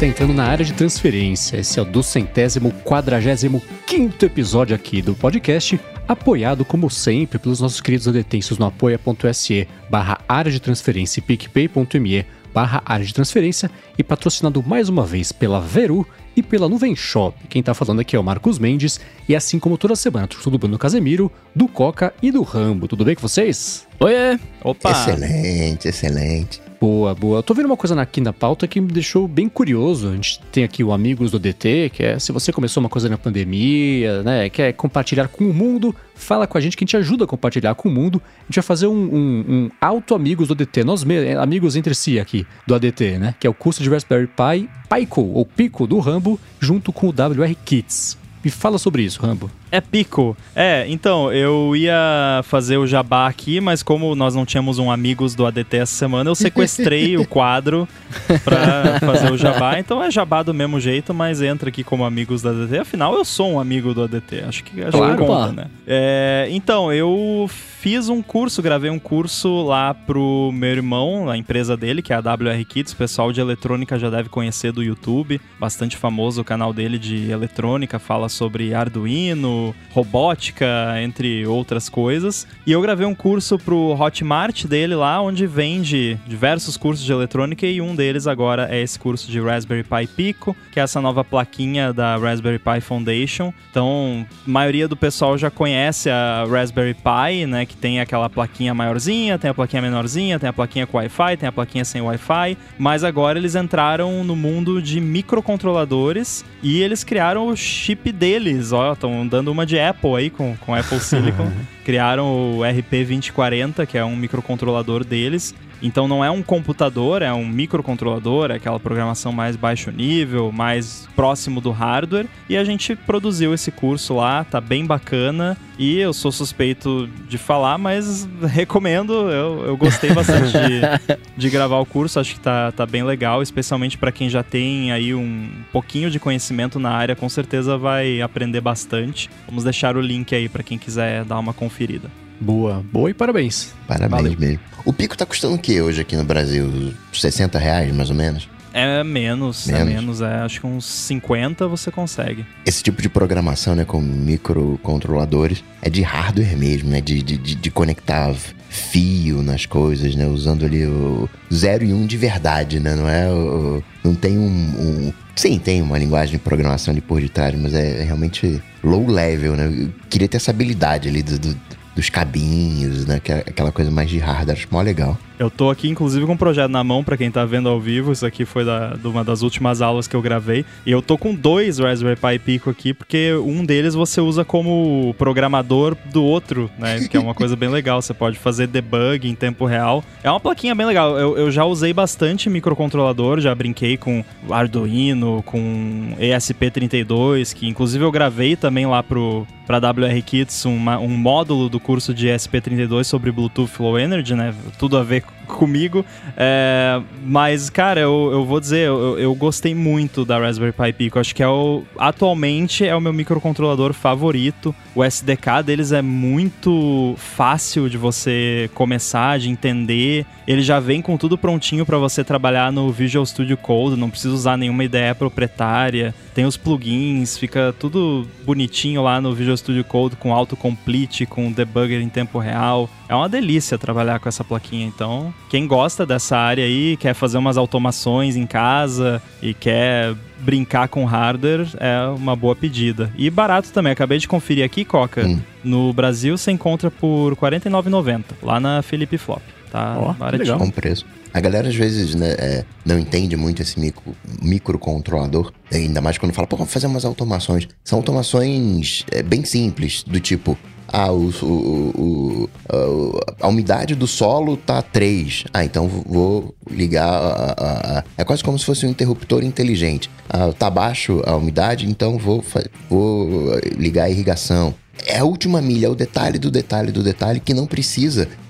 [0.00, 1.58] está entrando na área de transferência.
[1.58, 5.78] Esse é o do centésimo quadragésimo quinto episódio aqui do podcast,
[6.08, 12.24] apoiado como sempre pelos nossos queridos adetensos no apoia.se barra área de transferência e picpay.me
[12.54, 17.36] barra área de transferência e patrocinado mais uma vez pela Veru e pela Nuvem Shop.
[17.48, 18.98] Quem tá falando aqui é o Marcos Mendes
[19.28, 22.88] e assim como toda semana, tudo do Bruno Casemiro, do Coca e do Rambo.
[22.88, 23.86] Tudo bem com vocês?
[24.00, 24.38] Oiê!
[24.64, 24.92] Opa!
[24.92, 26.69] Excelente, excelente.
[26.80, 27.40] Boa, boa.
[27.40, 30.08] Eu tô vendo uma coisa aqui na pauta que me deixou bem curioso.
[30.08, 33.06] A gente tem aqui o Amigos do DT, que é se você começou uma coisa
[33.06, 36.96] na pandemia, né, quer compartilhar com o mundo, fala com a gente que a gente
[36.96, 38.22] ajuda a compartilhar com o mundo.
[38.38, 42.18] A gente vai fazer um, um, um auto-amigos do DT, nós mesmos, amigos entre si
[42.18, 45.98] aqui, do ADT, né, que é o curso de Raspberry Pi Pico, ou Pico, do
[45.98, 48.16] Rambo, junto com o WR Kits.
[48.42, 49.50] Me fala sobre isso, Rambo.
[49.72, 50.36] É pico.
[50.54, 55.34] É, então, eu ia fazer o jabá aqui, mas como nós não tínhamos um amigos
[55.34, 57.88] do ADT essa semana, eu sequestrei o quadro
[58.44, 59.78] pra fazer o jabá.
[59.78, 62.78] Então é jabá do mesmo jeito, mas entra aqui como amigos do ADT.
[62.78, 64.44] Afinal, eu sou um amigo do ADT.
[64.46, 65.66] Acho que, acho claro, que conta, né?
[65.86, 67.48] É, então, eu
[67.80, 72.16] fiz um curso, gravei um curso lá pro meu irmão, a empresa dele, que é
[72.16, 72.92] a WR Kits.
[72.92, 75.40] O pessoal de eletrônica já deve conhecer do YouTube.
[75.58, 79.59] Bastante famoso o canal dele de eletrônica, fala sobre Arduino,
[79.92, 80.66] robótica,
[81.02, 82.46] entre outras coisas.
[82.66, 87.66] E eu gravei um curso pro Hotmart dele lá, onde vende diversos cursos de eletrônica
[87.66, 91.24] e um deles agora é esse curso de Raspberry Pi Pico, que é essa nova
[91.24, 93.52] plaquinha da Raspberry Pi Foundation.
[93.70, 98.72] Então, a maioria do pessoal já conhece a Raspberry Pi, né, que tem aquela plaquinha
[98.74, 102.56] maiorzinha, tem a plaquinha menorzinha, tem a plaquinha com Wi-Fi, tem a plaquinha sem Wi-Fi,
[102.78, 108.92] mas agora eles entraram no mundo de microcontroladores e eles criaram o chip deles, ó,
[108.92, 111.50] estão dando uma de Apple aí com, com Apple Silicon.
[111.84, 115.54] Criaram o RP2040, que é um microcontrolador deles.
[115.82, 121.08] Então não é um computador, é um microcontrolador, é aquela programação mais baixo nível, mais
[121.16, 122.26] próximo do hardware.
[122.48, 125.56] E a gente produziu esse curso lá, tá bem bacana.
[125.78, 129.12] E eu sou suspeito de falar, mas recomendo.
[129.30, 133.42] Eu, eu gostei bastante de, de gravar o curso, acho que tá, tá bem legal,
[133.42, 138.20] especialmente para quem já tem aí um pouquinho de conhecimento na área, com certeza vai
[138.20, 139.30] aprender bastante.
[139.46, 142.10] Vamos deixar o link aí para quem quiser dar uma conferida.
[142.40, 143.74] Boa, boa e parabéns.
[143.86, 144.36] Parabéns Valeu.
[144.38, 144.60] mesmo.
[144.84, 146.94] O pico tá custando o que hoje aqui no Brasil?
[147.12, 148.48] 60 reais, mais ou menos?
[148.72, 150.34] É menos, é menos, é menos, é.
[150.42, 152.46] Acho que uns 50 você consegue.
[152.64, 157.00] Esse tipo de programação, né, com microcontroladores, é de hardware mesmo, né?
[157.00, 158.32] De, de, de conectar
[158.68, 160.26] fio nas coisas, né?
[160.26, 162.94] Usando ali o 0 e 1 um de verdade, né?
[162.94, 167.20] Não é o, Não tem um, um, Sim, tem uma linguagem de programação ali por
[167.20, 169.66] detrás, mas é realmente low level, né?
[169.66, 171.56] Eu queria ter essa habilidade ali do, do
[171.94, 173.20] dos cabinhos, né?
[173.28, 175.18] É aquela coisa mais de hardware, acho mó legal.
[175.40, 178.12] Eu tô aqui, inclusive, com um projeto na mão para quem tá vendo ao vivo.
[178.12, 180.66] Isso aqui foi da, de uma das últimas aulas que eu gravei.
[180.84, 185.14] E eu tô com dois Raspberry Pi Pico aqui, porque um deles você usa como
[185.16, 187.08] programador do outro, né?
[187.08, 188.02] Que é uma coisa bem legal.
[188.02, 190.04] Você pode fazer debug em tempo real.
[190.22, 191.18] É uma plaquinha bem legal.
[191.18, 198.12] Eu, eu já usei bastante microcontrolador, já brinquei com Arduino, com ESP32, que inclusive eu
[198.12, 203.30] gravei também lá pro, pra WR Kits uma, um módulo do curso de ESP32 sobre
[203.32, 204.52] Bluetooth Low Energy, né?
[204.78, 206.04] Tudo a ver comigo.
[206.36, 211.18] É, mas, cara, eu, eu vou dizer, eu, eu, gostei muito da Raspberry Pi Pico.
[211.18, 214.74] Acho que é o, atualmente é o meu microcontrolador favorito.
[214.94, 220.24] O SDK deles é muito fácil de você começar, de entender.
[220.46, 224.34] Ele já vem com tudo prontinho para você trabalhar no Visual Studio Code, não precisa
[224.34, 226.14] usar nenhuma ideia proprietária.
[226.34, 232.00] Tem os plugins, fica tudo bonitinho lá no Visual Studio Code com autocomplete, com debugger
[232.00, 232.88] em tempo real.
[233.08, 237.38] É uma delícia trabalhar com essa plaquinha, então quem gosta dessa área aí, quer fazer
[237.38, 243.12] umas automações em casa e quer brincar com hardware, é uma boa pedida.
[243.16, 245.26] E barato também, acabei de conferir aqui, Coca.
[245.26, 245.40] Hum.
[245.62, 249.42] No Brasil você encontra por R$ 49,90, lá na Felipe Flop.
[249.70, 250.58] Tá oh, baratinho.
[250.58, 251.06] Bom preço.
[251.32, 256.32] A galera às vezes né, é, não entende muito esse micro, microcontrolador, ainda mais quando
[256.32, 257.68] fala, pô, vamos fazer umas automações.
[257.84, 260.58] São automações é, bem simples, do tipo,
[260.92, 265.44] ah, o, o, o, a umidade do solo tá 3.
[265.54, 267.08] Ah, então vou ligar.
[267.08, 270.10] A, a, a, é quase como se fosse um interruptor inteligente.
[270.28, 272.44] Ah, tá baixo a umidade, então vou,
[272.88, 274.74] vou ligar a irrigação.
[275.06, 278.28] É a última milha, é o detalhe do detalhe do detalhe que não precisa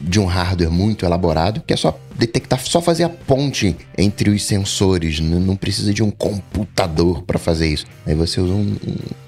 [0.00, 4.44] de um hardware muito elaborado, que é só detectar, só fazer a ponte entre os
[4.44, 7.86] sensores, não precisa de um computador para fazer isso.
[8.06, 8.76] Aí você usa um,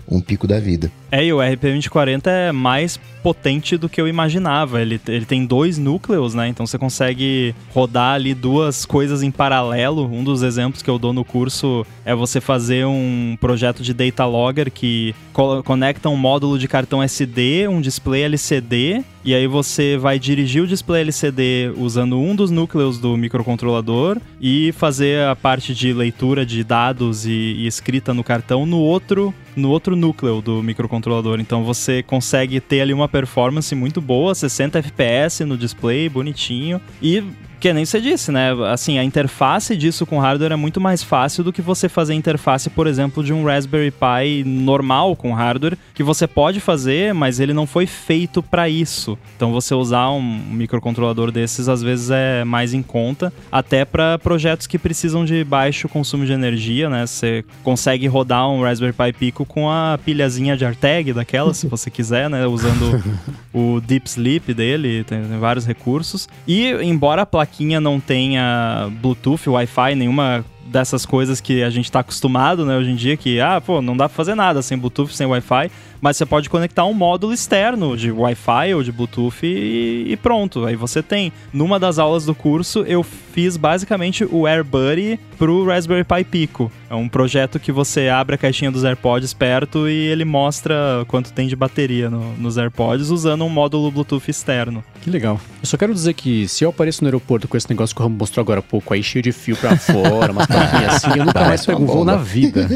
[0.08, 0.90] um pico da vida.
[1.10, 4.80] É, e o RP2040 é mais potente do que eu imaginava.
[4.80, 6.48] Ele, ele tem dois núcleos, né?
[6.48, 10.04] Então você consegue rodar ali duas coisas em paralelo.
[10.06, 14.24] Um dos exemplos que eu dou no curso é você fazer um projeto de data
[14.26, 19.96] logger que co conecta um módulo de cartão SD, um display LCD, e aí você
[19.96, 25.74] vai dirigir o display LCD usando um dos núcleos do microcontrolador e fazer a parte
[25.74, 30.62] de leitura de dados e, e escrita no cartão no outro no outro núcleo do
[30.62, 31.40] microcontrolador.
[31.40, 36.80] Então você consegue ter ali uma performance muito boa, 60 FPS no display, bonitinho.
[37.02, 37.24] E
[37.66, 38.50] que nem você disse, né?
[38.70, 42.16] Assim, a interface disso com hardware é muito mais fácil do que você fazer a
[42.16, 47.40] interface, por exemplo, de um Raspberry Pi normal com hardware, que você pode fazer, mas
[47.40, 49.18] ele não foi feito para isso.
[49.36, 54.68] Então você usar um microcontrolador desses às vezes é mais em conta, até para projetos
[54.68, 57.04] que precisam de baixo consumo de energia, né?
[57.04, 61.90] Você consegue rodar um Raspberry Pi Pico com a pilhazinha de Arteg daquela, se você
[61.90, 62.46] quiser, né?
[62.46, 63.02] Usando
[63.52, 66.28] o Deep Sleep dele, tem vários recursos.
[66.46, 72.00] E embora a plaquinha não tenha Bluetooth, Wi-Fi, nenhuma dessas coisas que a gente está
[72.00, 75.14] acostumado, né, hoje em dia, que, ah, pô, não dá pra fazer nada sem Bluetooth,
[75.14, 75.70] sem Wi-Fi,
[76.00, 80.64] mas você pode conectar um módulo externo de Wi-Fi ou de Bluetooth e, e, pronto.
[80.64, 81.32] Aí você tem.
[81.52, 86.72] Numa das aulas do curso, eu fiz basicamente o AirBuddy pro Raspberry Pi Pico.
[86.88, 91.32] É um projeto que você abre a caixinha dos AirPods perto e ele mostra quanto
[91.32, 94.84] tem de bateria no, nos AirPods usando um módulo Bluetooth externo.
[95.02, 95.40] Que legal.
[95.62, 98.04] Eu só quero dizer que se eu apareço no aeroporto com esse negócio que o
[98.04, 101.24] Rambo mostrou agora há pouco, aí cheio de fio pra fora, umas plaquinhas assim, eu
[101.24, 102.66] nunca mais pego um voo na vida.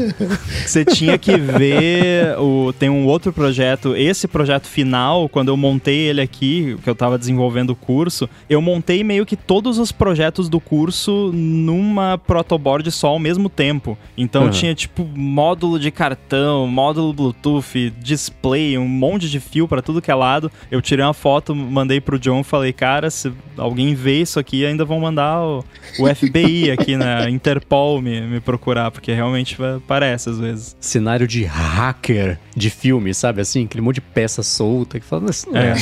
[0.65, 5.97] Você tinha que ver o tem um outro projeto, esse projeto final, quando eu montei
[6.07, 10.47] ele aqui, que eu tava desenvolvendo o curso, eu montei meio que todos os projetos
[10.49, 13.97] do curso numa protoboard só ao mesmo tempo.
[14.17, 14.49] Então uhum.
[14.49, 20.11] tinha tipo módulo de cartão, módulo Bluetooth, display, um monte de fio para tudo que
[20.11, 20.51] é lado.
[20.69, 24.85] Eu tirei uma foto, mandei pro John, falei, cara, se alguém vê isso aqui, ainda
[24.85, 25.63] vão mandar o,
[25.99, 29.57] o FBI aqui na Interpol me, me procurar, porque realmente
[29.87, 30.75] parece às vezes.
[30.79, 33.65] Cenário de hacker de filme, sabe assim?
[33.65, 35.49] Aquele monte de peça solta que fala assim.
[35.55, 35.73] É,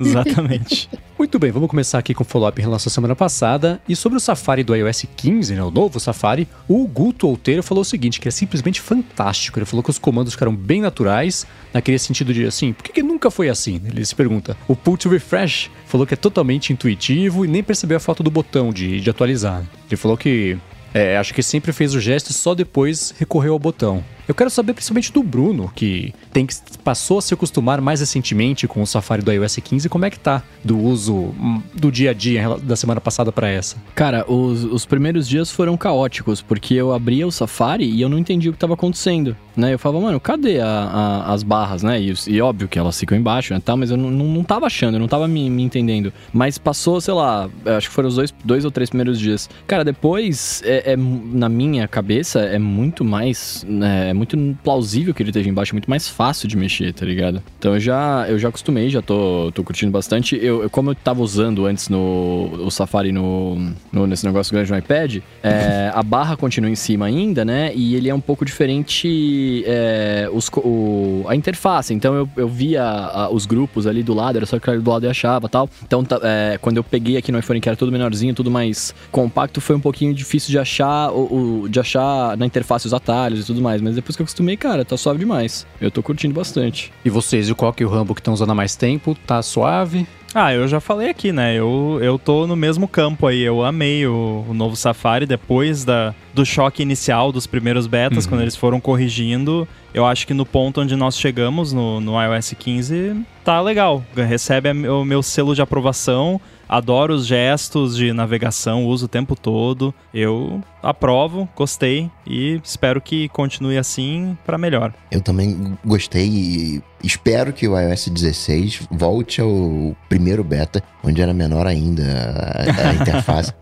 [0.00, 0.88] exatamente.
[1.18, 3.80] Muito bem, vamos começar aqui com o follow-up em relação à semana passada.
[3.88, 7.82] E sobre o Safari do iOS 15, né, o novo Safari, o Guto Outeiro falou
[7.82, 9.58] o seguinte, que é simplesmente fantástico.
[9.58, 13.02] Ele falou que os comandos ficaram bem naturais, naquele sentido de assim, por que, que
[13.02, 13.80] nunca foi assim?
[13.84, 14.56] Ele se pergunta.
[14.66, 18.30] O Pull to Refresh falou que é totalmente intuitivo e nem percebeu a falta do
[18.30, 19.64] botão de, de atualizar.
[19.88, 20.58] Ele falou que
[20.94, 24.04] é, acho que sempre fez o gesto e só depois recorreu ao botão.
[24.32, 28.66] Eu quero saber principalmente do Bruno, que tem que passou a se acostumar mais recentemente
[28.66, 32.12] com o Safari do iOS 15, como é que tá do uso hum, do dia
[32.12, 33.76] a dia da semana passada para essa?
[33.94, 38.18] Cara, os, os primeiros dias foram caóticos, porque eu abria o Safari e eu não
[38.18, 39.74] entendi o que estava acontecendo, né?
[39.74, 42.00] Eu falava, mano, cadê a, a, as barras, né?
[42.00, 43.60] E, e, óbvio que elas ficam embaixo, né?
[43.62, 46.10] Tá, mas eu não, não, não tava achando, eu não tava me, me entendendo.
[46.32, 49.50] Mas passou, sei lá, acho que foram os dois, dois ou três primeiros dias.
[49.66, 53.62] Cara, depois, é, é na minha cabeça, é muito mais...
[53.68, 57.04] Né, é muito plausível que ele esteja embaixo, é muito mais fácil de mexer, tá
[57.04, 57.42] ligado?
[57.58, 60.38] Então eu já, eu já acostumei, já tô, tô curtindo bastante.
[60.40, 64.70] Eu, eu como eu tava usando antes no o Safari no, no nesse negócio grande
[64.70, 67.72] no iPad, é, a barra continua em cima ainda, né?
[67.74, 71.92] E ele é um pouco diferente é, os, o, a interface.
[71.92, 75.06] Então eu, eu via a, os grupos ali do lado, era só que do lado
[75.06, 75.68] e achava tal.
[75.82, 78.94] Então tá, é, quando eu peguei aqui no iPhone que era tudo menorzinho, tudo mais
[79.10, 83.40] compacto, foi um pouquinho difícil de achar o, o de achar na interface os atalhos
[83.40, 83.80] e tudo mais.
[83.80, 85.66] Mas depois que eu acostumei, cara, tá suave demais.
[85.80, 86.92] Eu tô curtindo bastante.
[87.04, 90.06] E vocês, o Coque e o Rambo que estão usando há mais tempo, tá suave?
[90.34, 91.54] Ah, eu já falei aqui, né?
[91.54, 93.42] Eu, eu tô no mesmo campo aí.
[93.42, 98.30] Eu amei o, o novo Safari depois da, do choque inicial dos primeiros betas, uhum.
[98.30, 99.68] quando eles foram corrigindo.
[99.92, 104.02] Eu acho que no ponto onde nós chegamos no, no iOS 15 tá legal.
[104.16, 106.40] Recebe o meu selo de aprovação.
[106.72, 109.92] Adoro os gestos de navegação, uso o tempo todo.
[110.14, 114.94] Eu aprovo, gostei e espero que continue assim para melhor.
[115.10, 121.34] Eu também gostei e espero que o iOS 16 volte ao primeiro beta, onde era
[121.34, 123.52] menor ainda a, a interface.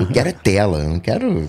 [0.00, 1.42] Eu quero é tela, eu não quero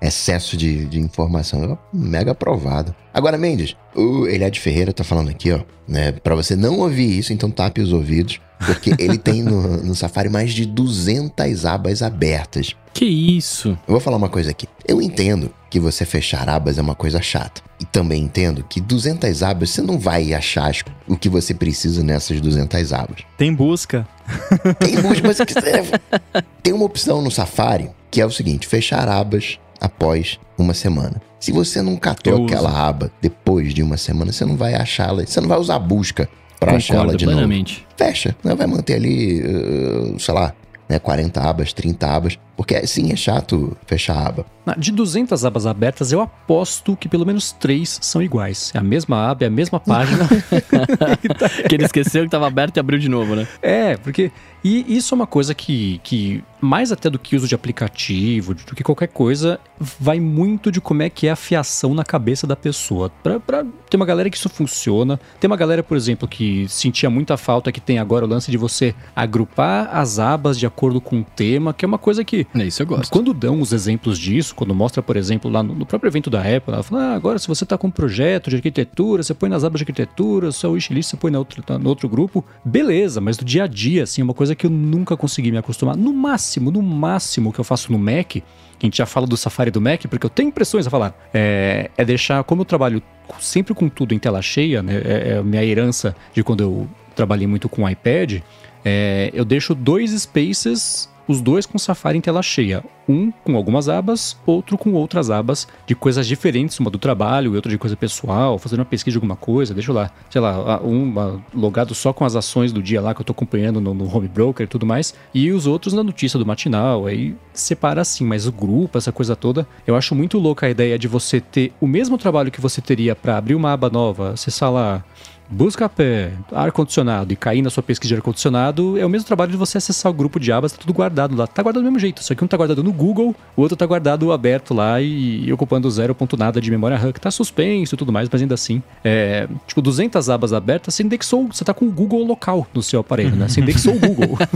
[0.00, 1.78] excesso de, de informação.
[1.92, 2.94] Mega aprovado.
[3.12, 6.12] Agora, Mendes, o Eliade Ferreira tá falando aqui, ó, né?
[6.12, 10.28] Pra você não ouvir isso, então tape os ouvidos, porque ele tem no, no Safari
[10.28, 12.74] mais de 200 abas abertas.
[12.92, 13.70] Que isso?
[13.86, 14.66] Eu vou falar uma coisa aqui.
[14.86, 17.62] Eu entendo que você fechar abas é uma coisa chata.
[17.78, 20.74] E também entendo que 200 abas você não vai achar
[21.08, 23.20] o que você precisa nessas 200 abas.
[23.38, 24.06] Tem busca.
[24.80, 25.38] Tem busca, mas
[26.62, 31.22] tem uma opção no Safari que é o seguinte: fechar abas após uma semana.
[31.38, 35.24] Se você não catou Eu aquela aba depois de uma semana, você não vai achá-la,
[35.24, 36.28] você não vai usar a busca
[36.60, 37.38] ela Concordo de novo.
[37.38, 37.86] plenamente.
[37.96, 38.54] Fecha, né?
[38.54, 40.52] vai manter ali, uh, sei lá,
[40.88, 44.46] né, 40 abas, 30 abas, porque sim, é chato fechar a aba.
[44.76, 48.70] De 200 abas abertas, eu aposto que pelo menos três são iguais.
[48.74, 50.28] É a mesma aba, é a mesma página.
[51.68, 53.48] Que ele esqueceu que tava aberto e abriu de novo, né?
[53.62, 54.30] É, porque.
[54.62, 58.74] E isso é uma coisa que, que, mais até do que uso de aplicativo, do
[58.74, 59.58] que qualquer coisa,
[59.98, 63.10] vai muito de como é que é a fiação na cabeça da pessoa.
[63.22, 65.18] Pra, pra, tem uma galera que isso funciona.
[65.40, 68.58] Tem uma galera, por exemplo, que sentia muita falta, que tem agora o lance de
[68.58, 72.49] você agrupar as abas de acordo com o tema, que é uma coisa que É
[72.54, 73.10] isso eu gosto.
[73.10, 76.74] quando dão os exemplos disso, quando mostra, por exemplo, lá no, próprio evento da Apple,
[76.74, 79.62] ela fala, ah, agora se você está com um projeto de arquitetura, você põe nas
[79.62, 81.38] abas de arquitetura, seu wishlist você põe na
[81.78, 84.70] no outro grupo, beleza, mas do dia a dia, assim, é uma coisa que eu
[84.70, 85.96] nunca consegui me acostumar.
[85.96, 89.70] No máximo, no máximo que eu faço no Mac, a gente já fala do Safari
[89.70, 93.02] do Mac, porque eu tenho impressões a falar, é, é deixar, como eu trabalho
[93.38, 97.46] sempre com tudo em tela cheia, né, é, é minha herança de quando eu trabalhei
[97.46, 98.40] muito com iPad,
[98.84, 102.82] é, eu deixo dois spaces, os dois com Safari em tela cheia.
[103.08, 107.56] Um com algumas abas, outro com outras abas de coisas diferentes, uma do trabalho e
[107.56, 111.40] outra de coisa pessoal, fazendo uma pesquisa de alguma coisa, deixa lá, sei lá, um
[111.54, 114.28] logado só com as ações do dia lá que eu tô acompanhando no, no home
[114.28, 118.46] broker e tudo mais, e os outros na notícia do matinal, aí separa assim, mas
[118.46, 121.86] o grupo, essa coisa toda, eu acho muito louca a ideia de você ter o
[121.86, 125.04] mesmo trabalho que você teria para abrir uma aba nova, acessar lá
[125.52, 129.56] Busca pé, ar-condicionado e cair na sua pesquisa de ar-condicionado é o mesmo trabalho de
[129.56, 131.44] você acessar o grupo de abas, tá tudo guardado lá.
[131.44, 133.84] Tá guardado do mesmo jeito, só que um tá guardado no Google, o outro tá
[133.84, 137.96] guardado aberto lá e, e ocupando zero ponto nada de memória RAM, que tá suspenso
[137.96, 141.74] e tudo mais, mas ainda assim, é, tipo, 200 abas abertas, você indexou, você tá
[141.74, 143.48] com o Google local no seu aparelho, né?
[143.48, 144.38] Você indexou o Google.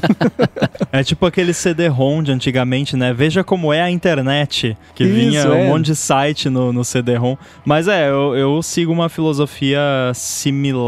[0.92, 3.12] É tipo aquele CD-ROM de antigamente, né?
[3.12, 5.48] Veja como é a internet, que Isso, vinha é.
[5.48, 7.36] um monte de site no, no CD-ROM.
[7.64, 9.80] Mas é, eu, eu sigo uma filosofia
[10.14, 10.83] similar.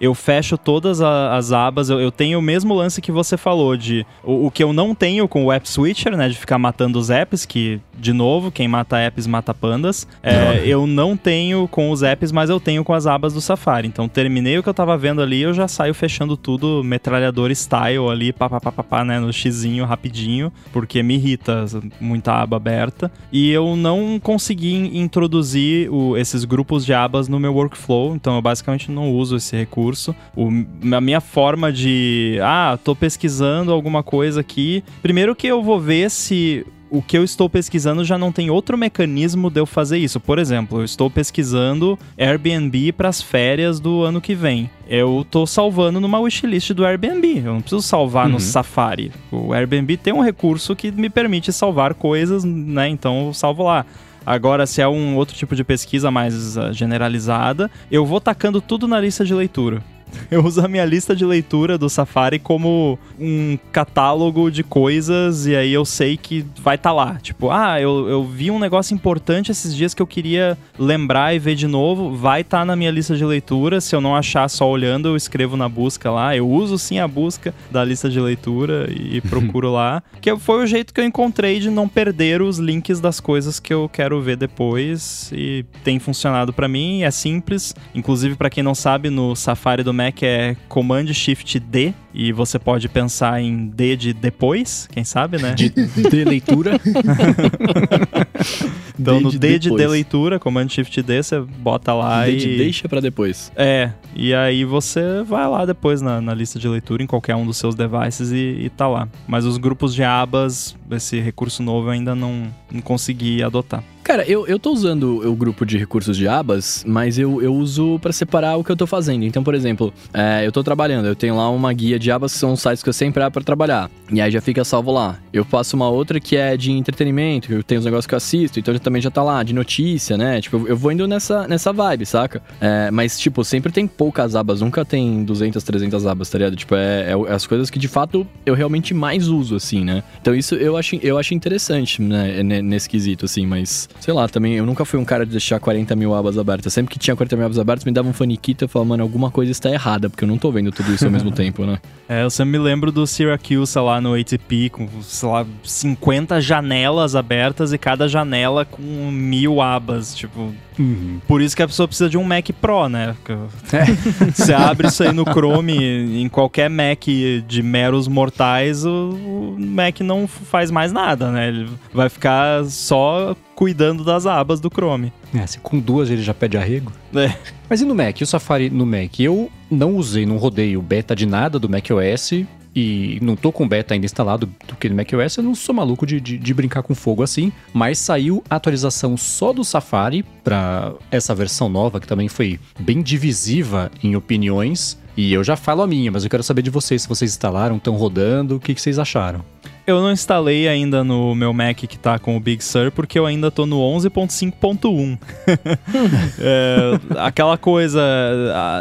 [0.00, 1.90] Eu fecho todas a- as abas.
[1.90, 4.94] Eu, eu tenho o mesmo lance que você falou, de o, o que eu não
[4.94, 6.28] tenho com o App Switcher, né?
[6.28, 10.06] De ficar matando os apps, que, de novo, quem mata apps mata pandas.
[10.22, 13.88] É, eu não tenho com os apps, mas eu tenho com as abas do Safari.
[13.88, 18.08] Então terminei o que eu tava vendo ali, eu já saio fechando tudo, metralhador style
[18.10, 21.64] ali, pá, pá, pá, pá, pá, né, no xizinho, rapidinho, porque me irrita
[22.00, 23.10] muita aba aberta.
[23.32, 28.36] E eu não consegui in- introduzir o- esses grupos de abas no meu workflow, então
[28.36, 30.14] eu basicamente não uso esse recurso.
[30.36, 30.48] O-
[30.94, 36.10] a minha forma de, ah, tô pesquisando alguma coisa aqui, primeiro que eu vou ver
[36.10, 40.20] se o que eu estou pesquisando já não tem outro mecanismo de eu fazer isso.
[40.20, 44.70] Por exemplo, eu estou pesquisando Airbnb para as férias do ano que vem.
[44.88, 47.38] Eu estou salvando numa wishlist do Airbnb.
[47.44, 48.40] Eu não preciso salvar no Uhum.
[48.40, 49.10] Safari.
[49.32, 52.88] O Airbnb tem um recurso que me permite salvar coisas, né?
[52.88, 53.84] Então eu salvo lá.
[54.26, 58.88] Agora, se é um outro tipo de pesquisa mais ah, generalizada, eu vou tacando tudo
[58.88, 59.80] na lista de leitura.
[60.30, 65.54] Eu uso a minha lista de leitura do Safari como um catálogo de coisas e
[65.54, 67.18] aí eu sei que vai estar lá.
[67.22, 71.38] Tipo, ah, eu, eu vi um negócio importante esses dias que eu queria lembrar e
[71.38, 72.14] ver de novo.
[72.14, 73.80] Vai estar na minha lista de leitura.
[73.80, 76.36] Se eu não achar só olhando, eu escrevo na busca lá.
[76.36, 80.02] Eu uso sim a busca da lista de leitura e procuro lá.
[80.20, 83.72] Que foi o jeito que eu encontrei de não perder os links das coisas que
[83.72, 85.30] eu quero ver depois.
[85.32, 87.02] E tem funcionado pra mim.
[87.02, 87.74] É simples.
[87.94, 91.92] Inclusive, pra quem não sabe, no Safari do Mac é Command Shift D.
[92.18, 95.52] E você pode pensar em D de depois, quem sabe, né?
[95.52, 95.68] de,
[96.08, 96.80] de leitura.
[98.98, 99.82] então, no de D de, depois.
[99.82, 102.36] D leitura, Command Shift D, você bota lá D e.
[102.36, 103.52] de deixa pra depois.
[103.54, 107.44] É, e aí você vai lá depois na, na lista de leitura em qualquer um
[107.44, 109.06] dos seus devices e, e tá lá.
[109.28, 112.50] Mas os grupos de abas, esse recurso novo ainda não,
[112.84, 113.82] consegui adotar.
[114.02, 117.98] Cara, eu, eu tô usando o grupo de recursos de abas, mas eu, eu uso
[117.98, 119.24] pra separar o que eu tô fazendo.
[119.24, 122.38] Então, por exemplo, é, eu tô trabalhando, eu tenho lá uma guia de abas que
[122.38, 123.90] são sites que eu sempre abro pra trabalhar.
[124.12, 125.18] E aí já fica salvo lá.
[125.32, 128.60] Eu passo uma outra que é de entretenimento, eu tenho os negócios que eu assisto,
[128.60, 130.40] então também já tá lá, de notícia, né?
[130.40, 132.40] Tipo, eu- vou indo nessa, nessa vibe, saca?
[132.60, 136.54] É, mas, tipo, sempre tem poucas abas, nunca tem 200, 300 abas, tá ligado?
[136.54, 140.04] Tipo, é, é as coisas que de fato eu realmente mais uso, assim, né?
[140.22, 144.54] Então isso eu acho, eu acho interessante, né, nesse quesito, assim, mas sei lá, também
[144.54, 146.72] eu nunca fui um cara de deixar 40 mil abas abertas.
[146.72, 149.02] Sempre que tinha 40 mil abas abertas, me dava um faniquito e eu falava, mano,
[149.02, 151.78] alguma coisa está errada, porque eu não tô vendo tudo isso ao mesmo tempo, né?
[152.08, 157.16] É, eu sempre me lembro do Syracuse lá no ATP, com, sei lá, 50 janelas
[157.16, 160.54] abertas e cada janela com mil abas, tipo...
[160.78, 161.20] Uhum.
[161.26, 163.16] Por isso que a pessoa precisa de um Mac Pro, né?
[163.16, 163.34] Porque
[164.34, 167.04] Você abre isso aí no Chrome, em qualquer Mac
[167.46, 171.48] de meros mortais, o Mac não faz mais nada, né?
[171.48, 175.12] Ele vai ficar só cuidando das abas do Chrome.
[175.34, 176.92] É, se com duas ele já pede arrego.
[177.14, 177.34] É.
[177.68, 178.20] Mas e no Mac?
[178.20, 179.18] E o Safari no Mac?
[179.18, 182.32] Eu não usei, não rodei o beta de nada do macOS
[182.76, 186.06] e não tô com beta ainda instalado do que no macOS, eu não sou maluco
[186.06, 190.92] de, de, de, brincar com fogo assim, mas saiu a atualização só do Safari para
[191.10, 194.98] essa versão nova, que também foi bem divisiva em opiniões.
[195.16, 197.78] E eu já falo a minha, mas eu quero saber de vocês se vocês instalaram,
[197.78, 199.42] estão rodando, o que, que vocês acharam.
[199.86, 203.24] Eu não instalei ainda no meu Mac que tá com o Big Sur, porque eu
[203.24, 205.18] ainda tô no 11.5.1.
[206.40, 208.02] é, aquela coisa.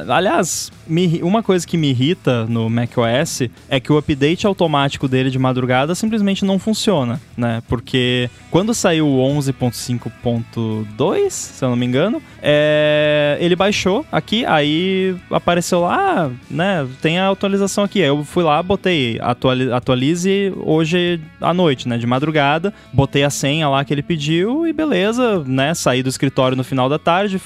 [0.10, 5.30] Aliás, me, uma coisa que me irrita no macOS é que o update automático dele
[5.30, 7.62] de madrugada simplesmente não funciona, né?
[7.68, 15.16] Porque quando saiu o 11.5.2, se eu não me engano, é, ele baixou aqui, aí
[15.30, 16.88] apareceu lá, né?
[17.02, 18.00] Tem a atualização aqui.
[18.00, 21.98] Eu fui lá, botei atualize, atualize hoje à noite, né?
[21.98, 22.74] De madrugada.
[22.94, 25.74] Botei a senha lá que ele pediu e beleza, né?
[25.74, 27.42] Saí do escritório no final da tarde,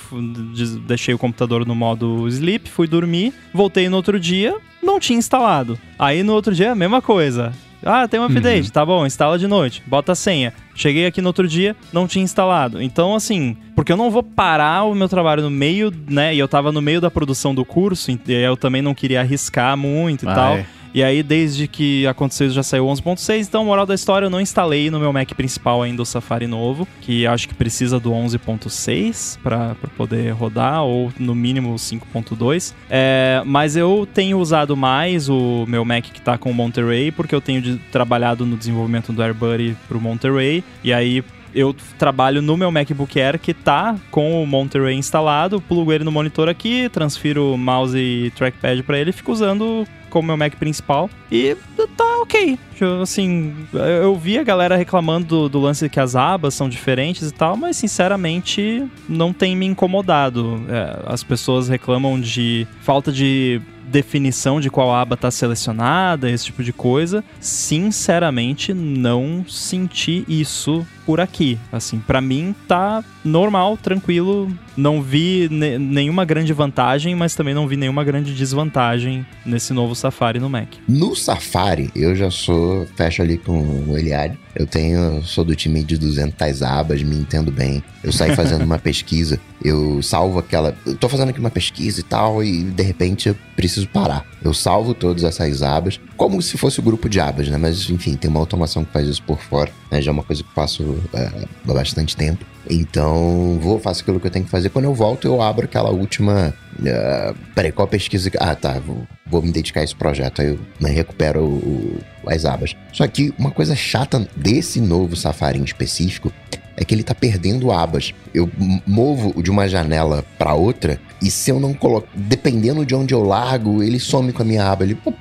[0.87, 5.79] deixei o computador no modo sleep, fui dormir, voltei no outro dia, não tinha instalado.
[5.97, 7.51] Aí no outro dia, mesma coisa.
[7.83, 8.29] Ah, tem um uhum.
[8.29, 8.71] update, uhum.
[8.71, 10.53] tá bom, instala de noite, bota a senha.
[10.75, 12.81] Cheguei aqui no outro dia, não tinha instalado.
[12.81, 16.35] Então, assim, porque eu não vou parar o meu trabalho no meio, né?
[16.35, 19.77] E eu tava no meio da produção do curso, e eu também não queria arriscar
[19.77, 20.59] muito e tal.
[20.93, 23.47] E aí, desde que aconteceu isso, já saiu 11.6.
[23.47, 26.87] Então, moral da história, eu não instalei no meu Mac principal ainda o Safari novo,
[27.01, 32.73] que acho que precisa do 11.6 para poder rodar, ou no mínimo 5.2.
[32.89, 37.35] É, mas eu tenho usado mais o meu Mac que está com o Monterey, porque
[37.35, 40.63] eu tenho de, trabalhado no desenvolvimento do AirBuddy pro Monterey.
[40.83, 45.91] E aí, eu trabalho no meu MacBook Air que tá com o Monterey instalado, plugo
[45.91, 50.37] ele no monitor aqui, transfiro mouse e trackpad para ele e fico usando como meu
[50.37, 51.09] Mac principal.
[51.31, 51.55] E
[51.95, 52.57] tá ok.
[53.01, 53.53] Assim,
[54.01, 57.57] eu vi a galera reclamando do, do, lance que as abas são diferentes e tal,
[57.57, 60.61] mas sinceramente não tem me incomodado.
[60.69, 66.63] É, as pessoas reclamam de falta de definição de qual aba está selecionada, esse tipo
[66.63, 67.23] de coisa.
[67.39, 71.57] Sinceramente, não senti isso por aqui.
[71.71, 74.49] Assim, para mim tá normal, tranquilo.
[74.79, 80.39] Não vi nenhuma grande vantagem, mas também não vi nenhuma grande desvantagem nesse novo Safari
[80.39, 80.69] no Mac.
[80.87, 84.39] No Safari, eu já sou, fecho ali com o Eliade.
[84.55, 87.83] Eu tenho, sou do time de 200 abas, me entendo bem.
[88.01, 90.73] Eu saio fazendo uma pesquisa, eu salvo aquela.
[90.85, 94.25] Eu tô fazendo aqui uma pesquisa e tal, e de repente eu preciso parar.
[94.41, 97.57] Eu salvo todas essas abas, como se fosse o um grupo de abas, né?
[97.57, 100.01] Mas enfim, tem uma automação que faz isso por fora, né?
[100.01, 101.29] Já é uma coisa que faço é,
[101.67, 102.45] há bastante tempo.
[102.69, 104.69] Então, vou, faço aquilo que eu tenho que fazer.
[104.69, 106.53] Quando eu volto, eu abro aquela última.
[106.79, 108.31] Uh, peraí, qual pesquisa?
[108.39, 110.41] Ah, tá, vou, vou me dedicar a esse projeto.
[110.41, 112.75] Aí eu né, recupero o, as abas.
[112.91, 116.31] Só que uma coisa chata desse novo Safari em específico
[116.75, 118.13] é que ele tá perdendo abas.
[118.33, 118.49] Eu
[118.87, 123.21] movo de uma janela para outra e se eu não coloco, dependendo de onde eu
[123.21, 125.13] largo, ele some com a minha aba, ele pô,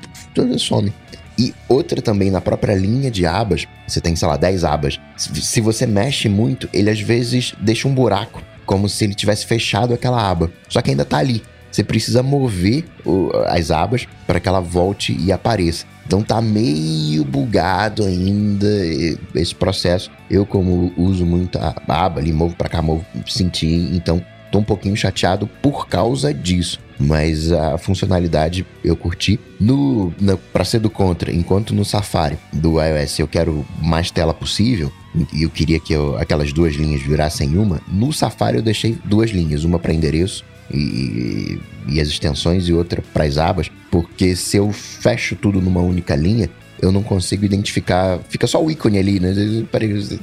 [0.57, 0.93] some.
[1.39, 4.99] E outra também, na própria linha de abas, você tem, sei lá, 10 abas.
[5.17, 9.95] Se você mexe muito, ele às vezes deixa um buraco, como se ele tivesse fechado
[9.95, 10.51] aquela aba.
[10.69, 11.43] Só que ainda tá ali.
[11.71, 12.85] Você precisa mover
[13.47, 15.85] as abas para que ela volte e apareça.
[16.07, 18.67] Então tá meio bugado ainda
[19.35, 20.11] esse processo.
[20.31, 24.65] Eu, como uso muito a aba ali, movo para cá, movo, senti, então tô um
[24.65, 29.39] pouquinho chateado por causa disso mas a funcionalidade eu curti.
[29.61, 30.13] No,
[30.53, 34.93] para ser do contra, enquanto no Safari do iOS eu quero mais tela possível
[35.33, 39.31] e eu queria que eu, aquelas duas linhas virassem uma, no Safari eu deixei duas
[39.31, 41.59] linhas, uma para endereço e,
[41.89, 46.15] e, as extensões e outra para as abas, porque se eu fecho tudo numa única
[46.15, 48.19] linha, eu não consigo identificar.
[48.29, 49.33] Fica só o ícone ali, né?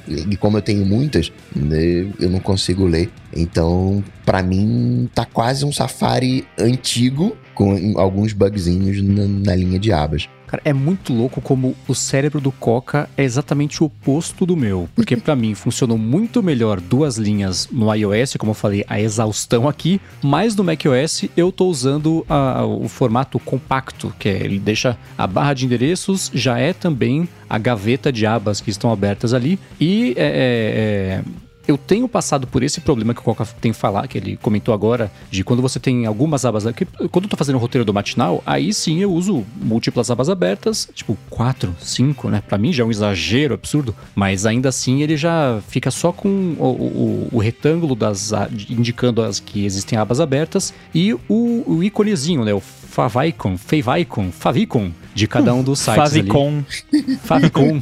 [0.08, 3.10] E como eu tenho muitas, né, eu não consigo ler.
[3.36, 9.92] Então, para mim, tá quase um Safari antigo, com alguns bugzinhos na, na linha de
[9.92, 10.30] abas.
[10.48, 14.88] Cara, é muito louco como o cérebro do Coca é exatamente o oposto do meu.
[14.96, 19.68] Porque para mim funcionou muito melhor duas linhas no iOS, como eu falei, a exaustão
[19.68, 20.00] aqui.
[20.22, 25.28] Mas no macOS eu tô usando a, o formato compacto, que é, ele deixa a
[25.28, 29.60] barra de endereços, já é também a gaveta de abas que estão abertas ali.
[29.80, 34.08] E é, é, é eu tenho passado por esse problema que o Coca tem falar,
[34.08, 36.66] que ele comentou agora, de quando você tem algumas abas.
[36.76, 40.30] Que, quando eu tô fazendo o roteiro do matinal, aí sim eu uso múltiplas abas
[40.30, 42.42] abertas, tipo quatro, cinco, né?
[42.48, 46.30] Pra mim já é um exagero absurdo, mas ainda assim ele já fica só com
[46.58, 48.32] o, o, o retângulo das
[48.70, 52.54] indicando as que existem abas abertas e o, o íconezinho, né?
[52.54, 52.62] O
[52.96, 56.64] favicon, favicon, favicon de cada um dos sites Favicon.
[56.94, 57.18] ali.
[57.18, 57.82] Favicon.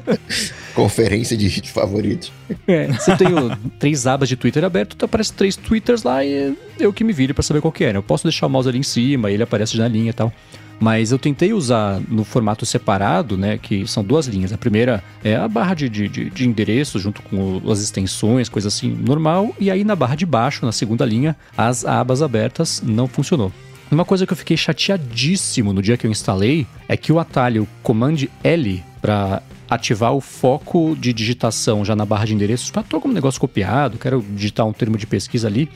[0.74, 2.32] Conferência de hits favoritos.
[2.66, 6.56] É, se eu tenho três abas de Twitter aberto, então aparece três Twitters lá e
[6.78, 7.92] eu que me vire para saber qual que é.
[7.92, 7.98] Né?
[7.98, 10.32] Eu posso deixar o mouse ali em cima, ele aparece na linha e tal.
[10.78, 13.58] Mas eu tentei usar no formato separado, né?
[13.58, 14.50] Que são duas linhas.
[14.50, 18.88] A primeira é a barra de, de, de endereço junto com as extensões, coisa assim,
[18.90, 19.54] normal.
[19.60, 23.52] E aí na barra de baixo, na segunda linha, as abas abertas não funcionou.
[23.90, 27.66] Uma coisa que eu fiquei chateadíssimo no dia que eu instalei é que o atalho
[27.82, 33.08] Command L para ativar o foco de digitação já na barra de endereços, tô com
[33.08, 35.68] um negócio copiado, quero digitar um termo de pesquisa ali,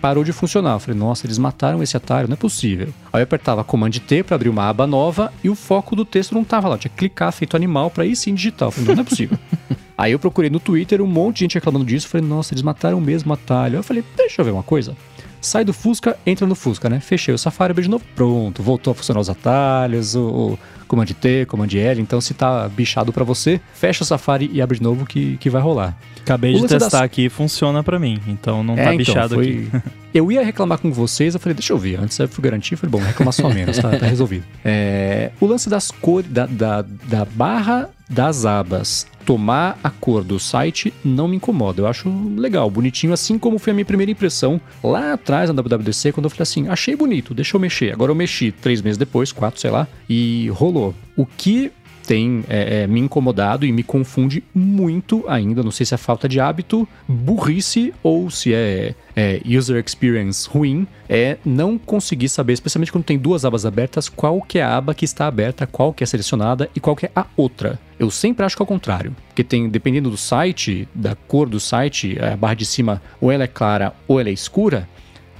[0.00, 0.74] parou de funcionar.
[0.74, 2.88] Eu falei, nossa, eles mataram esse atalho, não é possível.
[3.12, 6.34] Aí eu apertava Command T para abrir uma aba nova e o foco do texto
[6.34, 8.68] não tava lá, tinha que clicar feito animal para ir sim digitar.
[8.68, 9.38] Eu falei, não, não é possível.
[9.96, 12.62] Aí eu procurei no Twitter um monte de gente reclamando disso, eu falei, nossa, eles
[12.62, 13.76] mataram o mesmo atalho.
[13.76, 14.96] Eu falei, deixa eu ver uma coisa
[15.42, 17.00] sai do Fusca, entra no Fusca, né?
[17.00, 21.06] Fechei o Safari, abri de novo, pronto, voltou a funcionar os atalhos, o, o Command
[21.06, 24.82] T, Command L, então se tá bichado para você, fecha o Safari e abre de
[24.82, 25.98] novo que, que vai rolar.
[26.20, 29.68] Acabei de testar aqui funciona para mim, então não é, tá então, bichado foi...
[29.74, 29.90] aqui.
[30.14, 32.90] eu ia reclamar com vocês, eu falei, deixa eu ver, antes eu fui garantir, falei,
[32.90, 34.44] bom, reclamar só menos, tá, tá resolvido.
[34.64, 40.38] É, o lance das cores, da, da, da barra das abas tomar a cor do
[40.38, 41.80] site não me incomoda.
[41.80, 46.12] Eu acho legal, bonitinho, assim como foi a minha primeira impressão lá atrás na WWDC,
[46.12, 47.92] quando eu falei assim: achei bonito, deixa eu mexer.
[47.92, 50.94] Agora eu mexi três meses depois, quatro, sei lá, e rolou.
[51.16, 51.72] O que
[52.12, 55.62] tem é, é, me incomodado e me confunde muito ainda.
[55.62, 60.86] Não sei se é falta de hábito, burrice ou se é, é, user experience ruim,
[61.08, 64.94] é não conseguir saber, especialmente quando tem duas abas abertas, qual que é a aba
[64.94, 67.80] que está aberta, qual que é selecionada e qual que é a outra.
[67.98, 71.58] Eu sempre acho que é o contrário, porque tem, dependendo do site, da cor do
[71.58, 74.86] site, a barra de cima ou ela é clara ou ela é escura,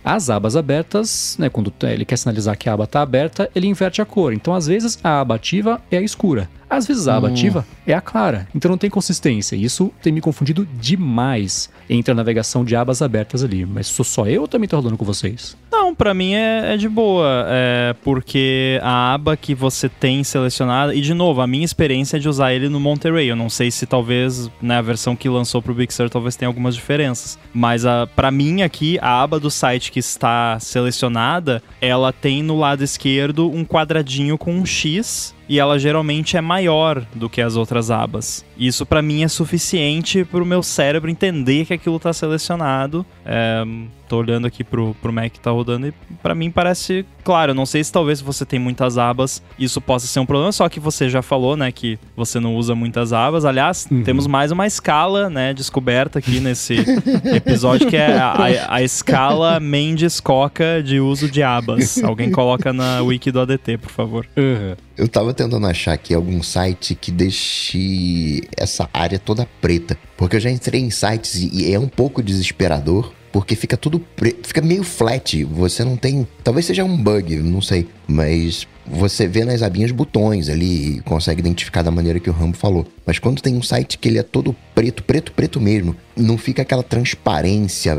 [0.05, 4.03] as abas abertas, né, quando ele quer sinalizar que a aba está aberta, ele inverte
[4.03, 4.33] a cor.
[4.33, 6.51] Então, às vezes, a aba ativa é a escura.
[6.73, 7.33] Às vezes a aba hum.
[7.33, 9.55] ativa é a clara, então não tem consistência.
[9.55, 13.67] Isso tem me confundido demais entre a navegação de abas abertas ali.
[13.67, 15.55] Mas sou só eu ou também tô rodando com vocês?
[15.71, 20.95] Não, para mim é, é, de boa, é porque a aba que você tem selecionada,
[20.95, 23.29] e de novo, a minha experiência é de usar ele no Monterey.
[23.29, 26.49] Eu não sei se talvez, né, a versão que lançou pro Big Sur talvez tenha
[26.49, 27.39] algumas diferenças.
[27.53, 27.83] Mas
[28.17, 33.51] para mim aqui, a aba do site que está selecionada, ela tem no lado esquerdo
[33.51, 38.44] um quadradinho com um X e ela geralmente é maior do que as outras abas.
[38.57, 43.05] Isso para mim é suficiente para o meu cérebro entender que aquilo está selecionado.
[43.24, 43.64] É,
[44.12, 47.55] tô olhando aqui pro, pro Mac que tá rodando e para mim parece claro.
[47.55, 50.79] Não sei se talvez você tem muitas abas isso possa ser um problema, só que
[50.79, 53.46] você já falou, né, que você não usa muitas abas.
[53.46, 54.03] Aliás, uhum.
[54.03, 56.75] temos mais uma escala, né, descoberta aqui nesse
[57.35, 62.03] episódio que é a, a, a escala Mendes Coca de uso de abas.
[62.05, 64.27] Alguém coloca na wiki do ADT, por favor.
[64.37, 64.77] Uhum.
[64.94, 69.96] Eu tava tentando achar aqui algum site que deixe essa área toda preta.
[70.18, 73.11] Porque eu já entrei em sites e é um pouco desesperador.
[73.33, 75.42] Porque fica tudo preto, fica meio flat.
[75.45, 76.27] Você não tem.
[76.45, 77.88] Talvez seja um bug, não sei.
[78.12, 82.57] Mas você vê nas abinhas botões ali e consegue identificar da maneira que o Rambo
[82.57, 82.87] falou.
[83.07, 86.62] Mas quando tem um site que ele é todo preto, preto, preto mesmo, não fica
[86.62, 87.96] aquela transparência,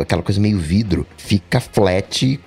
[0.00, 2.38] aquela coisa meio vidro, fica flat,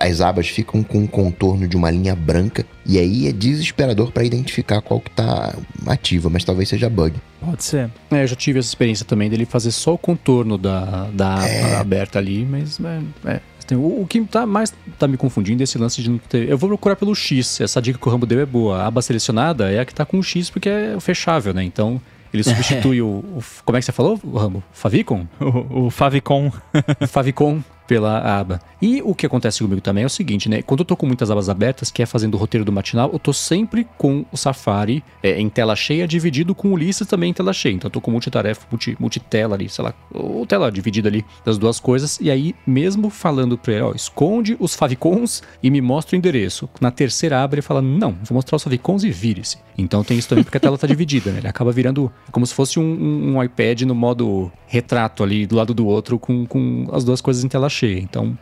[0.00, 4.24] as abas ficam com o contorno de uma linha branca e aí é desesperador para
[4.24, 5.54] identificar qual que tá
[5.86, 7.14] ativa, mas talvez seja bug.
[7.40, 7.90] Pode ser.
[8.10, 11.76] É, eu já tive essa experiência também dele fazer só o contorno da, da é...
[11.76, 13.40] aberta ali, mas é, é
[13.74, 16.48] o, o, que tá mais tá me confundindo é esse lance de não ter.
[16.48, 17.60] Eu vou procurar pelo X.
[17.60, 18.82] Essa dica que o Rambo deu é boa.
[18.82, 21.64] A aba selecionada é a que tá com o X porque é fechável, né?
[21.64, 22.00] Então
[22.32, 24.62] ele substitui o, o, Como é que você falou, Rambo?
[24.72, 25.26] Favicon?
[25.40, 26.52] O, o Favicon.
[27.08, 28.60] Favicon pela aba.
[28.80, 30.62] E o que acontece comigo também é o seguinte, né?
[30.62, 33.18] Quando eu tô com muitas abas abertas, que é fazendo o roteiro do matinal, eu
[33.18, 37.32] tô sempre com o Safari é, em tela cheia, dividido com o Ulisses também em
[37.32, 37.72] tela cheia.
[37.72, 41.56] Então eu tô com multitarefa, multi, multitela ali, sei lá, ou tela dividida ali das
[41.56, 42.18] duas coisas.
[42.20, 46.68] E aí, mesmo falando pra ele, ó, esconde os favicons e me mostra o endereço.
[46.80, 49.58] Na terceira aba ele fala, não, vou mostrar os favicons e vire-se.
[49.78, 51.38] Então tem isso também porque a tela tá dividida, né?
[51.38, 55.56] Ele acaba virando como se fosse um, um, um iPad no modo retrato ali, do
[55.56, 57.75] lado do outro, com, com as duas coisas em tela cheia.
[57.84, 58.36] Então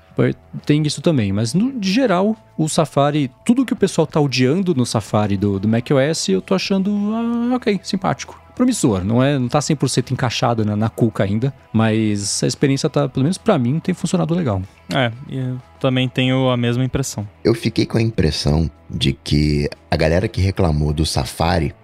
[0.64, 1.32] tem isso também.
[1.32, 5.58] Mas no de geral, o Safari, tudo que o pessoal tá odiando no Safari do,
[5.58, 8.40] do macOS, eu tô achando ah, ok, simpático.
[8.54, 13.08] Promissor, não é, não tá 100% encaixado na, na cuca ainda, mas a experiência tá,
[13.08, 14.62] pelo menos para mim, tem funcionado legal.
[14.94, 17.28] É, eu também tenho a mesma impressão.
[17.42, 21.74] Eu fiquei com a impressão de que a galera que reclamou do Safari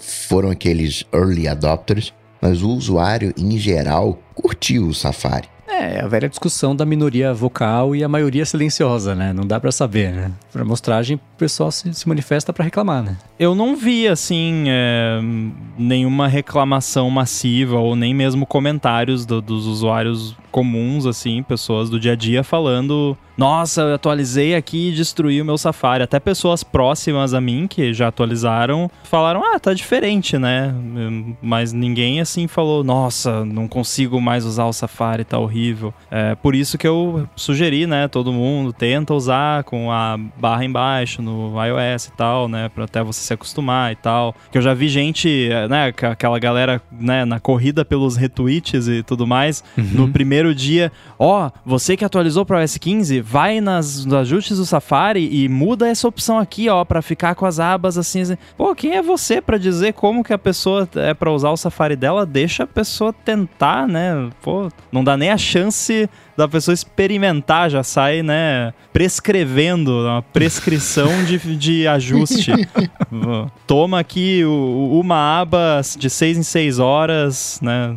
[0.00, 5.48] foram aqueles early adopters, mas o usuário em geral curtiu o Safari.
[5.68, 9.32] É, a velha discussão da minoria vocal e a maioria silenciosa, né?
[9.32, 10.32] Não dá pra saber, né?
[10.52, 13.16] Pra mostragem, o pessoal se, se manifesta pra reclamar, né?
[13.38, 15.20] Eu não vi, assim, é,
[15.78, 22.12] nenhuma reclamação massiva ou nem mesmo comentários do- dos usuários comuns, assim, pessoas do dia
[22.12, 26.02] a dia falando: Nossa, eu atualizei aqui e destruí o meu Safari.
[26.02, 30.74] Até pessoas próximas a mim, que já atualizaram, falaram: Ah, tá diferente, né?
[31.40, 35.57] Mas ninguém, assim, falou: Nossa, não consigo mais usar o Safari, tá horrível.
[36.10, 38.08] É por isso que eu sugeri, né?
[38.08, 42.68] Todo mundo tenta usar com a barra embaixo no iOS e tal, né?
[42.74, 44.34] Pra até você se acostumar e tal.
[44.50, 45.92] Que eu já vi gente, né?
[45.92, 47.24] ca- Aquela galera, né?
[47.24, 49.62] Na corrida pelos retweets e tudo mais.
[49.76, 54.66] No primeiro dia, ó, você que atualizou para iOS 15, vai nas, nos ajustes do
[54.66, 58.20] Safari e muda essa opção aqui, ó, pra ficar com as abas assim.
[58.22, 58.36] assim.
[58.56, 61.96] Pô, quem é você pra dizer como que a pessoa é pra usar o Safari
[61.96, 62.24] dela?
[62.26, 64.30] Deixa a pessoa tentar, né?
[64.42, 71.24] Pô, não dá nem a chance da pessoa experimentar, já sai, né, prescrevendo, uma prescrição
[71.24, 72.52] de, de ajuste.
[73.66, 77.96] Toma aqui o- uma aba de 6 em 6 horas, né,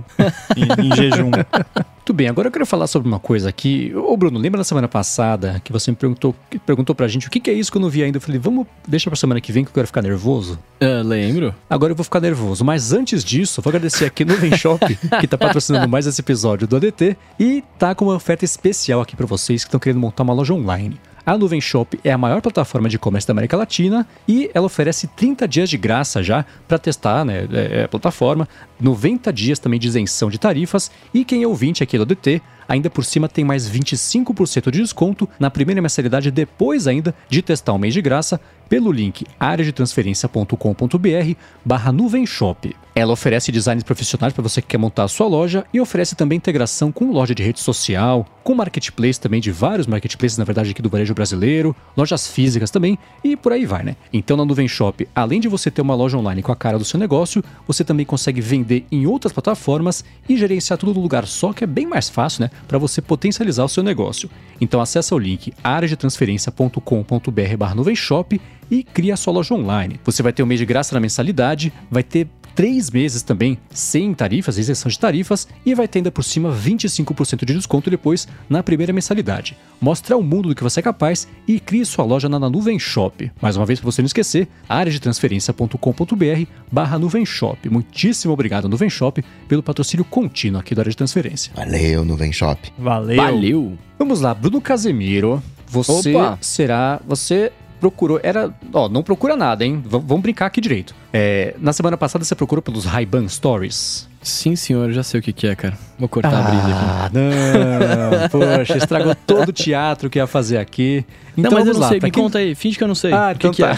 [0.58, 1.32] em, em jejum.
[2.12, 3.94] Muito bem, agora eu quero falar sobre uma coisa aqui.
[3.96, 7.40] Ô Bruno, lembra na semana passada que você me perguntou, perguntou pra gente o que,
[7.40, 8.18] que é isso que eu não vi ainda?
[8.18, 10.60] Eu falei, vamos, deixa pra semana que vem que eu quero ficar nervoso.
[10.82, 11.56] Ah, lembro.
[11.70, 12.66] Agora eu vou ficar nervoso.
[12.66, 14.86] Mas antes disso, vou agradecer aqui no Shop,
[15.22, 19.16] que tá patrocinando mais esse episódio do ADT e tá com uma oferta especial aqui
[19.16, 21.00] pra vocês que estão querendo montar uma loja online.
[21.26, 25.08] A Nuvem Shop é a maior plataforma de e-commerce da América Latina e ela oferece
[25.08, 28.48] 30 dias de graça já para testar né, é, a plataforma,
[28.80, 32.90] 90 dias também de isenção de tarifas e quem é ouvinte aqui do ADT ainda
[32.90, 37.78] por cima tem mais 25% de desconto na primeira mensalidade depois ainda de testar um
[37.78, 38.40] mês de graça
[38.72, 42.74] pelo link areadetransferencia.com.br barra nuvem shop.
[42.96, 46.38] Ela oferece designs profissionais para você que quer montar a sua loja e oferece também
[46.38, 50.82] integração com loja de rede social, com marketplace também de vários marketplaces, na verdade, aqui
[50.82, 53.98] do varejo brasileiro, lojas físicas também e por aí vai, né?
[54.14, 56.86] Então na Nuvem Shop, além de você ter uma loja online com a cara do
[56.86, 61.52] seu negócio, você também consegue vender em outras plataformas e gerenciar tudo num lugar só,
[61.52, 62.52] que é bem mais fácil, né?
[62.70, 64.30] Para você potencializar o seu negócio.
[64.62, 68.40] Então acessa o link areadetransferencia.com.br barra Nuvem Shop
[68.72, 70.00] e cria a sua loja online.
[70.06, 74.14] Você vai ter um mês de graça na mensalidade, vai ter três meses também sem
[74.14, 78.62] tarifas, isenção de tarifas, e vai ter ainda por cima 25% de desconto depois na
[78.64, 79.58] primeira mensalidade.
[79.80, 83.32] Mostre ao mundo do que você é capaz e crie sua loja na Nuvem Shop.
[83.42, 87.70] Mais uma vez, para você não esquecer, areadetransferencia.com.br barra Nuvem Shop.
[87.70, 91.52] Muitíssimo obrigado, Nuvem Shop, pelo patrocínio contínuo aqui da área de transferência.
[91.56, 92.72] Valeu, Nuvem Shop.
[92.78, 93.18] Valeu.
[93.18, 93.78] Valeu.
[93.98, 96.38] Vamos lá, Bruno Casemiro, você Opa.
[96.42, 97.00] será.
[97.08, 98.20] Você procurou.
[98.24, 98.54] Era.
[98.72, 99.82] Ó, não procura nada, hein?
[99.84, 100.96] V- vamos brincar aqui direito.
[101.12, 104.08] É, na semana passada você procurou pelos Ray-Ban Stories.
[104.22, 105.76] Sim, senhor, eu já sei o que, que é, cara.
[105.98, 106.74] Vou cortar a brisa aqui.
[106.74, 108.30] Ah, não.
[108.58, 111.04] Poxa, estragou todo o teatro que ia fazer aqui.
[111.36, 111.90] Então não, mas eu não lá.
[111.90, 113.12] sei, me quem- conta aí, finge que eu não sei.
[113.12, 113.72] Ah, o que, então que tá.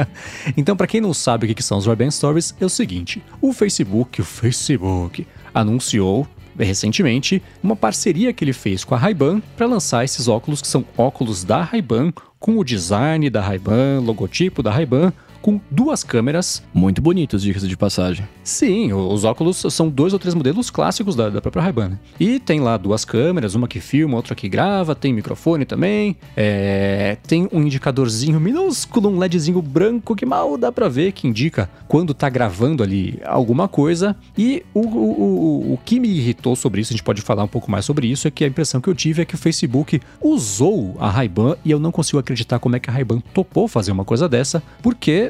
[0.00, 0.06] é?
[0.56, 3.22] então, pra quem não sabe o que que são os Ray-Ban Stories, é o seguinte:
[3.40, 6.26] o Facebook, o Facebook, anunciou
[6.58, 10.84] recentemente uma parceria que ele fez com a Ray-Ban para lançar esses óculos que são
[10.96, 16.62] óculos da Ray-Ban com o design da Ray-Ban, logotipo da Ray-Ban, com duas câmeras.
[16.72, 18.26] Muito bonitos, dicas de passagem.
[18.42, 21.90] Sim, os óculos são dois ou três modelos clássicos da, da própria Ray-Ban.
[21.90, 21.98] né?
[22.18, 27.16] E tem lá duas câmeras, uma que filma, outra que grava, tem microfone também, é,
[27.26, 32.12] tem um indicadorzinho minúsculo, um LEDzinho branco que mal dá pra ver, que indica quando
[32.14, 34.16] tá gravando ali alguma coisa.
[34.36, 37.48] E o, o, o, o que me irritou sobre isso, a gente pode falar um
[37.48, 40.00] pouco mais sobre isso, é que a impressão que eu tive é que o Facebook
[40.20, 43.92] usou a Ray-Ban e eu não consigo acreditar como é que a Ray-Ban topou fazer
[43.92, 45.29] uma coisa dessa, porque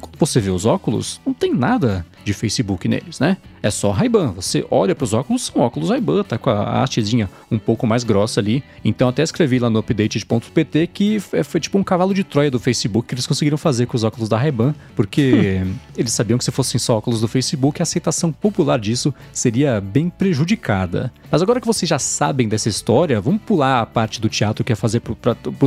[0.00, 3.36] quando você vê os óculos, não tem nada de Facebook neles, né?
[3.62, 4.32] É só Ray-Ban.
[4.32, 8.02] Você olha para os óculos, são óculos Ray-Ban, tá com a hastezinha um pouco mais
[8.02, 8.64] grossa ali.
[8.84, 13.08] Então até escrevi lá no update.pt que foi tipo um cavalo de Troia do Facebook
[13.08, 15.62] que eles conseguiram fazer com os óculos da Ray-Ban, porque
[15.96, 20.08] eles sabiam que se fossem só óculos do Facebook, a aceitação popular disso seria bem
[20.08, 21.12] prejudicada.
[21.30, 24.72] Mas agora que vocês já sabem dessa história, vamos pular a parte do teatro que
[24.72, 25.16] é fazer pro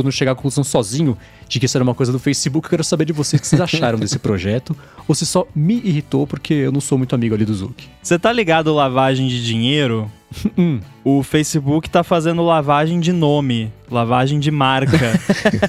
[0.02, 1.16] não chegar à conclusão sozinho
[1.48, 2.66] de que isso era uma coisa do Facebook.
[2.66, 4.76] Eu quero saber de vocês o que vocês acharam desse projeto,
[5.06, 7.88] ou se só me irritou porque eu não sou muito amigo ali do Zuki.
[8.02, 10.10] Você tá ligado lavagem de dinheiro?
[10.56, 10.80] Hum.
[11.04, 15.18] O Facebook tá fazendo lavagem de nome, lavagem de marca.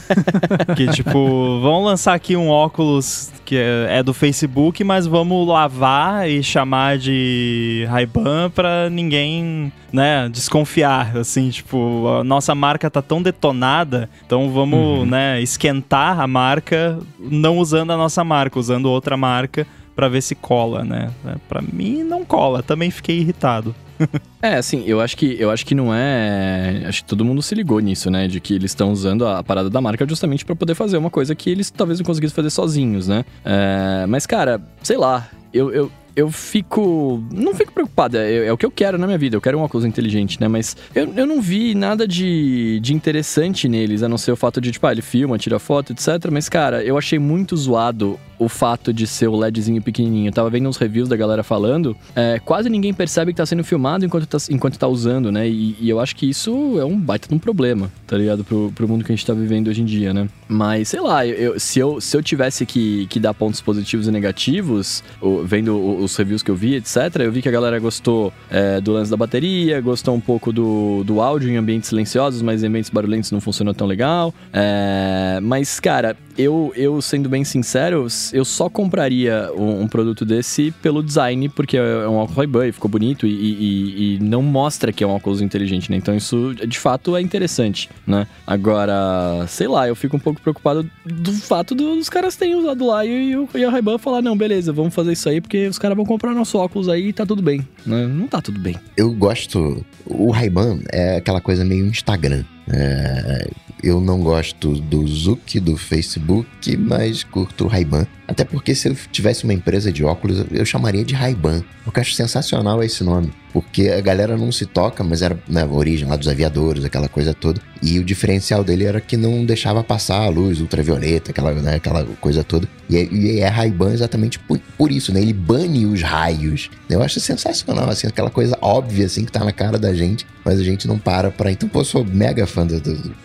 [0.75, 6.29] que tipo, vamos lançar aqui um óculos que é, é do Facebook, mas vamos lavar
[6.29, 13.21] e chamar de Ray-Ban pra ninguém, né, desconfiar, assim, tipo, a nossa marca tá tão
[13.21, 19.65] detonada, então vamos, né, esquentar a marca não usando a nossa marca, usando outra marca
[19.95, 21.11] pra ver se cola, né?
[21.49, 23.75] Pra mim não cola, também fiquei irritado.
[24.41, 26.83] É, assim, eu acho que eu acho que não é.
[26.87, 28.25] Acho que todo mundo se ligou nisso, né?
[28.25, 31.35] De que eles estão usando a parada da marca justamente para poder fazer uma coisa
[31.35, 33.25] que eles talvez não conseguissem fazer sozinhos, né?
[33.43, 37.23] É, mas, cara, sei lá, eu, eu, eu fico.
[37.31, 39.35] Não fico preocupado, é, é, o que eu quero na minha vida.
[39.35, 40.47] Eu quero um óculos inteligente, né?
[40.47, 44.59] Mas eu, eu não vi nada de, de interessante neles, a não ser o fato
[44.59, 46.29] de, tipo, ah, ele filma, tira foto, etc.
[46.31, 50.29] Mas, cara, eu achei muito zoado o fato de ser o LEDzinho pequenininho.
[50.29, 53.63] Eu tava vendo uns reviews da galera falando, é, quase ninguém percebe que tá sendo
[53.63, 55.47] filmado enquanto tá, enquanto tá usando, né?
[55.47, 58.43] E, e, eu acho que isso é um baita de um problema, tá ligado?
[58.43, 60.29] Pro, pro mundo que a gente tá vivendo hoje em dia, né?
[60.51, 64.11] Mas, sei lá, eu, se, eu, se eu tivesse que, que dar pontos positivos e
[64.11, 65.03] negativos,
[65.45, 68.91] vendo os reviews que eu vi, etc., eu vi que a galera gostou é, do
[68.91, 72.89] lance da bateria, gostou um pouco do, do áudio em ambientes silenciosos, mas em ambientes
[72.89, 74.33] barulhentos não funcionou tão legal.
[74.51, 80.71] É, mas, cara, eu, eu sendo bem sincero, eu só compraria um, um, produto desse
[80.81, 85.03] pelo design, porque é um óculos e ficou bonito e, e, e, não mostra que
[85.03, 85.97] é um óculos inteligente, né?
[85.97, 88.25] Então isso, de fato, é interessante, né?
[88.47, 93.05] Agora, sei lá, eu fico um pouco preocupado do fato dos caras terem usado lá
[93.05, 96.05] e, e a Ray-Ban falar, não, beleza, vamos fazer isso aí, porque os caras vão
[96.05, 98.07] comprar nosso óculos aí e tá tudo bem, né?
[98.07, 98.77] Não tá tudo bem.
[98.95, 99.85] Eu gosto...
[100.05, 102.43] O Ray-Ban é aquela coisa meio Instagram.
[102.71, 103.47] É,
[103.83, 108.05] eu não gosto do Zuki, do Facebook, mas curto o Ray-Ban.
[108.27, 111.63] Até porque se eu tivesse uma empresa de óculos, eu chamaria de Ray-Ban.
[111.85, 113.31] Eu acho sensacional esse nome.
[113.51, 117.33] Porque a galera não se toca, mas era né, origem lá dos aviadores, aquela coisa
[117.33, 117.59] toda.
[117.81, 122.05] E o diferencial dele era que não deixava passar a luz ultravioleta, aquela, né, aquela
[122.21, 122.67] coisa toda.
[122.87, 125.21] E, é, e é Ray-Ban exatamente por, por, isso, né?
[125.21, 126.69] Ele bane os raios.
[126.87, 130.59] Eu acho sensacional, assim, aquela coisa óbvia, assim, que tá na cara da gente, mas
[130.59, 131.51] a gente não para pra...
[131.51, 133.15] Então, pô, eu sou mega fã do, do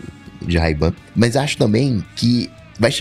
[0.45, 0.93] de Ray-Ban.
[1.15, 2.91] Mas acho também que vai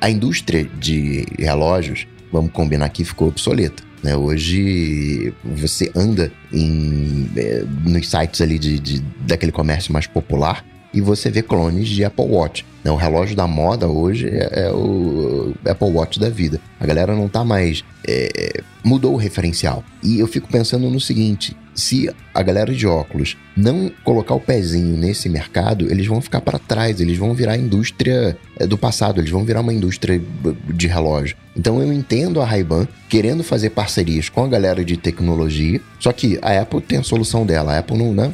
[0.00, 3.82] a indústria de relógios, vamos combinar aqui, ficou obsoleta.
[4.02, 4.16] Né?
[4.16, 11.00] Hoje você anda em, é, nos sites ali de, de, daquele comércio mais popular e
[11.00, 12.66] você vê clones de Apple Watch.
[12.84, 12.90] Né?
[12.90, 16.60] O relógio da moda hoje é, é, o Apple Watch da vida.
[16.80, 17.84] A galera não tá mais.
[18.06, 19.84] É, mudou o referencial.
[20.02, 24.96] E eu fico pensando no seguinte: se a galera de óculos não colocar o pezinho
[24.96, 29.20] nesse mercado, eles vão ficar para trás, eles vão virar a indústria é, do passado,
[29.20, 30.20] eles vão virar uma indústria
[30.68, 31.36] de relógio.
[31.54, 36.38] Então eu entendo a Ray-Ban querendo fazer parcerias com a galera de tecnologia, só que
[36.40, 38.32] a Apple tem a solução dela, a Apple não né,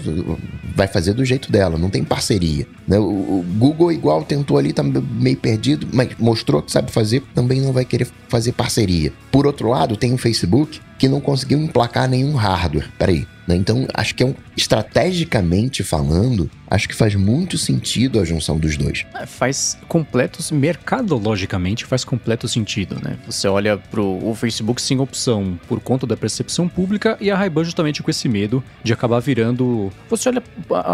[0.74, 2.64] vai fazer do jeito dela, não tem parceria.
[2.86, 2.96] Né?
[2.96, 7.72] O Google igual tentou ali, tá meio perdido, mas mostrou que sabe fazer, também não
[7.72, 9.12] vai querer fazer parceria.
[9.32, 12.88] Por outro lado, tem o Facebook que não conseguiu emplacar nenhum hardware.
[12.96, 13.26] Peraí.
[13.48, 13.56] Né?
[13.56, 18.76] Então, acho que é um, estrategicamente falando, acho que faz muito sentido a junção dos
[18.76, 19.06] dois.
[19.14, 23.16] É, faz completo, mercadologicamente faz completo sentido, né?
[23.26, 27.64] Você olha pro o Facebook sem opção por conta da percepção pública e a Ray-Ban
[27.64, 29.90] justamente com esse medo de acabar virando...
[30.08, 30.42] Você olha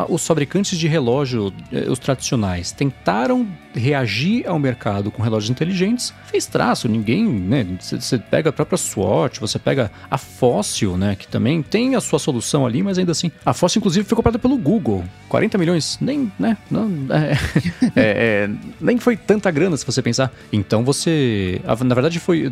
[0.09, 6.47] os fabricantes de relógio, eh, os tradicionais, tentaram reagir ao mercado com relógios inteligentes, fez
[6.47, 7.67] traço, ninguém, né?
[7.81, 11.17] Você pega a própria Swatch, você pega a Fossil, né?
[11.17, 13.31] Que também tem a sua solução ali, mas ainda assim.
[13.45, 15.05] A Fossil, inclusive, foi comprada pelo Google.
[15.29, 15.64] 40 milhões,
[16.01, 16.57] nem, né?
[16.71, 17.33] Não, é,
[17.97, 18.51] é, é,
[18.81, 20.33] nem foi tanta grana, se você pensar.
[20.53, 21.61] Então você.
[21.85, 22.51] Na verdade, foi.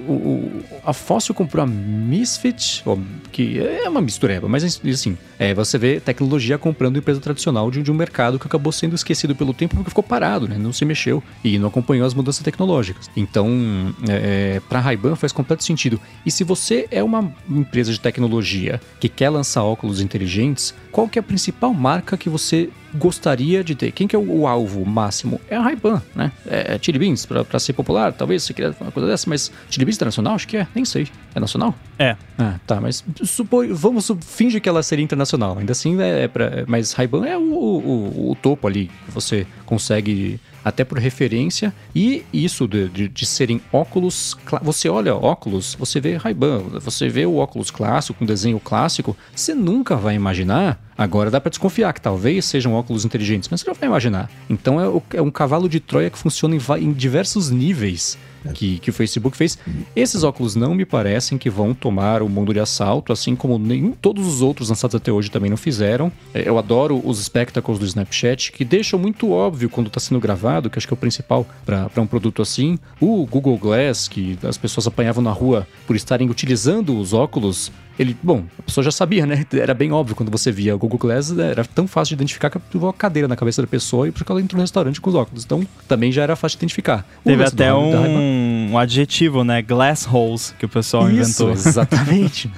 [0.00, 0.50] O,
[0.84, 2.84] a Fossil comprou a Misfit,
[3.30, 7.90] que é uma mistureba, mas assim, é, você vê tecnologia comprando empresa tradicional de, de
[7.90, 10.56] um mercado que acabou sendo esquecido pelo tempo porque ficou parado, né?
[10.58, 13.10] Não se mexeu e não acompanhou as mudanças tecnológicas.
[13.16, 16.00] Então, é, é para Ray-Ban faz completo sentido.
[16.26, 21.18] E se você é uma empresa de tecnologia que quer lançar óculos inteligentes, qual que
[21.18, 23.90] é a principal marca que você gostaria de ter?
[23.90, 25.40] Quem que é o, o alvo máximo?
[25.48, 26.30] É a Ray-Ban, né?
[26.46, 29.86] É, é Chili Beans, pra, ser popular, talvez você queira uma coisa dessa, mas Chili
[29.86, 30.34] Beans internacional?
[30.34, 31.08] Acho que é, nem sei.
[31.34, 31.74] É nacional?
[31.98, 32.14] É.
[32.38, 35.56] Ah, tá, mas supor, vamos fingir que ela seria internacional.
[35.58, 39.46] Ainda assim, é, é pra, mas Ray-Ban é o, o, o topo ali, que você
[39.64, 44.36] consegue até por referência, e isso de, de, de serem óculos.
[44.62, 49.54] Você olha óculos, você vê Ray-Ban, você vê o óculos clássico, com desenho clássico, você
[49.54, 50.80] nunca vai imaginar.
[50.96, 54.30] Agora dá para desconfiar que talvez sejam óculos inteligentes, mas você não vai imaginar.
[54.48, 58.18] Então é, é um cavalo de Troia que funciona em, em diversos níveis
[58.54, 59.58] que, que o Facebook fez.
[59.94, 63.92] Esses óculos não me parecem que vão tomar o mundo de assalto, assim como nem
[63.92, 66.10] todos os outros lançados até hoje também não fizeram.
[66.34, 70.68] É, eu adoro os spectacles do Snapchat, que deixam muito óbvio quando está sendo gravado,
[70.68, 72.78] que acho que é o principal para um produto assim.
[73.00, 78.16] O Google Glass, que as pessoas apanhavam na rua por estarem utilizando os óculos ele,
[78.22, 79.44] bom, a pessoa já sabia, né?
[79.52, 82.58] Era bem óbvio quando você via o Google Glass, era tão fácil de identificar que
[82.72, 85.16] levou a cadeira na cabeça da pessoa e porque ela entrou no restaurante com os
[85.16, 85.44] óculos.
[85.44, 87.06] Então, também já era fácil de identificar.
[87.24, 89.62] Teve até um, um adjetivo, né?
[89.62, 91.52] Glass holes, que o pessoal Isso, inventou.
[91.52, 92.50] Exatamente.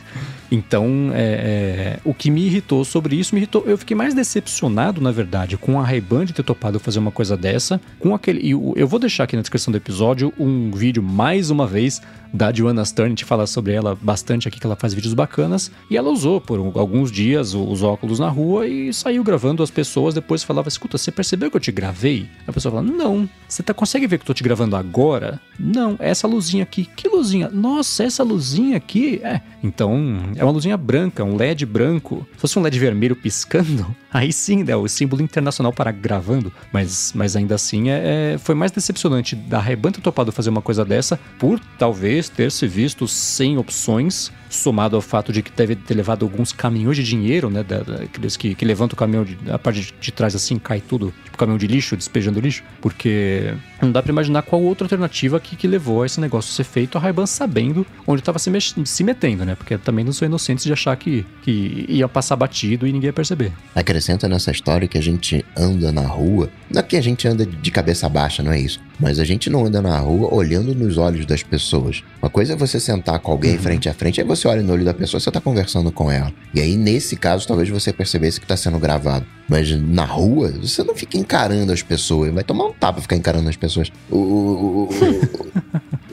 [0.50, 3.64] Então, é, é, o que me irritou sobre isso, me irritou.
[3.66, 7.36] Eu fiquei mais decepcionado, na verdade, com a Ray-Ban de ter topado fazer uma coisa
[7.36, 7.80] dessa.
[7.98, 8.50] Com aquele.
[8.50, 12.00] Eu vou deixar aqui na descrição do episódio um vídeo, mais uma vez,
[12.34, 15.70] da Joanna Stern, a gente fala sobre ela bastante aqui, que ela faz vídeos bacanas,
[15.88, 20.14] e ela usou por alguns dias os óculos na rua e saiu gravando as pessoas,
[20.14, 22.28] depois falava, escuta, você percebeu que eu te gravei?
[22.44, 25.40] A pessoa fala, não, você tá, consegue ver que eu tô te gravando agora?
[25.58, 26.84] Não, é essa luzinha aqui.
[26.84, 27.48] Que luzinha?
[27.48, 29.20] Nossa, essa luzinha aqui?
[29.22, 32.26] É, então, é uma luzinha branca, um LED branco.
[32.34, 37.12] Se fosse um LED vermelho piscando, aí sim, é o símbolo internacional para gravando, mas,
[37.14, 40.84] mas ainda assim é, é foi mais decepcionante da Reban ter topado fazer uma coisa
[40.84, 45.74] dessa por talvez talvez ter se visto sem opções, somado ao fato de que deve
[45.74, 47.64] ter levado alguns caminhões de dinheiro, né?
[48.02, 51.12] Aqueles que, que levantam o caminhão, de, a parte de, de, trás assim, cai tudo,
[51.24, 55.56] tipo caminhão de lixo, despejando lixo, porque não dá para imaginar qual outra alternativa que,
[55.56, 58.50] que levou a esse negócio ser feito, a Ray-Ban sabendo onde estava se,
[58.84, 59.54] se metendo, né?
[59.54, 63.12] Porque também não sou inocente de achar que, que ia passar batido e ninguém ia
[63.12, 63.52] perceber.
[63.74, 67.44] Acrescenta nessa história que a gente anda na rua, não é que a gente anda
[67.44, 70.96] de cabeça baixa, não é isso, mas a gente não anda na rua olhando nos
[70.96, 72.02] olhos das pessoas.
[72.22, 73.58] Uma coisa é você sentar com alguém uhum.
[73.58, 76.32] frente a frente, aí você olha no olho da pessoa, você tá conversando com ela.
[76.54, 79.26] E aí, nesse caso, talvez você percebesse que tá sendo gravado.
[79.46, 82.32] Mas na rua, você não fica encarando as pessoas.
[82.32, 83.92] Vai tomar um tapa ficar encarando as pessoas.
[84.10, 84.88] O, o,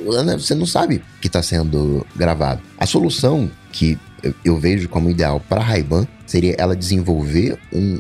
[0.06, 2.62] o, né, você não sabe que tá sendo gravado.
[2.78, 3.98] A solução que
[4.44, 8.00] eu vejo como ideal para a Ray-Ban seria ela desenvolver um,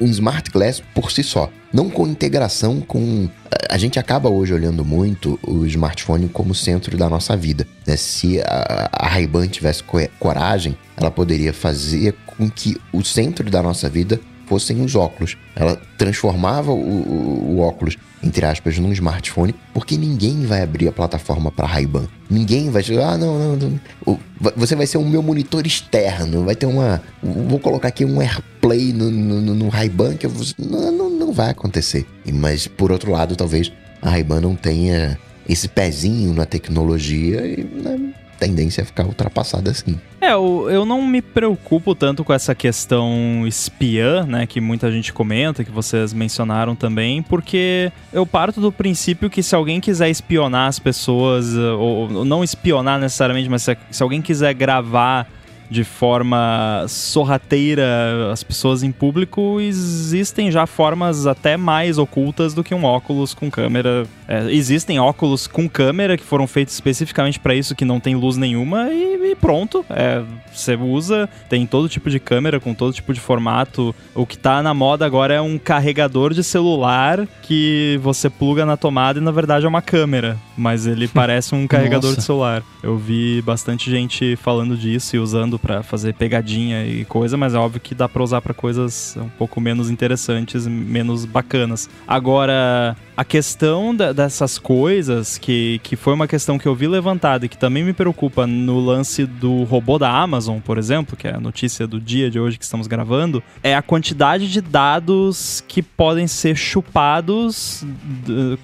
[0.00, 3.28] um smart glass por si só, não com integração com
[3.70, 7.66] a gente acaba hoje olhando muito o smartphone como centro da nossa vida.
[7.86, 7.96] Né?
[7.96, 9.82] Se a, a Ray-Ban tivesse
[10.18, 15.36] coragem, ela poderia fazer com que o centro da nossa vida fossem os óculos.
[15.56, 20.92] Ela transformava o, o, o óculos entre aspas, num smartphone, porque ninguém vai abrir a
[20.92, 22.08] plataforma para Ray-Ban.
[22.30, 24.20] Ninguém vai dizer, ah, não, não, não,
[24.56, 27.02] Você vai ser o meu monitor externo, vai ter uma.
[27.22, 30.32] Vou colocar aqui um AirPlay no, no, no Ray-Ban que eu.
[30.58, 32.06] Não, não, não vai acontecer.
[32.32, 33.70] Mas, por outro lado, talvez
[34.00, 35.18] a Ray-Ban não tenha
[35.48, 37.62] esse pezinho na tecnologia e.
[37.62, 39.98] Né, tendência a ficar ultrapassada assim.
[40.20, 45.12] É, eu, eu não me preocupo tanto com essa questão espiã, né, que muita gente
[45.12, 50.68] comenta, que vocês mencionaram também, porque eu parto do princípio que se alguém quiser espionar
[50.68, 55.28] as pessoas, ou, ou não espionar necessariamente, mas se, se alguém quiser gravar
[55.70, 62.74] de forma sorrateira as pessoas em público, existem já formas até mais ocultas do que
[62.74, 64.06] um óculos com câmera.
[64.26, 68.36] É, existem óculos com câmera que foram feitos especificamente para isso, que não tem luz
[68.36, 69.84] nenhuma, e, e pronto.
[69.90, 73.94] É, você usa, tem todo tipo de câmera, com todo tipo de formato.
[74.14, 78.76] O que tá na moda agora é um carregador de celular que você pluga na
[78.76, 82.20] tomada e na verdade é uma câmera, mas ele parece um carregador Nossa.
[82.20, 82.62] de celular.
[82.82, 87.58] Eu vi bastante gente falando disso e usando para fazer pegadinha e coisa, mas é
[87.58, 91.88] óbvio que dá para usar para coisas um pouco menos interessantes, menos bacanas.
[92.06, 97.46] Agora, a questão da, dessas coisas, que, que foi uma questão que eu vi levantada
[97.46, 101.34] e que também me preocupa no lance do robô da Amazon, por exemplo, que é
[101.34, 105.82] a notícia do dia de hoje que estamos gravando, é a quantidade de dados que
[105.82, 107.84] podem ser chupados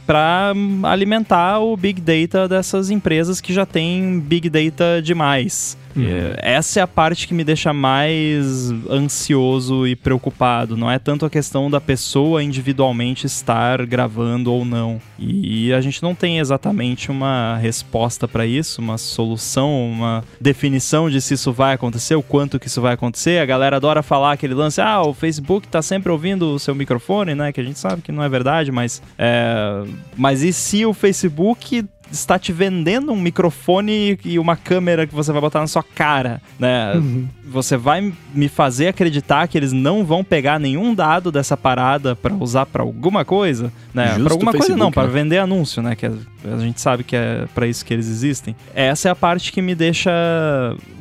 [0.06, 0.52] para
[0.84, 5.78] alimentar o Big Data dessas empresas que já têm Big Data demais.
[5.94, 6.04] Uhum.
[6.06, 10.76] É, essa é a parte que me deixa mais ansioso e preocupado.
[10.76, 15.00] Não é tanto a questão da pessoa individualmente estar gravando ou não.
[15.18, 21.20] E a gente não tem exatamente uma resposta para isso, uma solução, uma definição de
[21.20, 23.40] se isso vai acontecer, o quanto que isso vai acontecer.
[23.40, 27.34] A galera adora falar aquele lance, ah, o Facebook tá sempre ouvindo o seu microfone,
[27.34, 27.52] né?
[27.52, 29.82] Que a gente sabe que não é verdade, mas é...
[30.16, 35.32] mas e se o Facebook está te vendendo um microfone e uma câmera que você
[35.32, 36.94] vai botar na sua cara, né?
[36.94, 37.28] Uhum.
[37.44, 42.34] Você vai me fazer acreditar que eles não vão pegar nenhum dado dessa parada para
[42.34, 44.18] usar para alguma coisa, né?
[44.18, 45.12] Para alguma coisa não, para né?
[45.12, 45.96] vender anúncio, né?
[45.96, 48.54] Que a gente sabe que é para isso que eles existem.
[48.74, 50.10] Essa é a parte que me deixa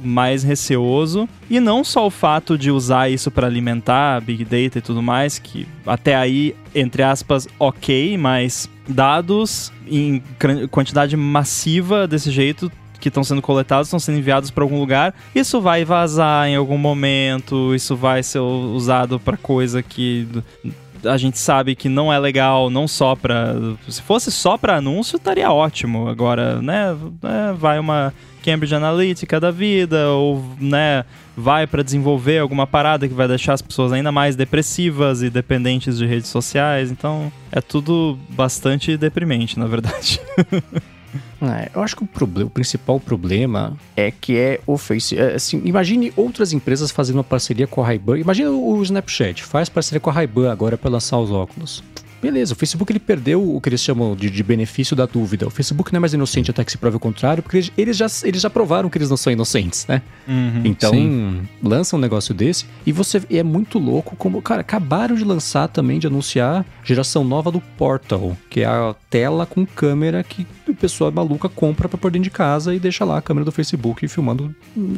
[0.03, 4.82] mais receoso e não só o fato de usar isso para alimentar big data e
[4.82, 10.21] tudo mais, que até aí entre aspas ok, mas dados em
[10.71, 15.61] quantidade massiva desse jeito que estão sendo coletados, estão sendo enviados para algum lugar, isso
[15.61, 20.27] vai vazar em algum momento, isso vai ser usado para coisa que
[21.05, 23.55] a gente sabe que não é legal, não só para
[23.87, 26.07] se fosse só para anúncio estaria ótimo.
[26.07, 32.65] Agora, né, é, vai uma Cambridge Analytica da vida ou, né, vai para desenvolver alguma
[32.65, 36.91] parada que vai deixar as pessoas ainda mais depressivas e dependentes de redes sociais.
[36.91, 40.19] Então, é tudo bastante deprimente, na verdade.
[41.41, 45.18] É, eu acho que o, problema, o principal problema é que é o Face.
[45.18, 48.20] é, assim, imagine outras empresas fazendo uma parceria com a Ray-Ban.
[48.20, 51.84] Imagine o Snapchat faz parceria com a Ray-Ban agora para lançar os óculos.
[52.22, 55.47] Beleza, o Facebook ele perdeu o que eles chamam de, de benefício da dúvida.
[55.47, 57.97] O Facebook não é mais inocente até que se prove o contrário, porque eles, eles
[57.97, 60.01] já, eles já provaram que eles não são inocentes, né?
[60.66, 61.41] Então, Sim.
[61.64, 65.70] lança um negócio desse e você e é muito louco como, cara, acabaram de lançar
[65.70, 70.76] também de anunciar geração nova do Portal, que é a tela com câmera que a
[70.76, 74.07] pessoa maluca compra pra pôr dentro de casa e deixa lá a câmera do Facebook
[74.07, 74.53] filmando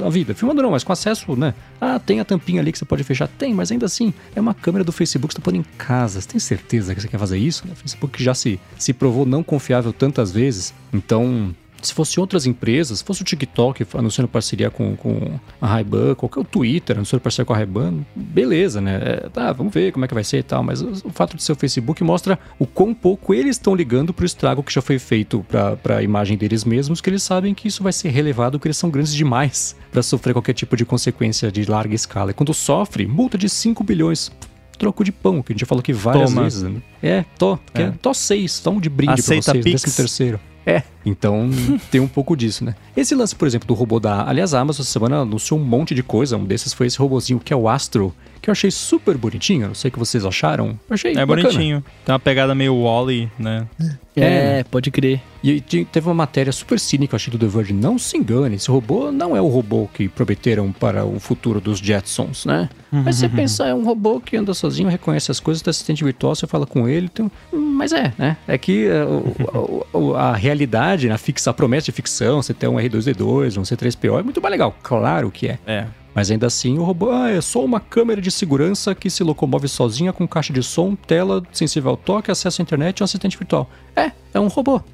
[0.05, 0.33] a vida.
[0.33, 1.53] Filmando não, mas com acesso, né?
[1.79, 3.27] Ah, tem a tampinha ali que você pode fechar?
[3.27, 6.21] Tem, mas ainda assim, é uma câmera do Facebook que você tá pondo em casa.
[6.21, 7.65] Você tem certeza que você quer fazer isso?
[7.71, 10.73] O Facebook já se, se provou não confiável tantas vezes.
[10.93, 11.55] Então,
[11.87, 16.39] se fosse outras empresas, se fosse o TikTok anunciando parceria com, com a Ray-Ban, qualquer
[16.39, 18.99] o Twitter anunciando parceria com a Ray-Ban, beleza, né?
[19.03, 21.43] É, tá, vamos ver como é que vai ser e tal, mas o, fato de
[21.43, 24.99] ser o Facebook mostra o quão pouco eles estão ligando pro estrago que já foi
[24.99, 28.67] feito pra, pra imagem deles mesmos, que eles sabem que isso vai ser relevado, que
[28.67, 32.31] eles são grandes demais pra sofrer qualquer tipo de consequência de larga escala.
[32.31, 34.31] E quando sofre, multa de 5 bilhões.
[34.77, 36.41] Troco de pão, que a gente já falou aqui várias Toma.
[36.43, 36.63] vezes.
[36.63, 36.81] Né?
[37.03, 37.83] É, tô, É.
[37.83, 37.93] é.
[38.01, 39.81] tô seis, toma de brinde Aceita pra vocês, Pix?
[39.83, 40.39] décimo terceiro.
[40.65, 41.49] É, então
[41.89, 42.75] tem um pouco disso, né?
[42.95, 44.27] Esse lance, por exemplo, do robô da.
[44.27, 46.37] Aliás, a Amazon essa semana anunciou um monte de coisa.
[46.37, 49.67] Um desses foi esse robozinho que é o Astro, que eu achei super bonitinho.
[49.67, 50.69] Não sei o que vocês acharam.
[50.89, 51.43] Eu achei É bacana.
[51.49, 51.83] bonitinho.
[52.05, 53.67] Tem uma pegada meio Wally, né?
[54.15, 55.21] É, pode crer.
[55.43, 57.73] E teve uma matéria super cínica, eu achei, do The Verge.
[57.73, 61.79] Não se engane, esse robô não é o robô que prometeram para o futuro dos
[61.79, 62.69] Jetsons, né?
[62.91, 66.35] Mas você pensa, é um robô que anda sozinho, reconhece as coisas, tem assistente virtual,
[66.35, 67.09] você fala com ele.
[67.11, 67.31] Então...
[67.53, 68.37] Mas é, né?
[68.47, 72.53] É que é, o- o- o- a realidade, a, fixa, a promessa de ficção, você
[72.53, 74.75] ter um R2D2, um C3PO, é muito mais legal.
[74.83, 75.57] Claro que é.
[75.65, 75.85] É.
[76.13, 79.67] Mas ainda assim, o robô ah, é só uma câmera de segurança que se locomove
[79.67, 83.37] sozinha com caixa de som, tela sensível ao toque, acesso à internet e um assistente
[83.37, 83.69] virtual.
[83.95, 84.81] É, é um robô.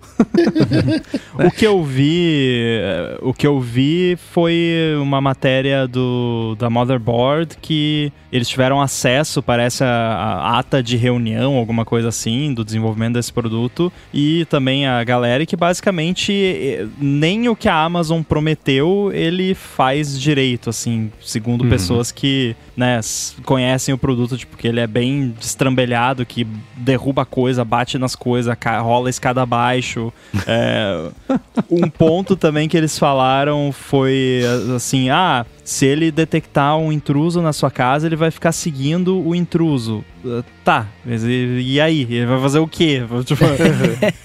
[1.38, 7.58] O que eu vi, eh, o que eu vi foi uma matéria do da Motherboard
[7.62, 13.14] que eles tiveram acesso, parece a, a ata de reunião, alguma coisa assim, do desenvolvimento
[13.14, 19.12] desse produto e também a galera que basicamente eh, nem o que a Amazon prometeu
[19.14, 21.70] ele faz direito, assim, segundo Uhum.
[21.70, 23.00] pessoas que né,
[23.44, 28.56] conhecem o produto, tipo que ele é bem destrambelhado, que derruba coisa, bate nas coisas,
[28.82, 30.14] rola escada abaixo.
[30.46, 31.10] É,
[31.70, 34.42] um ponto também que eles falaram foi
[34.76, 39.36] assim: ah, se ele detectar um intruso na sua casa, ele vai ficar seguindo o
[39.36, 40.04] intruso.
[40.24, 42.02] Uh, Tá, mas e, e aí?
[42.10, 43.02] Ele vai fazer o quê?
[43.24, 43.46] Tipo,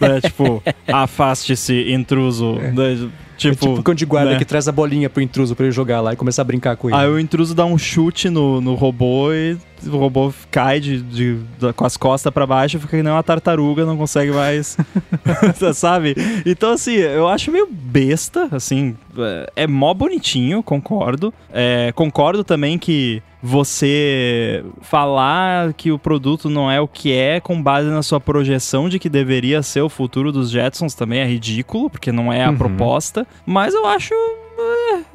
[0.01, 2.55] né, tipo afaste-se, intruso.
[2.55, 4.39] né, Tipo, Tipo, é tipo o cão de guarda né?
[4.39, 6.89] que traz a bolinha pro intruso pra ele jogar lá e começar a brincar com
[6.89, 6.97] ele.
[6.97, 11.39] Aí o intruso dá um chute no, no robô e o robô cai de, de-
[11.59, 14.77] da- com as costas pra baixo, fica que nem uma tartaruga, não consegue mais.
[15.75, 16.15] sabe?
[16.47, 18.97] Então, assim, eu acho meio besta, assim.
[19.19, 21.33] é- É mó bonitinho, concordo.
[21.53, 27.61] É, concordo também que você falar que o produto não é o que é com
[27.63, 31.91] base na sua projeção de que deveria ser o futuro dos Jetsons também é ridículo,
[31.91, 32.57] porque não é a Uhum.
[32.57, 33.27] proposta.
[33.45, 34.15] Mas eu acho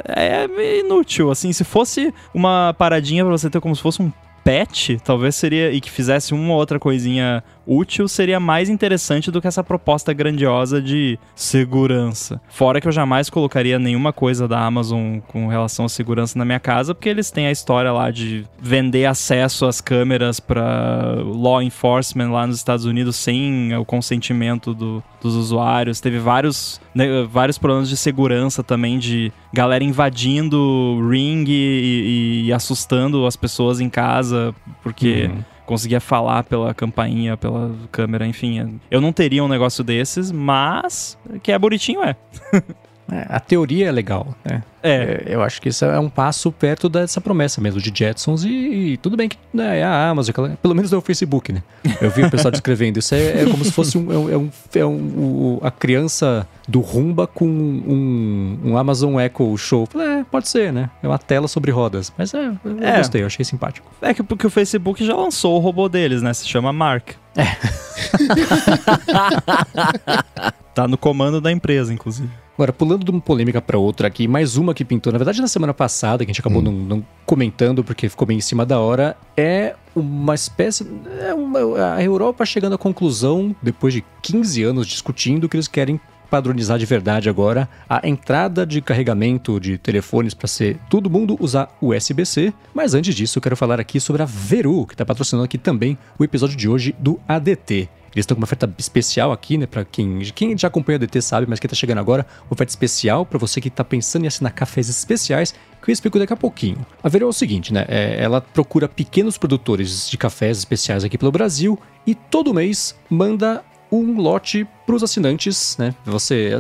[0.08, 4.02] é, é meio inútil, assim, se fosse uma paradinha pra você ter como se fosse
[4.02, 4.12] um
[4.48, 9.42] pet, talvez seria, e que fizesse uma ou outra coisinha útil, seria mais interessante do
[9.42, 12.40] que essa proposta grandiosa de segurança.
[12.50, 16.60] Fora que eu jamais colocaria nenhuma coisa da Amazon com relação à segurança na minha
[16.60, 22.32] casa, porque eles têm a história lá de vender acesso às câmeras para law enforcement
[22.32, 26.00] lá nos Estados Unidos sem o consentimento do- dos usuários.
[26.00, 32.54] Teve vários, né, vários problemas de segurança também, de galera invadindo ring e, e- e
[32.54, 34.54] assustando as pessoas em casa,
[34.84, 35.44] porque Uhum.
[35.68, 38.80] Conseguia falar pela campainha, pela câmera, enfim.
[38.90, 42.16] Eu não teria um negócio desses, mas que é bonitinho, é.
[43.12, 44.62] É, a teoria é legal, né?
[44.84, 44.88] É.
[44.90, 48.50] É, eu acho que isso é um passo perto dessa promessa mesmo de Jetsons e,
[48.94, 51.62] e tudo bem que né, é a Amazon, aquela- pelo menos é o Facebook, né?
[52.00, 54.86] Eu vi o pessoal descrevendo isso, é, é como se fosse um, é um, é
[54.86, 59.88] um- é a criança do Rumba com um, um Amazon Echo Show.
[59.96, 60.90] É, pode ser, né?
[61.04, 62.98] É uma tela sobre rodas, mas é, eu É.
[62.98, 63.92] gostei, eu achei simpático.
[64.02, 66.34] É que porque o Facebook já lançou o robô deles, né?
[66.34, 67.10] Se chama Mark.
[70.74, 72.30] tá no comando da empresa, inclusive.
[72.58, 75.48] Agora, pulando de uma polêmica para outra aqui, mais uma que pintou, na verdade, na
[75.48, 78.80] semana passada, que a gente acabou não, não comentando porque ficou bem em cima da
[78.80, 80.84] hora, é uma espécie.
[81.22, 86.00] É uma- a Europa chegando à conclusão, depois de 15 anos discutindo, que eles querem
[86.32, 91.70] padronizar de verdade agora a entrada de carregamento de telefones para ser todo mundo usar
[91.80, 92.52] USB-C.
[92.74, 95.96] Mas antes disso, eu quero falar aqui sobre a Veru, que está patrocinando aqui também
[96.18, 97.88] o episódio de hoje do ADT.
[98.18, 99.66] Eles estão com uma oferta especial aqui, né?
[99.66, 103.26] Pra quem, quem já acompanha o DT sabe, mas quem tá chegando agora, oferta especial
[103.26, 106.86] para você que tá pensando em assinar cafés especiais, que eu explico daqui a pouquinho.
[107.04, 107.86] A Verô é o seguinte, né?
[107.88, 113.64] É, ela procura pequenos produtores de cafés especiais aqui pelo Brasil e todo mês manda
[113.92, 115.94] um lote para os assinantes, né?
[116.06, 116.52] Você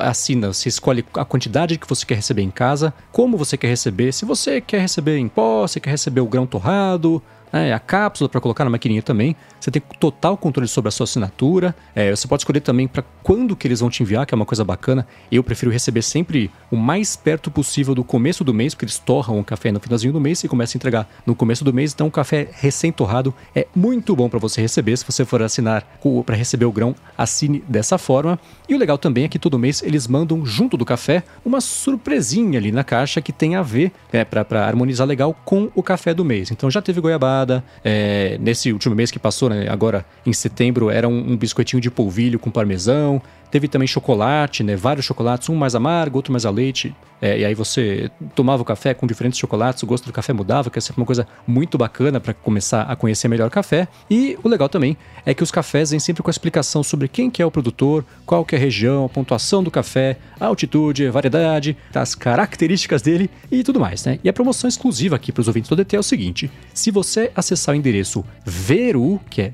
[0.00, 4.12] assina, você escolhe a quantidade que você quer receber em casa, como você quer receber,
[4.12, 7.22] se você quer receber em pó, se quer receber o grão torrado,
[7.52, 9.36] né, a cápsula para colocar na maquininha também.
[9.60, 11.74] Você tem total controle sobre a sua assinatura.
[11.94, 14.46] É, você pode escolher também para quando que eles vão te enviar, que é uma
[14.46, 15.06] coisa bacana.
[15.30, 19.38] Eu prefiro receber sempre o mais perto possível do começo do mês, porque eles torram
[19.38, 21.92] o café no finalzinho do mês e começam a entregar no começo do mês.
[21.92, 24.96] Então, o café recém-torrado é muito bom para você receber.
[24.96, 25.84] Se você for assinar
[26.24, 28.38] para receber o grão, assine dessa forma.
[28.68, 32.58] E o legal também é que todo mês eles mandam junto do café uma surpresinha
[32.58, 36.24] ali na caixa que tem a ver, né, para harmonizar legal com o café do
[36.24, 36.50] mês.
[36.50, 37.37] Então, já teve goiabada.
[37.84, 41.90] É, nesse último mês que passou, né, agora em setembro, era um, um biscoitinho de
[41.90, 43.20] polvilho com parmesão.
[43.50, 44.76] Teve também chocolate, né?
[44.76, 46.94] Vários chocolates, um mais amargo, outro mais a leite.
[47.20, 50.70] É, e aí você tomava o café com diferentes chocolates, o gosto do café mudava,
[50.70, 53.88] que é sempre uma coisa muito bacana para começar a conhecer melhor o café.
[54.08, 54.96] E o legal também
[55.26, 58.04] é que os cafés vêm sempre com a explicação sobre quem que é o produtor,
[58.24, 63.02] qual que é a região, a pontuação do café, a altitude, a variedade, as características
[63.02, 64.20] dele e tudo mais, né?
[64.22, 67.32] E a promoção exclusiva aqui para os ouvintes do DT é o seguinte: se você
[67.34, 69.52] acessar o endereço veru, que é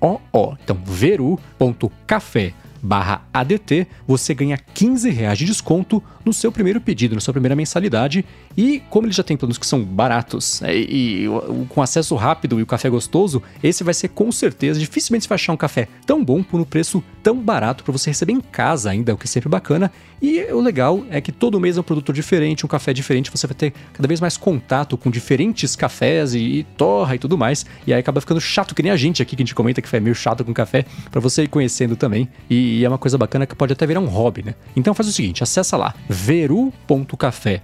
[0.00, 7.14] V-E-R-O-O, então veru.café barra ADT, você ganha 15 reais de desconto no seu primeiro pedido,
[7.14, 8.24] na sua primeira mensalidade.
[8.56, 11.28] E como ele já tem planos que são baratos né, e, e,
[11.68, 15.36] com acesso rápido e o café gostoso, esse vai ser com certeza, dificilmente você vai
[15.36, 18.88] achar um café tão bom por um preço tão barato para você receber em casa
[18.88, 19.92] ainda, o que é sempre bacana.
[20.22, 23.46] E o legal é que todo mês é um produto diferente, um café diferente, você
[23.46, 27.66] vai ter cada vez mais contato com diferentes cafés e, e torra e tudo mais.
[27.86, 29.94] E aí acaba ficando chato que nem a gente aqui que a gente comenta que
[29.94, 32.26] é meio chato com café, para você ir conhecendo também.
[32.48, 34.54] E, e é uma coisa bacana que pode até virar um hobby, né?
[34.74, 37.60] Então faz o seguinte, acessa lá veru.café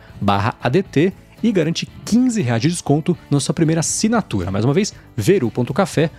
[0.60, 4.50] ADT e garante 15 reais de desconto na sua primeira assinatura.
[4.50, 6.10] Mais uma vez, veru.café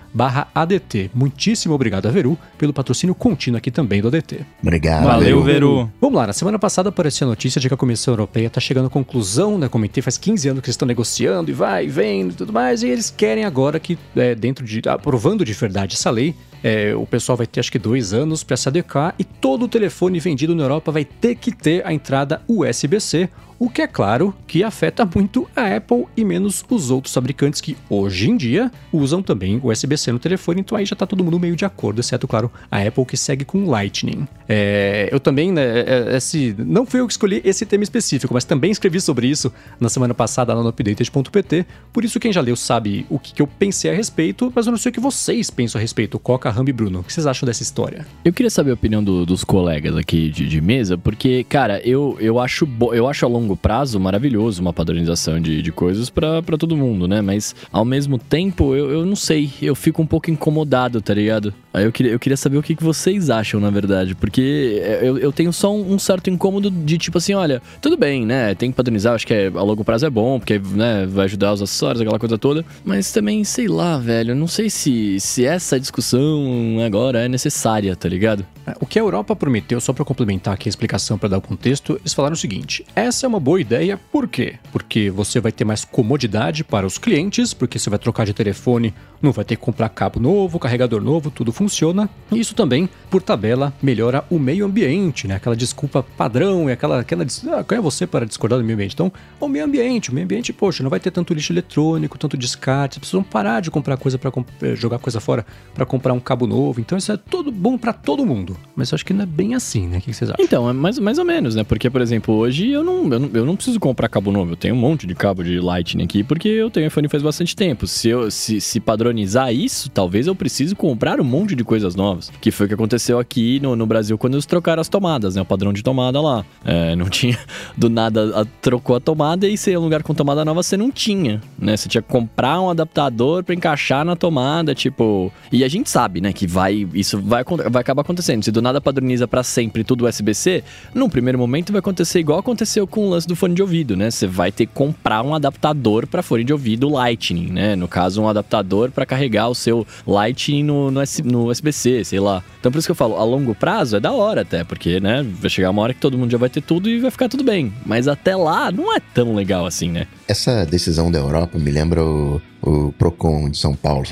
[0.54, 1.12] ADT.
[1.14, 4.46] Muitíssimo obrigado a Veru pelo patrocínio contínuo aqui também do ADT.
[4.62, 5.06] Obrigado.
[5.06, 5.90] Valeu, Veru.
[6.00, 8.88] Vamos lá, na semana passada apareceu a notícia de que a Comissão Europeia está chegando
[8.88, 9.68] à conclusão, né?
[9.68, 12.88] Comentei faz 15 anos que eles estão negociando e vai, vem e tudo mais, e
[12.88, 14.82] eles querem agora que, é, dentro de.
[14.88, 18.58] aprovando de verdade essa lei, é, o pessoal vai ter acho que dois anos para
[18.58, 22.42] se adequar e todo o telefone vendido na Europa vai ter que ter a entrada
[22.48, 23.30] USB-C,
[23.60, 27.78] o que é claro que afeta muito a Apple e menos os outros fabricantes que
[27.90, 31.40] hoje em dia usam também o USB-C no telefone, então aí já tá todo mundo
[31.40, 34.28] meio de acordo, exceto, claro, a Apple que segue com Lightning.
[34.48, 38.34] É, eu também, né, é, é, esse, não fui eu que escolhi esse tema específico,
[38.34, 42.42] mas também escrevi sobre isso na semana passada lá no updated.pt, por isso quem já
[42.42, 45.00] leu sabe o que, que eu pensei a respeito, mas eu não sei o que
[45.00, 47.00] vocês pensam a respeito, Coca, Rambi e Bruno.
[47.00, 48.06] O que vocês acham dessa história?
[48.24, 52.18] Eu queria saber a opinião do, dos colegas aqui de, de, mesa, porque, cara, eu,
[52.20, 56.76] eu, acho eu acho a longo prazo maravilhoso uma padronização de, de coisas para todo
[56.76, 57.22] mundo, né?
[57.22, 61.54] Mas, ao mesmo tempo, eu, eu não sei, eu fico um pouco incomodado, tá ligado?
[61.74, 65.18] Aí eu queria, eu queria saber o que, que vocês acham, na verdade, porque eu,
[65.18, 68.56] eu tenho só um, um certo incômodo de tipo assim, olha, tudo bem, né?
[68.56, 71.54] Tem que padronizar, acho que é, a longo prazo é bom, porque né, vai ajudar
[71.54, 72.66] os acessórios, aquela coisa toda.
[72.84, 78.08] Mas também, sei lá, velho, não sei se, se essa discussão agora é necessária, tá
[78.08, 78.46] ligado?
[78.66, 81.42] É, o que a Europa prometeu, só para complementar aqui a explicação para dar o
[81.42, 84.56] contexto, eles falaram o seguinte: essa é uma boa ideia, por quê?
[84.72, 88.75] Porque você vai ter mais comodidade para os clientes, porque você vai trocar de telefone,
[89.22, 92.10] não vai ter que comprar cabo novo, carregador novo, tudo funciona.
[92.32, 95.36] Isso também, por tabela, melhora o meio ambiente, né?
[95.36, 98.94] Aquela desculpa padrão e aquela, aquela ah, quem é você para discordar do meio ambiente?
[98.94, 102.38] Então, o meio ambiente, o meio ambiente, poxa, não vai ter tanto lixo eletrônico, tanto
[102.38, 106.46] descarte, precisam parar de comprar coisa para eh, jogar coisa fora para comprar um cabo
[106.46, 106.80] novo.
[106.80, 108.56] Então, isso é tudo bom para todo mundo.
[108.76, 109.98] Mas eu acho que não é bem assim, né?
[109.98, 110.44] O que vocês acham?
[110.44, 111.64] Então, é mais, mais ou menos, né?
[111.64, 114.52] Porque, por exemplo, hoje eu não, eu não, eu não preciso comprar cabo novo.
[114.52, 117.56] Eu tenho um monte de cabo de Lightning aqui porque eu tenho iPhone faz bastante
[117.56, 117.88] tempo.
[117.88, 122.32] Se, eu, se, se padronizar isso, talvez eu precise comprar um monte de coisas novas.
[122.42, 125.42] Que foi o que aconteceu aqui no, no Brasil quando eles trocaram as tomadas, né?
[125.42, 126.46] O padrão de tomada lá.
[126.64, 127.38] É, não tinha.
[127.78, 130.78] Do nada a, trocou a tomada e se é um lugar com tomada nova você
[130.78, 131.76] não tinha, né?
[131.76, 135.32] Você tinha que comprar um adaptador para encaixar na tomada, tipo.
[135.52, 136.88] E a gente sabe, né, que vai.
[136.94, 138.44] Isso vai, vai acabar acontecendo.
[138.44, 142.88] Se do nada padroniza para sempre tudo USB-C, num primeiro momento vai acontecer igual aconteceu
[142.88, 144.10] com o lance do fone de ouvido, né?
[144.12, 147.76] Você vai ter que comprar um adaptador para fone de ouvido Lightning, né?
[147.76, 152.44] No caso, um adaptador para carregar o seu Lightning no, no, no USB-C, sei lá.
[152.60, 155.26] Então por isso que eu falo, a longo prazo é da hora até, porque, né,
[155.40, 157.44] vai chegar uma hora que todo mundo já vai ter tudo e vai ficar tudo
[157.44, 157.74] bem.
[157.86, 160.08] Mas até lá não é tão legal assim, né?
[160.28, 164.06] Essa decisão da Europa me lembra o, o Procon de São Paulo.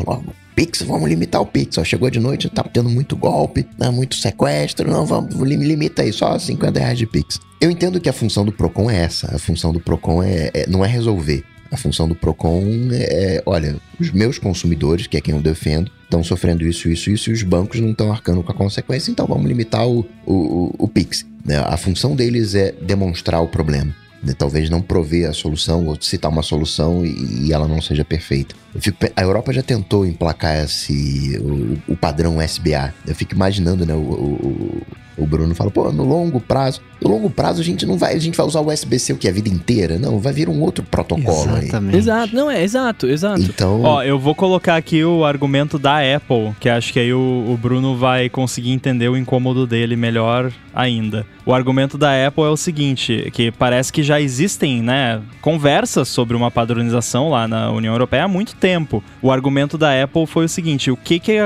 [0.56, 1.78] Pix, vamos limitar o Pix.
[1.78, 6.14] Ó, chegou de noite, tá tendo muito golpe, né, muito sequestro, não, vamos, limita aí,
[6.14, 7.40] só 50 reais de Pix.
[7.60, 9.34] Eu entendo que a função do PROCON é essa.
[9.36, 11.44] A função do PROCON é, é não é resolver.
[11.74, 16.24] A função do PROCON é, olha, os meus consumidores, que é quem eu defendo, estão
[16.24, 19.48] sofrendo isso, isso, isso, e os bancos não estão arcando com a consequência, então vamos
[19.48, 21.26] limitar o, o, o PIX.
[21.44, 21.58] Né?
[21.58, 23.92] A função deles é demonstrar o problema.
[24.22, 24.36] Né?
[24.38, 28.54] Talvez não prover a solução ou citar uma solução e, ela não seja perfeita.
[28.80, 32.94] Fico, a Europa já tentou emplacar esse, o, o, padrão SBA.
[33.08, 33.96] Eu fico imaginando, né?
[33.96, 34.82] O, o,
[35.18, 36.82] o Bruno fala, pô, no longo prazo.
[37.02, 39.28] No longo prazo a gente não vai, a gente vai usar o USB-C o que
[39.28, 41.94] a vida inteira, não, vai vir um outro protocolo Exatamente.
[41.94, 42.00] Aí.
[42.00, 43.42] Exato, não é, exato, exato.
[43.42, 47.46] Então, ó, eu vou colocar aqui o argumento da Apple, que acho que aí o,
[47.50, 51.26] o Bruno vai conseguir entender o incômodo dele melhor ainda.
[51.46, 56.38] O argumento da Apple é o seguinte, que parece que já existem, né, conversas sobre
[56.38, 59.04] uma padronização lá na União Europeia há muito tempo.
[59.22, 61.38] O argumento da Apple foi o seguinte, o que que,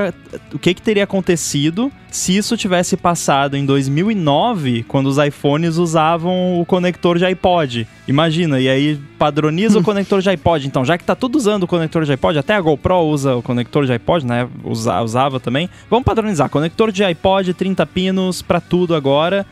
[0.54, 6.60] o que, que teria acontecido se isso tivesse passado em 2009, quando os iPhones usavam
[6.60, 7.86] o conector de iPod.
[8.06, 10.66] Imagina, e aí padroniza o conector de iPod.
[10.66, 13.42] Então, já que tá tudo usando o conector de iPod, até a GoPro usa o
[13.42, 14.48] conector de iPod, né?
[14.64, 15.68] Usa, usava também.
[15.90, 16.48] Vamos padronizar.
[16.48, 19.44] Conector de iPod, 30 pinos para tudo agora.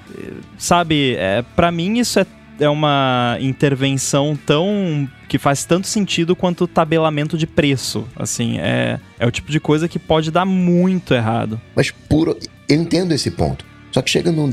[0.57, 2.27] Sabe, é, para mim isso é
[2.59, 8.07] é uma intervenção tão que faz tanto sentido quanto o tabelamento de preço.
[8.17, 11.61] Assim, é, é o tipo de coisa que pode dar muito errado.
[11.75, 12.37] Mas puro,
[12.69, 13.65] eu entendo esse ponto.
[13.97, 14.47] Só que chega num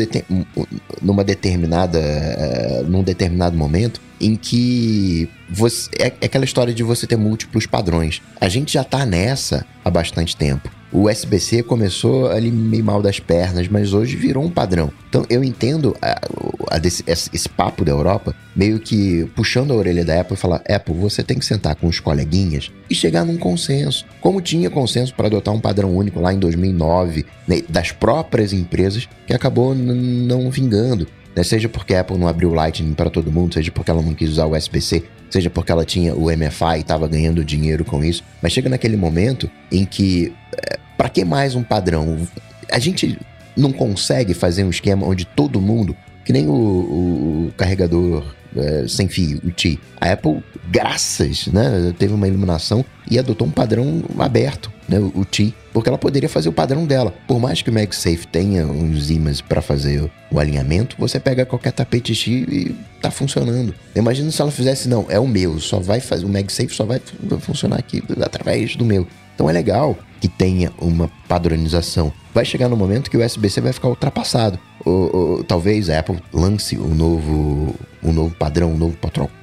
[1.01, 7.05] numa determinada, uh, num determinado momento em que você, é, é aquela história de você
[7.05, 8.21] ter múltiplos padrões.
[8.39, 10.71] A gente já tá nessa há bastante tempo.
[10.95, 14.91] O SBC começou ali meio mal das pernas, mas hoje virou um padrão.
[15.09, 16.21] Então eu entendo a,
[16.69, 20.61] a desse, esse papo da Europa meio que puxando a orelha da Apple e falar:
[20.69, 24.05] Apple, você tem que sentar com os coleguinhas e chegar num consenso.
[24.21, 29.09] Como tinha consenso para adotar um padrão único lá em 2009, né, das próprias empresas,
[29.25, 31.07] que acabou não vingando.
[31.35, 31.43] Né?
[31.43, 34.13] Seja porque a Apple não abriu o Lightning para todo mundo, seja porque ela não
[34.13, 38.03] quis usar o USB-C, seja porque ela tinha o MFI e estava ganhando dinheiro com
[38.03, 38.23] isso.
[38.41, 42.27] Mas chega naquele momento em que é, para que mais um padrão?
[42.71, 43.17] A gente
[43.55, 48.23] não consegue fazer um esquema onde todo mundo, que nem o, o carregador
[48.55, 49.79] é, sem fio, o T.
[49.99, 55.53] A Apple, graças, né, teve uma iluminação e adotou um padrão aberto, né, o T,
[55.71, 57.13] porque ela poderia fazer o padrão dela.
[57.27, 61.71] Por mais que o MagSafe tenha uns ímãs para fazer o alinhamento, você pega qualquer
[61.71, 63.73] tapete X e tá funcionando.
[63.95, 67.01] Imagina se ela fizesse, não, é o meu, só vai fazer, o MagSafe só vai
[67.39, 69.07] funcionar aqui através do meu.
[69.35, 72.13] Então é legal que tenha uma padronização.
[72.33, 74.57] Vai chegar no momento que o USB-C vai ficar ultrapassado.
[74.85, 78.97] Ou, ou, talvez a Apple lance um novo, um novo padrão, um novo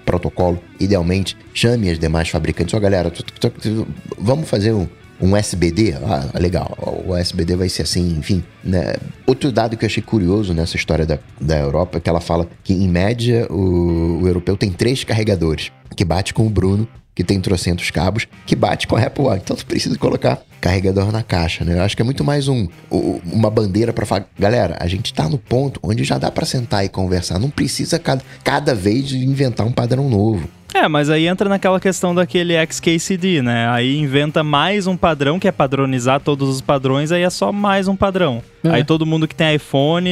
[0.04, 0.60] protocolo.
[0.78, 2.74] Idealmente, chame as demais fabricantes.
[2.74, 3.12] Ó, oh, galera,
[4.18, 4.86] vamos fazer um,
[5.20, 6.76] um SBD, ah, legal,
[7.06, 8.42] o SBD vai ser assim, enfim.
[8.64, 8.94] Né?
[9.26, 12.48] Outro dado que eu achei curioso nessa história da, da Europa é que ela fala
[12.64, 16.88] que, em média, o, o europeu tem três carregadores, que bate com o Bruno
[17.20, 19.42] que tem trocentos cabos, que bate com a Apple Watch.
[19.44, 21.74] Então tu precisa colocar carregador na caixa, né?
[21.74, 25.28] Eu acho que é muito mais um, uma bandeira para falar, galera, a gente tá
[25.28, 29.66] no ponto onde já dá para sentar e conversar, não precisa cada, cada vez inventar
[29.66, 30.48] um padrão novo.
[30.74, 33.68] É, mas aí entra naquela questão daquele XKCD, né?
[33.70, 37.88] Aí inventa mais um padrão, que é padronizar todos os padrões, aí é só mais
[37.88, 38.42] um padrão.
[38.62, 38.70] É.
[38.70, 40.10] Aí todo mundo que tem iPhone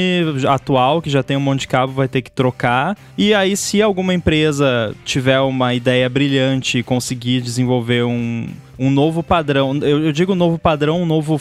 [0.49, 2.97] atual, que já tem um monte de cabo, vai ter que trocar.
[3.17, 8.47] E aí, se alguma empresa tiver uma ideia brilhante e conseguir desenvolver um,
[8.79, 9.77] um novo padrão.
[9.83, 11.41] Eu, eu, digo novo padrão, um novo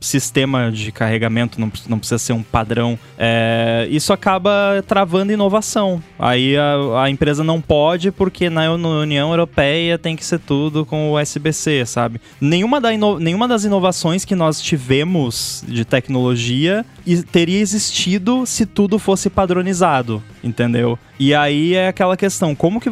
[0.00, 2.98] sistema de carregamento, não, não precisa ser um padrão.
[3.18, 6.02] É, isso acaba travando inovação.
[6.18, 11.10] Aí a, a, empresa não pode, porque na União Europeia tem que ser tudo com
[11.10, 12.20] o USB-C, sabe?
[12.40, 12.90] Nenhuma, da
[13.20, 16.84] nenhuma das inovações que nós tivemos de tecnologia
[17.30, 20.98] teria existido se tudo fosse padronizado, entendeu?
[21.18, 22.90] E aí é aquela questão, como que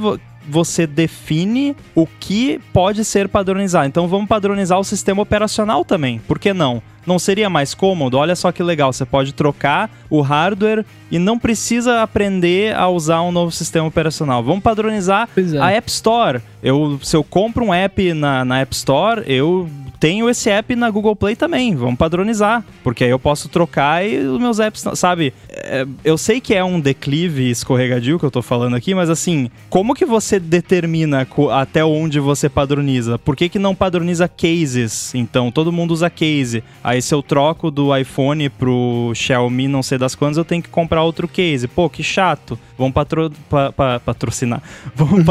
[0.49, 3.87] você define o que pode ser padronizado.
[3.87, 6.19] Então vamos padronizar o sistema operacional também.
[6.27, 6.83] Por que não?
[7.07, 8.17] Não seria mais cômodo?
[8.17, 13.23] Olha só que legal, você pode trocar o hardware e não precisa aprender a usar
[13.23, 14.43] um novo sistema operacional.
[14.43, 15.59] Vamos padronizar é.
[15.59, 16.41] a App Store.
[16.63, 19.69] Eu, se eu compro um app na, na App Store, eu
[19.99, 21.75] tenho esse app na Google Play também.
[21.75, 22.65] Vamos padronizar.
[22.83, 25.33] Porque aí eu posso trocar e os meus apps, sabe?
[25.49, 29.51] É, eu sei que é um declive escorregadio que eu tô falando aqui, mas assim,
[29.71, 33.19] como que você determina até onde você padroniza?
[33.19, 35.15] Por que, que não padroniza cases?
[35.15, 36.63] Então, todo mundo usa case.
[36.83, 40.69] Aí se eu troco do iPhone pro Xiaomi, não sei das quantas, eu tenho que
[40.69, 41.67] comprar outro case.
[41.67, 42.59] Pô, que chato.
[42.77, 44.63] Vamos patro, pa, pa, patrocinar.
[44.95, 45.25] Vamos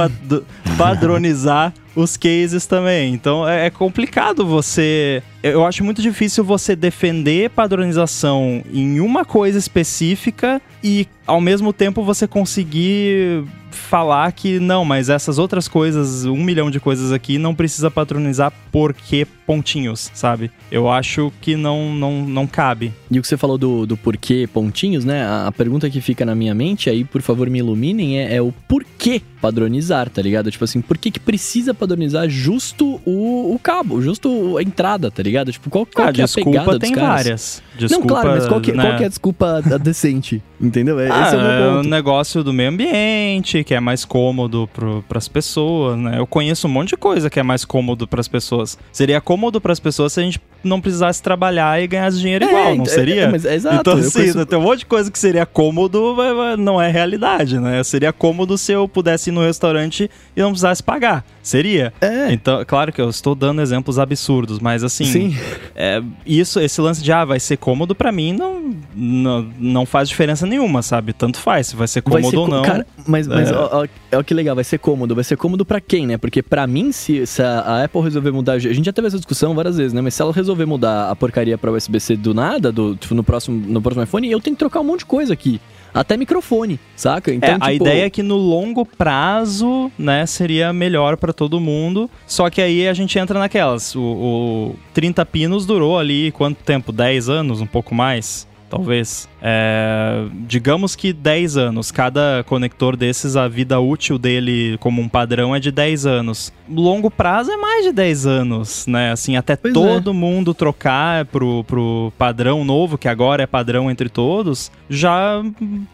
[0.78, 3.14] padronizar os cases também.
[3.14, 5.22] Então é, é complicado você.
[5.42, 12.04] Eu acho muito difícil você defender padronização em uma coisa específica e ao mesmo tempo
[12.04, 13.44] você conseguir
[13.74, 18.54] falar que não, mas essas outras coisas, um milhão de coisas aqui, não precisa patronizar
[18.72, 20.50] porque pontinhos, sabe?
[20.72, 22.94] Eu acho que não, não, não cabe.
[23.12, 25.24] E o que você falou do, do porquê pontinhos, né?
[25.24, 28.42] A, a pergunta que fica na minha mente, aí por favor me iluminem, é, é
[28.42, 30.50] o porquê padronizar, tá ligado?
[30.50, 35.22] Tipo assim, por que, que precisa padronizar justo o, o cabo, justo a entrada, tá
[35.22, 35.52] ligado?
[35.52, 37.62] Tipo, qual, qual ah, que é a pegada tem várias.
[37.78, 38.84] Desculpa, não, claro, mas qual que, né?
[38.84, 40.42] qual que é a desculpa decente?
[40.64, 40.98] Entendeu?
[41.00, 41.90] É, Ah, Esse é o meu é um ponto.
[41.90, 44.70] negócio do meio ambiente, que é mais cômodo
[45.10, 46.18] para as pessoas, né?
[46.18, 48.78] Eu conheço um monte de coisa que é mais cômodo para as pessoas.
[48.92, 52.76] Seria cômodo para as pessoas se a gente não precisasse trabalhar e ganhasse dinheiro igual,
[52.76, 53.22] não é, seria?
[53.24, 56.16] é, mas é exato, então, assim, conheço- tem um monte de coisa que seria cômodo,
[56.58, 57.84] não é realidade, né?
[57.84, 61.26] Seria cômodo se eu pudesse ir no restaurante e não precisasse pagar.
[61.42, 61.94] Seria?
[62.00, 62.32] É.
[62.32, 65.38] Então, claro que eu estou dando exemplos absurdos, mas assim, Sim.
[65.76, 70.08] é, isso, esse lance de ah, vai ser cômodo pra mim não, não, não faz
[70.08, 71.12] diferença nenhuma, sabe?
[71.14, 72.62] Tanto faz, se vai ser Vai cômodo ser ou não.
[72.64, 73.56] Cara, mas, mas É.
[73.56, 75.14] ó, ó, é o que legal, vai ser cômodo.
[75.16, 76.18] Vai ser cômodo pra quem, né?
[76.18, 78.54] Porque pra mim, se, se a, a Apple resolver mudar.
[78.54, 80.00] A gente já teve essa discussão várias vezes, né?
[80.02, 83.62] Mas se ela resolver mudar a porcaria pra USB-C do nada, do, tipo, no, próximo,
[83.68, 85.60] no próximo iPhone, eu tenho que trocar um monte de coisa aqui.
[85.94, 87.32] Até microfone, saca?
[87.32, 91.60] Então, é, a tipo, ideia é que no longo prazo, né, seria melhor pra todo
[91.60, 92.10] mundo.
[92.26, 93.96] Só que aí a gente entra naquelas.
[93.96, 96.92] O, o 30 pinos durou ali quanto tempo?
[96.92, 99.30] 10 anos, um pouco mais, talvez.
[99.46, 101.92] É, digamos que 10 anos.
[101.92, 106.54] Cada conector desses, a vida útil dele como um padrão é de 10 anos.
[106.70, 109.12] Longo prazo é mais de 10 anos, né?
[109.12, 109.78] Assim, até Pois é.
[109.78, 115.44] todo mundo trocar pro, pro padrão novo, que agora é padrão entre todos, já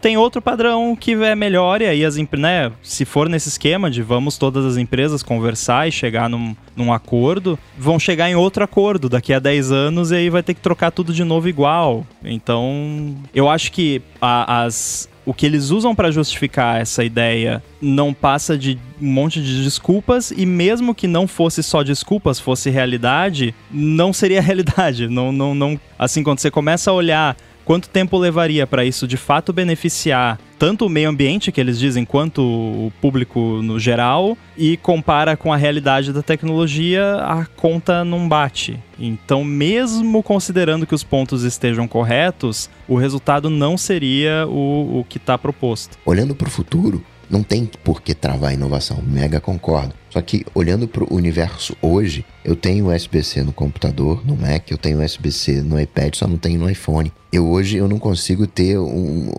[0.00, 1.82] tem outro padrão que é melhor.
[1.82, 5.92] E aí, as, né, se for nesse esquema de vamos todas as empresas conversar e
[5.92, 10.30] chegar num, num acordo, vão chegar em outro acordo daqui a 10 anos e aí
[10.30, 12.06] vai ter que trocar tudo de novo igual.
[12.24, 15.08] Então, eu acho que a- as.
[15.26, 20.32] O que eles usam para justificar essa ideia não passa de um monte de desculpas
[20.34, 25.08] e mesmo que não fosse só desculpas, fosse realidade, não seria realidade.
[25.08, 25.78] Não, não, não.
[25.98, 30.84] Assim, quando você começa a olhar quanto tempo levaria para isso de fato beneficiar tanto
[30.84, 35.56] o meio ambiente, que eles dizem, quanto o público no geral, e compara com a
[35.56, 38.78] realidade da tecnologia, a conta não bate.
[38.98, 45.16] Então, mesmo considerando que os pontos estejam corretos, o resultado não seria o, o que
[45.16, 45.96] está proposto.
[46.04, 49.94] Olhando para o futuro, não tem por que travar a inovação, mega concordo.
[50.10, 54.76] Só que olhando para o universo hoje, eu tenho USB-C no computador, no Mac, eu
[54.76, 57.10] tenho USB-C no iPad, só não tenho no iPhone.
[57.32, 59.32] Eu hoje eu não consigo ter um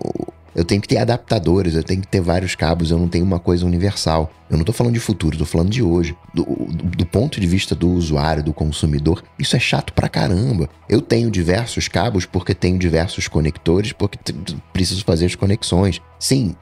[0.56, 3.40] eu tenho que ter adaptadores, eu tenho que ter vários cabos, eu não tenho uma
[3.40, 4.32] coisa universal.
[4.50, 6.16] Eu não tô falando de futuro, tô falando de hoje.
[6.34, 10.70] Do, do, do ponto de vista do usuário, do consumidor, isso é chato pra caramba.
[10.90, 14.18] Eu tenho diversos cabos porque tenho diversos conectores, porque
[14.74, 16.02] preciso fazer as conexões.
[16.20, 16.56] Sim,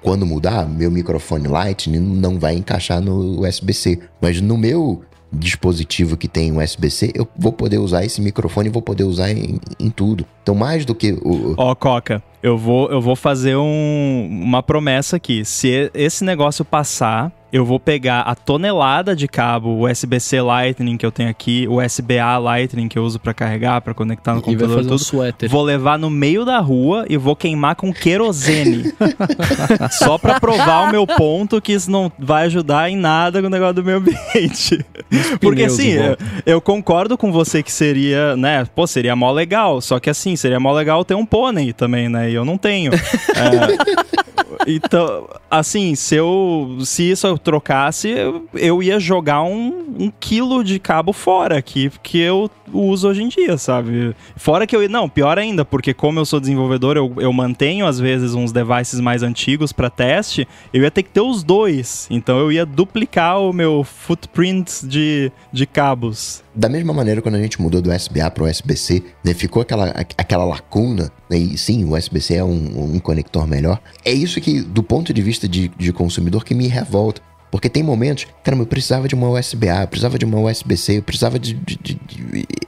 [0.00, 5.02] quando mudar, meu microfone Lightning não vai encaixar no USB-C, mas no meu
[5.34, 9.58] dispositivo que tem USB-C, eu vou poder usar esse microfone e vou poder usar em,
[9.78, 10.24] em tudo.
[10.42, 15.16] Então, mais do que o, Ó, Coca, eu vou, eu vou fazer um- uma promessa
[15.16, 15.44] aqui.
[15.44, 21.12] Se esse negócio passar, eu vou pegar a tonelada de cabo USB-C Lightning que eu
[21.12, 24.70] tenho aqui, o USB-A Lightning que eu uso pra carregar, pra conectar no E computador
[24.70, 24.98] e fazer um tudo.
[24.98, 25.48] suéter.
[25.48, 28.92] Vou levar no meio da rua e vou queimar com querosene.
[29.92, 33.50] Só pra provar o meu ponto que isso não vai ajudar em nada com o
[33.50, 34.84] negócio do meio ambiente.
[35.40, 38.66] Porque assim, eu, eu concordo com você que seria, né?
[38.74, 39.80] Pô, seria mó legal.
[39.80, 42.28] Só que assim, seria mó legal ter um pônei também, né?
[42.32, 42.90] E eu não tenho.
[43.36, 48.12] É, então, assim, se eu se isso eu trocasse,
[48.54, 53.28] eu, ia jogar um, um quilo de cabo fora aqui, que eu uso hoje em
[53.28, 54.16] dia, sabe?
[54.36, 54.88] Fora que eu.
[54.88, 59.00] Não, pior ainda, porque como eu sou desenvolvedor, eu, eu mantenho às vezes uns devices
[59.00, 62.08] mais antigos para teste, eu ia ter que ter os dois.
[62.10, 66.42] Então eu ia duplicar o meu footprint de, de cabos.
[66.54, 69.90] Da mesma maneira, quando a gente mudou do USB-A para o USB-C, né, ficou aquela,
[70.16, 73.80] aquela lacuna, né, e sim, o USB-C é um, um conector melhor.
[74.04, 77.20] É isso que, do ponto de vista de, de consumidor, que me revolta.
[77.54, 81.02] Porque tem momentos, caramba, eu precisava de uma USB-A, eu precisava de uma USB-C, eu
[81.04, 82.00] precisava de, de, de,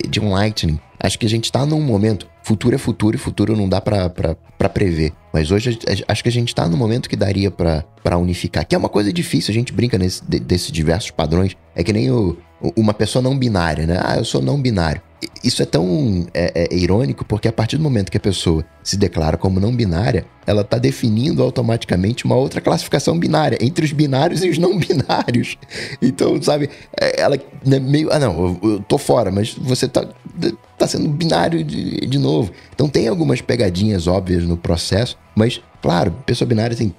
[0.09, 0.79] de- um Lightning.
[1.01, 4.09] Acho que a gente tá num momento, futuro é futuro e futuro não dá pra
[4.73, 5.13] prever.
[5.33, 5.77] Mas hoje
[6.07, 7.85] acho que a gente tá num momento que daria pra
[8.17, 11.57] unificar, que é uma coisa difícil, a gente brinca nesse, de- desses diversos padrões.
[11.75, 12.39] É que nem o,
[12.77, 14.01] uma pessoa não binária, né?
[14.03, 15.01] Ah, eu sou não binário.
[15.43, 18.97] Isso é tão é, é, irônico porque a partir do momento que a pessoa se
[18.97, 24.43] declara como não binária, ela está definindo automaticamente uma outra classificação binária entre os binários
[24.43, 25.57] e os não binários.
[26.01, 28.13] Então, sabe, é, ela é meio.
[28.13, 30.07] Ah, não, eu, eu tô fora, mas você tá,
[30.79, 32.53] tá sendo binário de, de novo.
[32.75, 36.93] Então, tem algumas pegadinhas óbvias no processo, mas Claro, pessoa binária tem.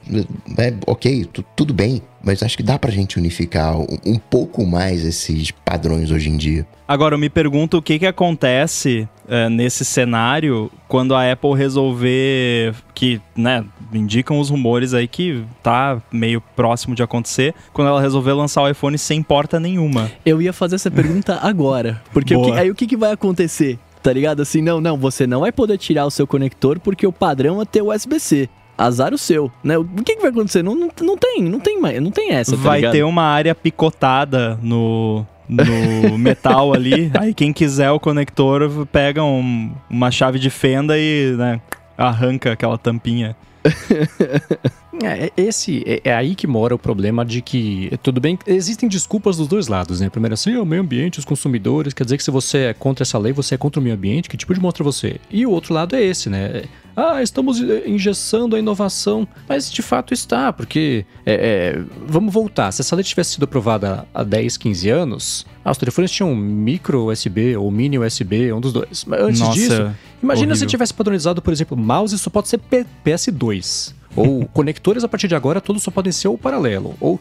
[0.58, 1.28] É, ok,
[1.58, 6.10] tudo bem, mas acho que dá pra gente unificar um, um, pouco mais esses padrões
[6.10, 6.66] hoje em dia.
[6.88, 12.74] Agora, eu me pergunto o que, que acontece é, nesse cenário quando a Apple resolver.
[12.96, 18.32] que, né, indicam os rumores aí que tá meio próximo de acontecer, quando ela resolver
[18.32, 20.10] lançar o iPhone sem porta nenhuma.
[20.26, 22.02] Eu ia fazer essa pergunta agora.
[22.14, 23.78] Porque o que, aí o que, que vai acontecer?
[24.08, 24.42] Tá ligado?
[24.42, 27.66] Assim, não, não, você não vai poder tirar o seu conector porque o padrão é
[27.66, 28.48] ter USB-C
[28.78, 29.78] azar o seu, né?
[29.78, 30.64] O que, que vai acontecer?
[30.64, 32.56] Não, não, não tem, não tem mais, não tem essa.
[32.56, 32.94] Tá vai ligado?
[32.94, 37.12] ter uma área picotada no no metal ali.
[37.20, 41.60] Aí quem quiser o conector pega um, uma chave de fenda e né,
[41.98, 43.36] arranca aquela tampinha.
[45.04, 48.90] É, é, esse é, é, aí que mora o problema de que tudo bem, existem
[48.90, 50.10] desculpas dos dois lados, né?
[50.10, 53.04] Primeiro assim, é o meio ambiente, os consumidores, quer dizer que se você é contra
[53.04, 55.20] essa lei, você é contra o meio ambiente, que tipo de mostra você?
[55.30, 56.64] E o outro lado é esse, né?
[56.96, 62.72] Ah, estamos engessando a inovação, mas de fato está, porque é, é, vamos voltar.
[62.72, 67.12] Se essa lei tivesse sido aprovada há 10, 15 anos, ah, os telefones tinham micro
[67.12, 69.06] USB ou mini USB, um dos dois.
[69.06, 69.74] Mas antes Nossa, disso,
[70.24, 70.56] imagina horrível.
[70.56, 72.60] se tivesse padronizado, por exemplo, mouse só pode ser
[73.06, 73.94] PS2.
[74.18, 76.96] Ou conectores a partir de agora todos só podem ser o paralelo.
[77.00, 77.20] Ou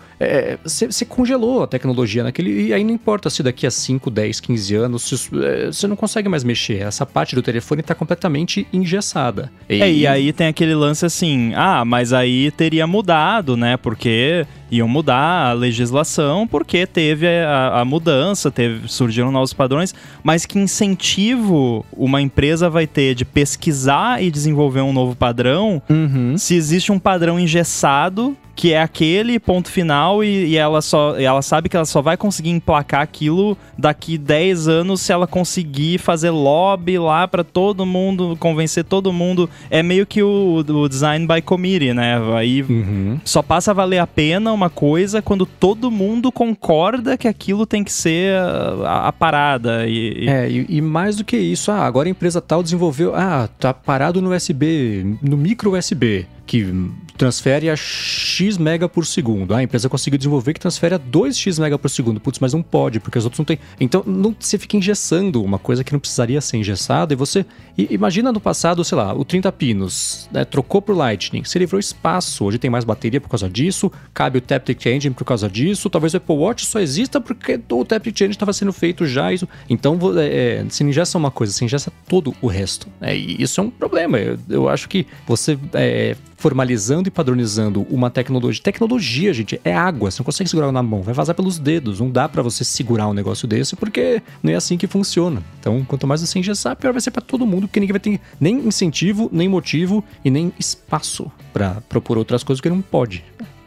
[0.62, 2.68] você é, congelou a tecnologia naquele.
[2.68, 6.28] E aí não importa se daqui a 5, 10, 15 anos você é, não consegue
[6.28, 6.82] mais mexer.
[6.82, 9.50] Essa parte do telefone está completamente engessada.
[9.68, 9.82] E...
[9.82, 13.76] É, e aí tem aquele lance assim: ah, mas aí teria mudado, né?
[13.76, 20.46] Porque iam mudar a legislação porque teve a, a, mudança, teve, surgiram novos padrões, mas
[20.46, 26.36] que incentivo uma empresa vai ter de pesquisar e desenvolver um novo padrão uhum.
[26.36, 31.42] se existe um padrão engessado que é aquele ponto final e, e, ela só ela
[31.42, 36.30] sabe que ela só vai conseguir emplacar aquilo daqui 10 anos se ela conseguir fazer
[36.30, 39.48] lobby lá para todo mundo, convencer todo mundo.
[39.70, 42.18] É meio que o, o design by committee, né?
[42.34, 43.20] Aí uhum.
[43.24, 47.84] só passa a valer a pena uma coisa quando todo mundo concorda que aquilo tem
[47.84, 48.38] que ser
[48.86, 49.86] a, a parada.
[49.86, 50.28] E, e...
[50.28, 53.74] É, e, e, mais do que isso, ah, agora a empresa tal desenvolveu, ah, tá
[53.74, 56.72] parado no USB, no micro USB que
[57.16, 59.54] transfere a X mega por segundo.
[59.54, 62.20] A empresa conseguiu desenvolver que transfere a 2X mega por segundo.
[62.20, 63.58] Putz, mas não pode, porque os outros não têm.
[63.80, 67.12] Então, não, você fica engessando uma coisa que não precisaria ser engessada.
[67.12, 67.44] E você.
[67.76, 71.80] E, imagina no passado, sei lá, o 30 pinos, né, trocou por Lightning, se livrou
[71.80, 72.44] espaço.
[72.44, 75.90] Hoje tem mais bateria por causa disso, cabe o Taptic Engine por causa disso.
[75.90, 79.32] Talvez o Apple Watch só exista porque o Taptic Engine estava sendo feito já.
[79.32, 79.48] Isso.
[79.68, 82.88] Então, é, é, se ingessa uma coisa, se ingessa todo o resto.
[83.00, 84.18] É, e isso é um problema.
[84.18, 88.62] Eu, eu acho que você é, formalizando e padronizando uma tecnologia.
[88.62, 90.10] Tecnologia, gente, é água.
[90.10, 92.00] Você não consegue segurar na mão, vai vazar pelos dedos.
[92.00, 95.42] Não dá para você segurar um negócio desse porque não é assim que funciona.
[95.58, 98.20] Então, quanto mais você engessar, pior vai ser para todo mundo, porque ninguém vai ter
[98.38, 103.24] nem incentivo, nem motivo e nem espaço para propor outras coisas que não pode.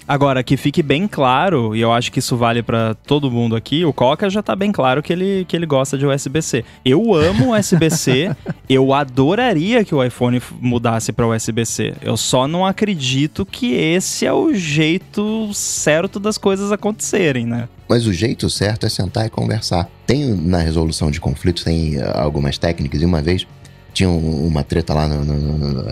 [0.10, 3.86] Agora, que fique bem claro, e eu acho que isso vale para todo mundo aqui,
[3.86, 6.66] o Coca já tá bem claro que ele, que ele gosta de USB-C.
[6.84, 8.36] Eu amo USB-C,
[8.68, 11.94] eu adoraria que o iPhone mudasse para USB-C.
[12.02, 17.70] Eu só não acredito que esse é o jeito certo das coisas acontecerem, né?
[17.88, 19.88] Mas o jeito certo é sentar e conversar.
[20.08, 23.46] Tem na resolução de conflitos, tem eh, algumas técnicas, e uma vez
[23.94, 25.86] tinha uma treta lá no, no, no,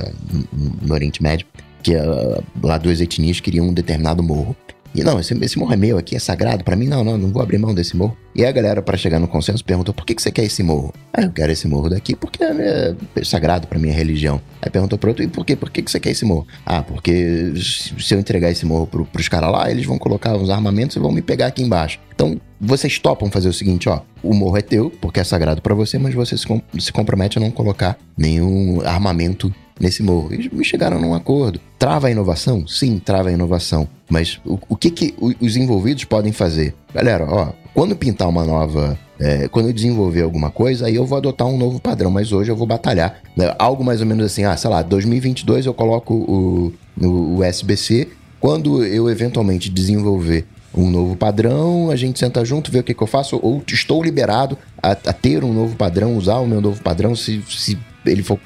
[0.82, 1.46] no Oriente Médio
[1.88, 4.54] que uh, lá duas etnias queriam um determinado morro.
[4.94, 6.88] E não, esse, esse morro é meu aqui, é sagrado para mim.
[6.88, 8.18] Não, não, não vou abrir mão desse morro.
[8.36, 10.94] E a galera, para chegar no consenso, perguntou: por que, que você quer esse morro?
[11.14, 14.42] Ah, eu quero esse morro daqui porque é, é sagrado para minha religião.
[14.62, 15.56] Aí perguntou pro outro: e por quê?
[15.56, 16.46] Por que, que você quer esse morro?
[16.66, 20.50] Ah, porque se eu entregar esse morro pro, pros caras lá, eles vão colocar os
[20.50, 22.00] armamentos e vão me pegar aqui embaixo.
[22.14, 25.76] Então, vocês topam fazer o seguinte: ó, o morro é teu, porque é sagrado para
[25.76, 30.30] você, mas você se, com se compromete a não colocar nenhum armamento nesse morro.
[30.34, 31.60] E chegaram num acordo.
[31.78, 32.68] Trava a inovação?
[32.68, 33.88] Sim, trava a inovação.
[34.10, 36.74] Mas o, o que, que os envolvidos podem fazer?
[36.94, 38.98] Galera, ó, quando pintar uma nova.
[39.20, 42.52] É, quando eu desenvolver alguma coisa, aí eu vou adotar um novo padrão, mas hoje
[42.52, 43.20] eu vou batalhar.
[43.36, 43.52] Né?
[43.58, 46.74] Algo mais ou menos assim, ah, sei lá, 2022 eu coloco o,
[47.04, 48.10] o USB-C.
[48.40, 50.46] Quando eu eventualmente desenvolver
[50.78, 54.04] um novo padrão, a gente senta junto, vê o que, que eu faço, ou estou
[54.04, 58.24] liberado a, a, ter um novo padrão, usar o meu novo padrão, se, se ele
[58.24, 58.40] for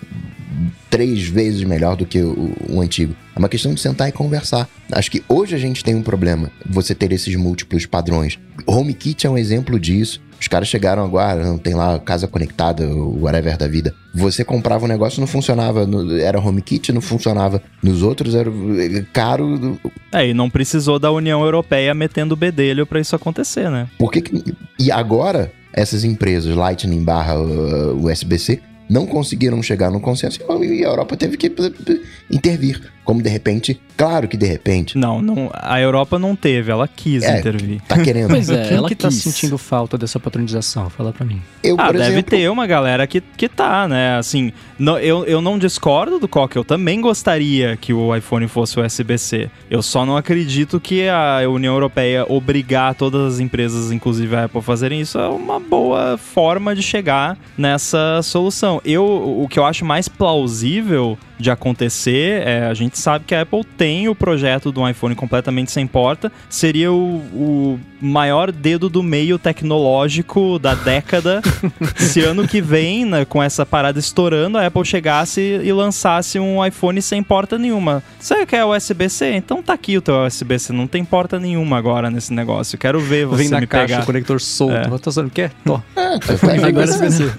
[0.90, 3.16] três vezes melhor do que o, o antigo.
[3.36, 4.68] É uma questão de sentar e conversar.
[4.92, 8.38] Acho que hoje a gente tem um problema, você ter esses múltiplos padrões.
[8.68, 10.22] HomeKit é um exemplo disso.
[10.40, 13.94] Os caras chegaram agora, não tem lá casa conectada, o whatever da vida.
[14.14, 17.62] Você comprava um negócio, não funcionava, no, era HomeKit, não funcionava.
[17.82, 19.80] Nos outros era eh, caro.
[20.12, 23.88] É, e não precisou da União Europeia metendo o bedelho para isso acontecer, né?
[24.00, 28.60] Por que, que E agora, essas empresas, Lightning barra uh, USB-C,
[28.92, 31.50] não conseguiram chegar no consenso e a Europa teve que
[32.30, 32.92] intervir.
[33.04, 34.98] Como de repente, claro que de repente.
[34.98, 37.82] Não, não a Europa não teve, ela quis é, intervir.
[37.88, 38.30] Tá querendo.
[38.30, 39.24] pois é, Quem ela que tá quis.
[39.24, 40.90] tá sentindo falta dessa patronização?
[40.90, 41.42] Fala pra mim.
[41.64, 42.30] Eu, ah, deve exemplo...
[42.32, 44.18] ter uma galera que, que tá, né?
[44.18, 48.80] Assim, não, eu, eu não discordo do Coque, eu também gostaria que o iPhone fosse
[48.80, 49.50] USB-C.
[49.70, 54.60] Eu só não acredito que a União Europeia obrigar todas as empresas, inclusive a Apple,
[54.60, 58.82] a fazerem isso é uma boa forma de chegar nessa solução.
[58.86, 63.42] Eu, o que eu acho mais plausível de acontecer, é, a gente sabe que a
[63.42, 69.04] Apple tem o projeto do iPhone completamente sem porta, seria o, o maior dedo do
[69.04, 71.42] meio tecnológico da década.
[71.98, 76.66] se ano que vem, né, com essa parada estourando, a Apple chegasse e lançasse um
[76.66, 78.04] iPhone sem porta nenhuma.
[78.20, 79.34] Você quer USB-C?
[79.34, 82.78] Então tá aqui o teu USB-C, não tem porta nenhuma agora nesse negócio.
[82.78, 84.04] Quero ver você Vem na me caixa, pegar.
[84.04, 84.76] o conector solto.
[84.76, 84.98] É.
[84.98, 85.52] Tô quer?
[85.66, 85.82] Tô.
[85.96, 87.32] É, tá agora USB-C.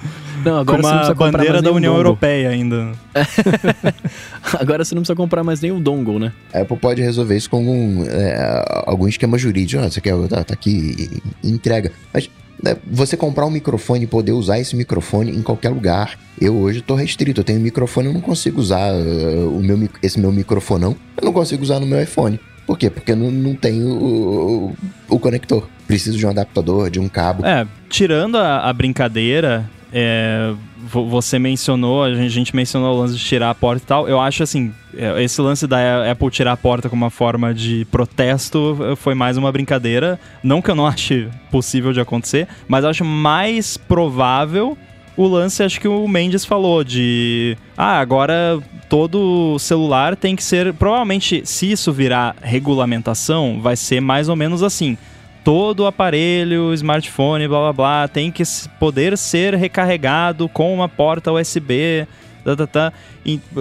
[0.44, 2.92] Não, agora Com uma bandeira da União Europeia ainda.
[4.58, 6.32] agora você não precisa comprar mais nenhum dongle, né?
[6.52, 9.82] A Apple pode resolver isso com algum, é, algum esquema jurídico.
[9.82, 11.92] Ah, você quer, tá, tá aqui, entrega.
[12.12, 12.28] Mas
[12.62, 16.18] né, você comprar um microfone e poder usar esse microfone em qualquer lugar.
[16.40, 19.88] Eu hoje estou restrito, eu tenho um microfone, eu não consigo usar uh, o meu,
[20.02, 22.38] esse meu microfonão, eu não consigo usar no meu iPhone.
[22.66, 22.88] Por quê?
[22.88, 24.66] Porque não, não tenho o,
[25.08, 25.68] o, o conector.
[25.86, 27.44] Preciso de um adaptador, de um cabo.
[27.44, 30.54] É, tirando a, a brincadeira, é,
[30.88, 34.08] você mencionou, a gente mencionou o lance de tirar a porta e tal.
[34.08, 37.86] Eu acho assim, é, esse lance da Apple tirar a porta como uma forma de
[37.90, 40.18] protesto foi mais uma brincadeira.
[40.42, 44.76] Não que eu não ache possível de acontecer, mas acho mais provável
[45.16, 47.56] o lance, acho que o Mendes falou, de.
[47.76, 50.72] Ah, agora todo celular tem que ser.
[50.72, 54.96] Provavelmente, se isso virar regulamentação, vai ser mais ou menos assim
[55.44, 58.42] todo aparelho, smartphone, blá blá blá, tem que
[58.78, 62.06] poder ser recarregado com uma porta USB.
[62.44, 62.92] Tá, tá, tá.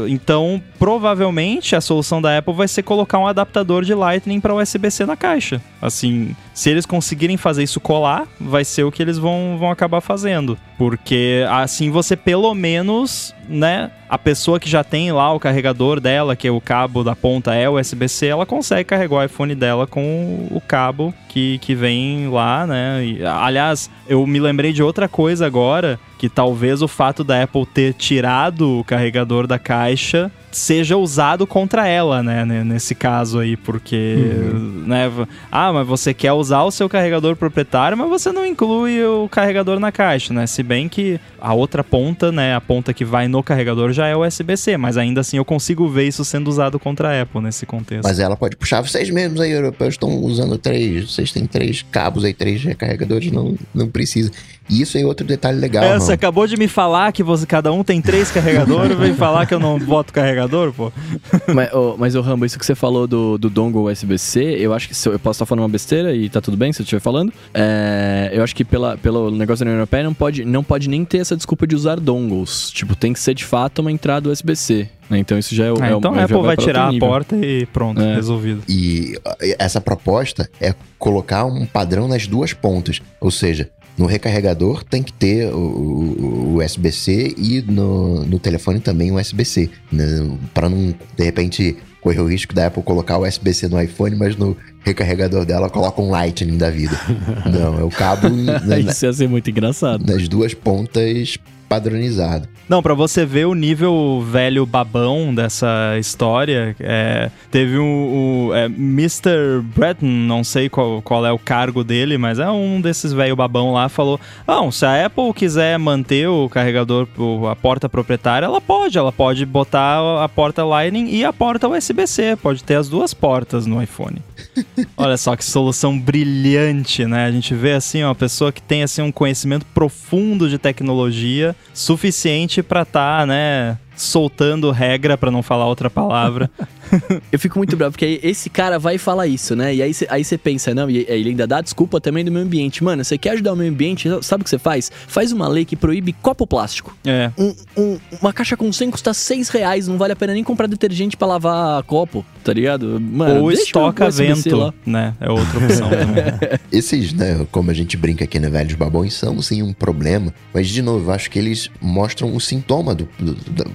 [0.08, 5.06] Então, provavelmente a solução da Apple vai ser colocar um adaptador de Lightning para USB-C
[5.06, 5.62] na caixa.
[5.82, 10.02] Assim, se eles conseguirem fazer isso colar, vai ser o que eles vão, vão acabar
[10.02, 10.58] fazendo.
[10.78, 16.36] Porque assim você pelo menos, né, a pessoa que já tem lá o carregador dela,
[16.36, 20.48] que é o cabo da ponta é USB-C, ela consegue carregar o iPhone dela com
[20.50, 23.06] o cabo que, que vem lá, né?
[23.06, 27.65] E, aliás, eu me lembrei de outra coisa agora, que talvez o fato da Apple
[27.65, 34.16] ter tirado o carregador da caixa seja usado contra ela, né, nesse caso aí, porque,
[34.54, 34.84] uhum.
[34.86, 35.12] né,
[35.52, 39.80] ah, mas você quer usar o seu carregador proprietário, mas você não inclui o carregador
[39.80, 43.41] na caixa, né, se bem que a outra ponta, né, a ponta que vai no
[43.41, 47.22] carregador já é USB-C, mas ainda assim eu consigo ver isso sendo usado contra a
[47.22, 48.04] Apple nesse contexto.
[48.04, 52.24] Mas ela pode puxar, vocês mesmos aí, europeus, estão usando três, vocês têm três cabos
[52.24, 54.32] aí, três recarregadores, não, não precisa.
[54.72, 57.74] E isso é outro detalhe legal, é, Você acabou de me falar que você, cada
[57.74, 60.41] um tem três carregadores, vem falar que eu não boto carregador,
[60.76, 60.92] pô.
[61.54, 64.88] mas, oh, mas oh, Rambo, isso que você falou do, do dongle USB-C, eu acho
[64.88, 66.84] que se eu, eu posso estar falando uma besteira e tá tudo bem se eu
[66.84, 67.34] estiver falando.
[67.54, 71.04] É, eu acho que pela, pelo negócio da União Europeia não pode, não pode nem
[71.06, 72.72] ter essa desculpa de usar dongles.
[72.72, 74.89] Tipo, tem que ser de fato uma entrada USB-C.
[75.10, 75.20] Né?
[75.20, 75.84] Então isso já é o.
[75.84, 78.16] É, é então a Apple vai, vai tirar a porta e pronto, é.
[78.16, 78.64] resolvido.
[78.70, 79.20] E
[79.60, 83.02] essa proposta é colocar um padrão nas duas pontas.
[83.20, 89.20] Ou seja, no recarregador tem que ter o, USB-C e no, no telefone também o
[89.20, 89.70] USB-C.
[89.92, 90.38] Né?
[90.54, 94.36] Para não, de repente, correr o risco da Apple colocar o USB-C no iPhone, mas
[94.36, 96.98] no recarregador dela coloca um Lightning da vida.
[97.46, 98.28] Não, é o cabo.
[98.89, 100.06] Isso ia ser muito engraçado.
[100.06, 101.38] Nas duas pontas
[101.72, 102.49] padronizado.
[102.67, 108.65] Não, para você ver o nível velho babão dessa história, é, teve um, o é,
[108.65, 109.61] Mr.
[109.73, 113.72] Breton, não sei qual, qual é o cargo dele, mas é um desses velho babão
[113.72, 117.07] lá, falou: Não, se a Apple quiser manter o carregador,
[117.49, 122.35] a porta proprietária, ela pode, ela pode botar a porta Lightning e a porta USB-C,
[122.35, 124.18] pode ter as duas portas no iPhone.
[124.98, 127.26] Olha só que solução brilhante, né?
[127.26, 132.62] A gente vê assim, uma pessoa que tem assim um conhecimento profundo de tecnologia, suficiente
[132.62, 136.49] para estar, tá, né, soltando regra para não falar outra palavra.
[137.32, 139.73] eu fico muito bravo, porque esse cara vai falar isso, né?
[139.76, 142.84] E aí você aí pensa, não, e ele ainda dá desculpa também do meio ambiente.
[142.84, 144.91] Mano, você quer ajudar o meio ambiente, sabe o que você faz?
[145.07, 146.95] Faz uma lei que proíbe copo plástico.
[147.06, 147.32] É.
[147.38, 150.68] Um, um, uma caixa com 100 custa 6 reais, não vale a pena nem comprar
[150.68, 152.99] detergente para lavar copo, tá ligado?
[152.99, 154.73] Mano, Ou estoca vento, lá.
[154.86, 155.14] né?
[155.19, 156.60] É outra opção também.
[156.72, 160.68] Esses, né, como a gente brinca aqui, né, velhos babões, são sim um problema, mas
[160.68, 163.72] de novo, eu acho que eles mostram o sintoma do, do, do,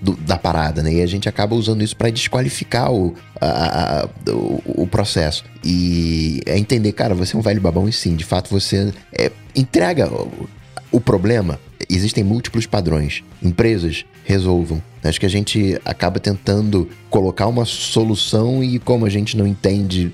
[0.00, 0.94] do da parada, né?
[0.94, 5.44] E a gente acaba usando isso para desqualificar o, a, a, o, o, processo.
[5.64, 9.30] E é entender, cara, você é um velho babão e sim, de fato você é,
[9.54, 10.48] entrega o,
[10.92, 11.58] o problema.
[11.88, 13.22] Existem múltiplos padrões.
[13.42, 14.82] Empresas resolvam.
[15.02, 20.10] Acho que a gente acaba tentando colocar uma solução e como a gente não entende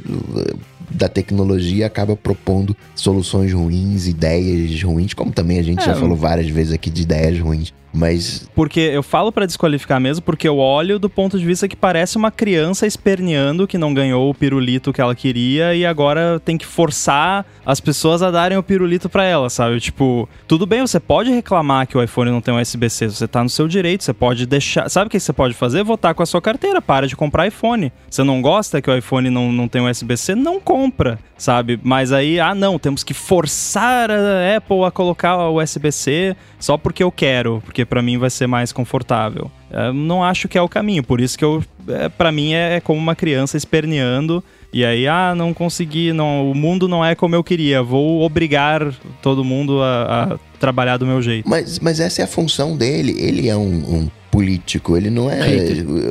[0.90, 6.16] da tecnologia acaba propondo soluções ruins, ideias ruins, como também a gente é, já falou
[6.16, 7.72] várias vezes aqui de ideias ruins.
[7.92, 8.48] Mas.
[8.54, 12.16] Porque eu falo para desqualificar mesmo, porque eu olho do ponto de vista que parece
[12.16, 16.66] uma criança esperneando que não ganhou o pirulito que ela queria e agora tem que
[16.66, 19.80] forçar as pessoas a darem o pirulito para ela, sabe?
[19.80, 23.50] Tipo, tudo bem, você pode reclamar que o iPhone não tem USB-C, você tá no
[23.50, 24.88] seu direito, você pode deixar.
[24.88, 25.82] Sabe o que você pode fazer?
[25.82, 27.92] Votar com a sua carteira, para de comprar iPhone.
[28.08, 30.34] Você não gosta que o iPhone não, não tem USB-C?
[30.34, 31.78] Não compra, sabe?
[31.82, 37.02] Mas aí, ah, não, temos que forçar a Apple a colocar o USB-C só porque
[37.02, 39.50] eu quero, porque para mim vai ser mais confortável.
[39.70, 42.76] Eu não acho que é o caminho, por isso que eu, é, para mim é,
[42.76, 44.42] é como uma criança esperneando
[44.72, 48.94] e aí, ah, não consegui, não, o mundo não é como eu queria, vou obrigar
[49.20, 51.48] todo mundo a, a trabalhar do meu jeito.
[51.48, 55.40] Mas, mas essa é a função dele, ele é um, um político, ele não é.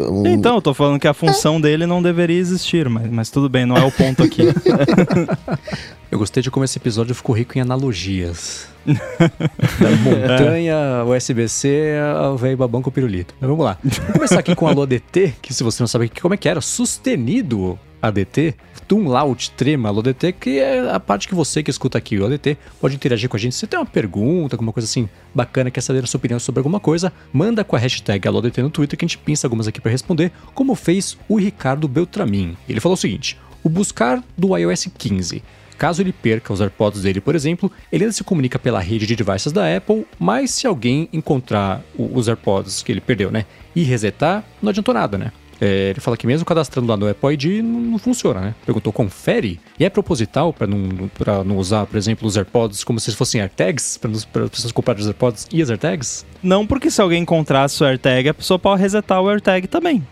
[0.10, 0.28] Um...
[0.28, 1.62] Então, eu tô falando que a função é.
[1.62, 4.42] dele não deveria existir, mas, mas tudo bem, não é o ponto aqui.
[6.12, 8.68] eu gostei de como esse episódio ficou rico em analogias.
[8.94, 11.94] Da montanha, o SBC,
[12.34, 13.34] o velho babão com o pirulito.
[13.40, 13.78] Mas vamos lá.
[13.84, 16.62] Vamos começar aqui com Alô ADT, que se você não sabe como é que era,
[16.62, 18.56] sustenido ADT,
[18.92, 22.96] Laut Trema, ADT, que é a parte que você que escuta aqui o ADT pode
[22.96, 23.56] interagir com a gente.
[23.56, 26.80] Se tem uma pergunta, alguma coisa assim bacana, quer saber a sua opinião sobre alguma
[26.80, 29.92] coisa, manda com a hashtag AloDT no Twitter que a gente pinça algumas aqui para
[29.92, 32.58] responder, como fez o Ricardo Beltramin.
[32.68, 35.44] Ele falou o seguinte: o buscar do iOS 15
[35.80, 39.16] Caso ele perca os AirPods dele, por exemplo, ele ainda se comunica pela rede de
[39.16, 44.44] devices da Apple, mas se alguém encontrar os AirPods que ele perdeu, né, e resetar,
[44.62, 45.32] não adiantou nada, né?
[45.62, 48.56] É, ele fala que mesmo cadastrando lá no Apple ID não, não funciona, né?
[48.66, 49.60] Perguntou, confere?
[49.80, 53.42] E é proposital para não, pra não usar, por exemplo, os AirPods como se fossem
[53.42, 53.98] AirTags?
[53.98, 56.26] Para as pessoas comprarem os AirPods e as AirTags?
[56.42, 60.04] Não, porque se alguém encontrasse o AirTag, a pessoa pode resetar o AirTag também.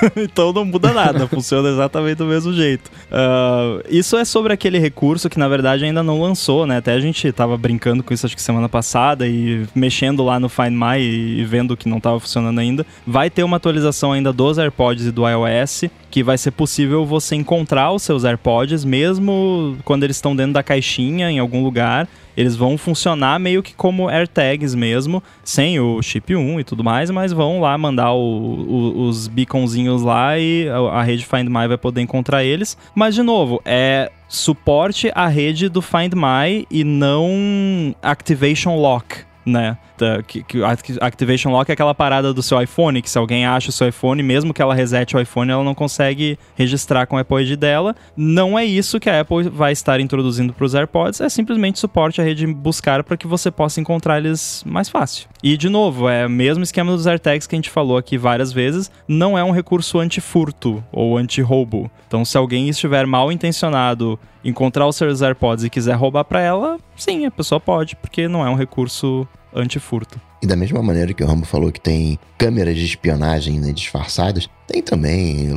[0.16, 2.90] então não muda nada, funciona exatamente do mesmo jeito.
[3.06, 6.78] Uh, isso é sobre aquele recurso que na verdade ainda não lançou, né?
[6.78, 10.48] Até a gente tava brincando com isso acho que semana passada e mexendo lá no
[10.48, 12.86] Find My e vendo que não tava funcionando ainda.
[13.06, 17.34] Vai ter uma atualização ainda dos AirPods e do iOS que vai ser possível você
[17.34, 22.54] encontrar os seus AirPods mesmo quando eles estão dentro da caixinha em algum lugar eles
[22.54, 27.32] vão funcionar meio que como AirTags mesmo, sem o chip 1 e tudo mais, mas
[27.32, 31.78] vão lá mandar o, o, os beaconzinhos lá e a, a rede Find My vai
[31.78, 32.76] poder encontrar eles.
[32.94, 39.78] Mas, de novo, é suporte à rede do Find My e não Activation Lock né?
[40.26, 40.62] Que, que
[41.00, 44.22] Activation Lock é aquela parada do seu iPhone, que se alguém acha o seu iPhone,
[44.22, 47.94] mesmo que ela resete o iPhone, ela não consegue registrar com o Apple ID dela.
[48.16, 52.20] Não é isso que a Apple vai estar introduzindo para os AirPods, é simplesmente suporte
[52.20, 55.28] à rede buscar para que você possa encontrar eles mais fácil.
[55.42, 58.52] E, de novo, é o mesmo esquema dos AirTags que a gente falou aqui várias
[58.52, 61.90] vezes, não é um recurso anti-furto ou anti-roubo.
[62.06, 66.78] Então, se alguém estiver mal intencionado encontrar os seus AirPods e quiser roubar para ela,
[66.96, 69.26] sim, a pessoa pode, porque não é um recurso
[69.56, 70.20] anti-furto.
[70.42, 74.48] E da mesma maneira que o Rambo falou que tem câmeras de espionagem né, disfarçadas,
[74.66, 75.48] tem também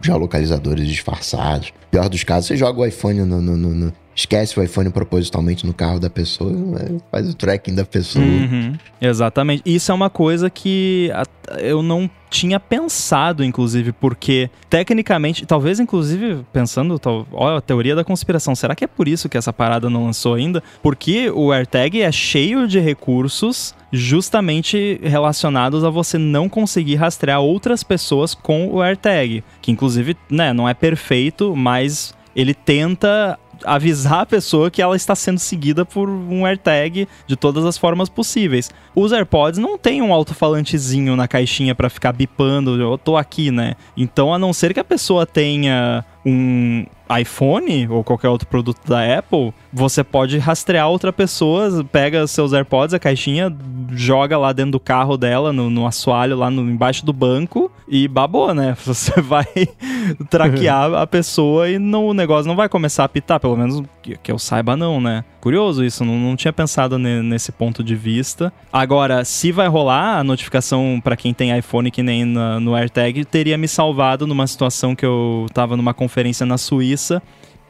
[0.00, 1.72] já localizadores disfarçados.
[1.90, 5.72] Pior dos casos, você joga o iPhone no, no, no esquece o iPhone propositalmente no
[5.72, 8.24] carro da pessoa, né, faz o tracking da pessoa.
[8.24, 9.62] Uhum, exatamente.
[9.64, 11.10] Isso é uma coisa que
[11.58, 17.00] eu não tinha pensado, inclusive, porque tecnicamente, talvez inclusive pensando,
[17.32, 20.34] olha a teoria da conspiração, será que é por isso que essa parada não lançou
[20.34, 20.62] ainda?
[20.82, 27.82] Porque o AirTag é cheio de recursos justamente relacionados a você não conseguir rastrear outras
[27.82, 34.26] pessoas com o AirTag, que inclusive, né, não é perfeito, mas ele tenta avisar a
[34.26, 38.70] pessoa que ela está sendo seguida por um AirTag de todas as formas possíveis.
[38.94, 43.74] Os AirPods não têm um alto-falantezinho na caixinha para ficar bipando, eu tô aqui, né?
[43.96, 46.86] Então, a não ser que a pessoa tenha um
[47.20, 52.94] iPhone ou qualquer outro produto da Apple, você pode rastrear outra pessoa, pega seus AirPods,
[52.94, 53.54] a caixinha,
[53.92, 58.06] joga lá dentro do carro dela, no, no assoalho, lá no, embaixo do banco e
[58.08, 58.76] babou, né?
[58.84, 59.46] Você vai
[60.30, 64.16] traquear a pessoa e não, o negócio não vai começar a apitar, pelo menos que,
[64.16, 65.24] que eu saiba não, né?
[65.40, 68.52] Curioso isso, não, não tinha pensado ne, nesse ponto de vista.
[68.72, 73.24] Agora, se vai rolar a notificação para quem tem iPhone que nem na, no AirTag,
[73.24, 77.01] teria me salvado numa situação que eu tava numa conferência na Suíça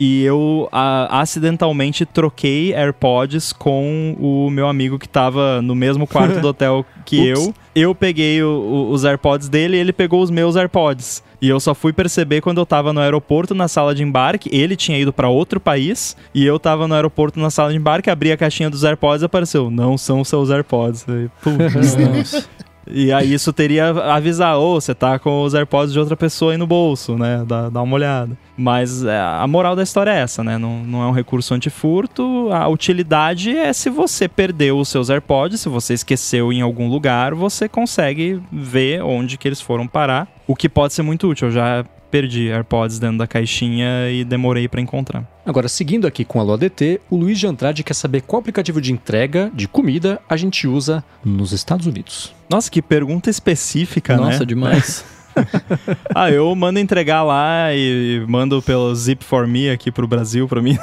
[0.04, 6.40] e eu a, acidentalmente troquei AirPods com o meu amigo que tava no mesmo quarto
[6.40, 7.54] do hotel que eu.
[7.72, 11.22] Eu peguei o, o, os AirPods dele e ele pegou os meus AirPods.
[11.40, 14.50] E eu só fui perceber quando eu tava no aeroporto na sala de embarque.
[14.52, 18.10] Ele tinha ido para outro país e eu tava no aeroporto na sala de embarque,
[18.10, 21.06] abri a caixinha dos AirPods e apareceu: "Não são seus AirPods".
[21.46, 22.48] Nossa.
[22.86, 26.52] E aí isso teria avisar, ou oh, você tá com os AirPods de outra pessoa
[26.52, 27.44] aí no bolso, né?
[27.46, 28.36] Dá, dá uma olhada.
[28.56, 30.58] Mas é, a moral da história é essa, né?
[30.58, 32.48] Não, não é um recurso antifurto.
[32.52, 37.34] A utilidade é se você perdeu os seus AirPods, se você esqueceu em algum lugar,
[37.34, 40.28] você consegue ver onde que eles foram parar.
[40.46, 41.48] O que pode ser muito útil.
[41.48, 45.31] Eu já perdi AirPods dentro da caixinha e demorei para encontrar.
[45.44, 48.92] Agora, seguindo aqui com a LoADT, o Luiz de Andrade quer saber qual aplicativo de
[48.92, 52.32] entrega de comida a gente usa nos Estados Unidos.
[52.48, 54.32] Nossa, que pergunta específica, Nossa, né?
[54.32, 55.04] Nossa, demais.
[56.14, 60.60] ah, eu mando entregar lá e mando pelo Zip for Me aqui pro Brasil, pra
[60.60, 60.76] mim.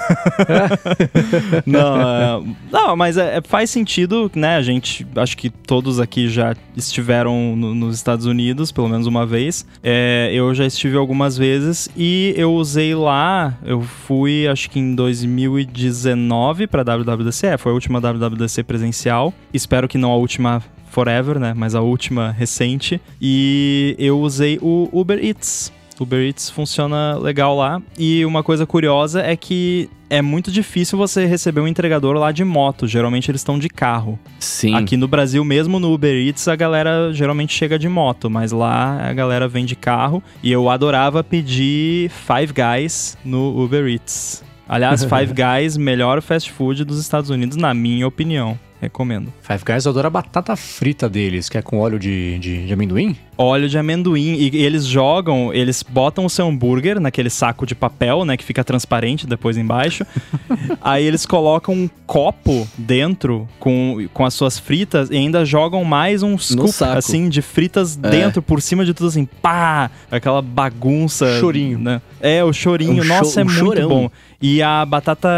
[1.66, 4.56] não, é, não, mas é, é, faz sentido, né?
[4.56, 9.26] A gente, acho que todos aqui já estiveram no, nos Estados Unidos, pelo menos uma
[9.26, 9.66] vez.
[9.84, 14.96] É, eu já estive algumas vezes e eu usei lá, eu fui acho que em
[14.96, 19.34] 2019 pra WWDC, é, foi a última WWDC presencial.
[19.54, 21.54] Espero que não a última Forever, né?
[21.56, 23.02] Mas a última recente.
[23.22, 25.72] E eu usei o Uber Eats.
[26.00, 27.82] Uber Eats funciona legal lá.
[27.98, 32.44] E uma coisa curiosa é que é muito difícil você receber um entregador lá de
[32.44, 32.88] moto.
[32.88, 34.18] Geralmente eles estão de carro.
[34.40, 34.76] Sim.
[34.76, 39.08] Aqui no Brasil, mesmo no Uber Eats, a galera geralmente chega de moto, mas lá
[39.08, 40.24] a galera vem de carro.
[40.42, 44.44] E eu adorava pedir Five Guys no Uber Eats.
[44.68, 48.58] Aliás, Five Guys, melhor fast food dos Estados Unidos, na minha opinião.
[48.82, 49.34] Recomendo.
[49.42, 53.16] Five Guys adora a batata frita deles, que é com óleo de, de, de, amendoim?
[53.38, 54.36] Óleo de amendoim.
[54.36, 58.38] E eles jogam, eles botam o seu hambúrguer naquele saco de papel, né?
[58.38, 60.06] Que fica transparente depois embaixo.
[60.82, 66.24] Aí eles colocam um copo dentro com, com as suas fritas e ainda jogam mais
[66.24, 68.10] um scoop, assim, de fritas é.
[68.10, 69.26] dentro, por cima de tudo assim.
[69.26, 69.92] Pá!
[70.10, 71.40] Aquela bagunça.
[71.40, 71.80] Chorinho.
[71.80, 72.02] Né?
[72.22, 73.02] É, o chorinho.
[73.02, 73.90] É um Nossa, é um muito chorão.
[73.90, 74.12] bom.
[74.42, 75.30] E a batata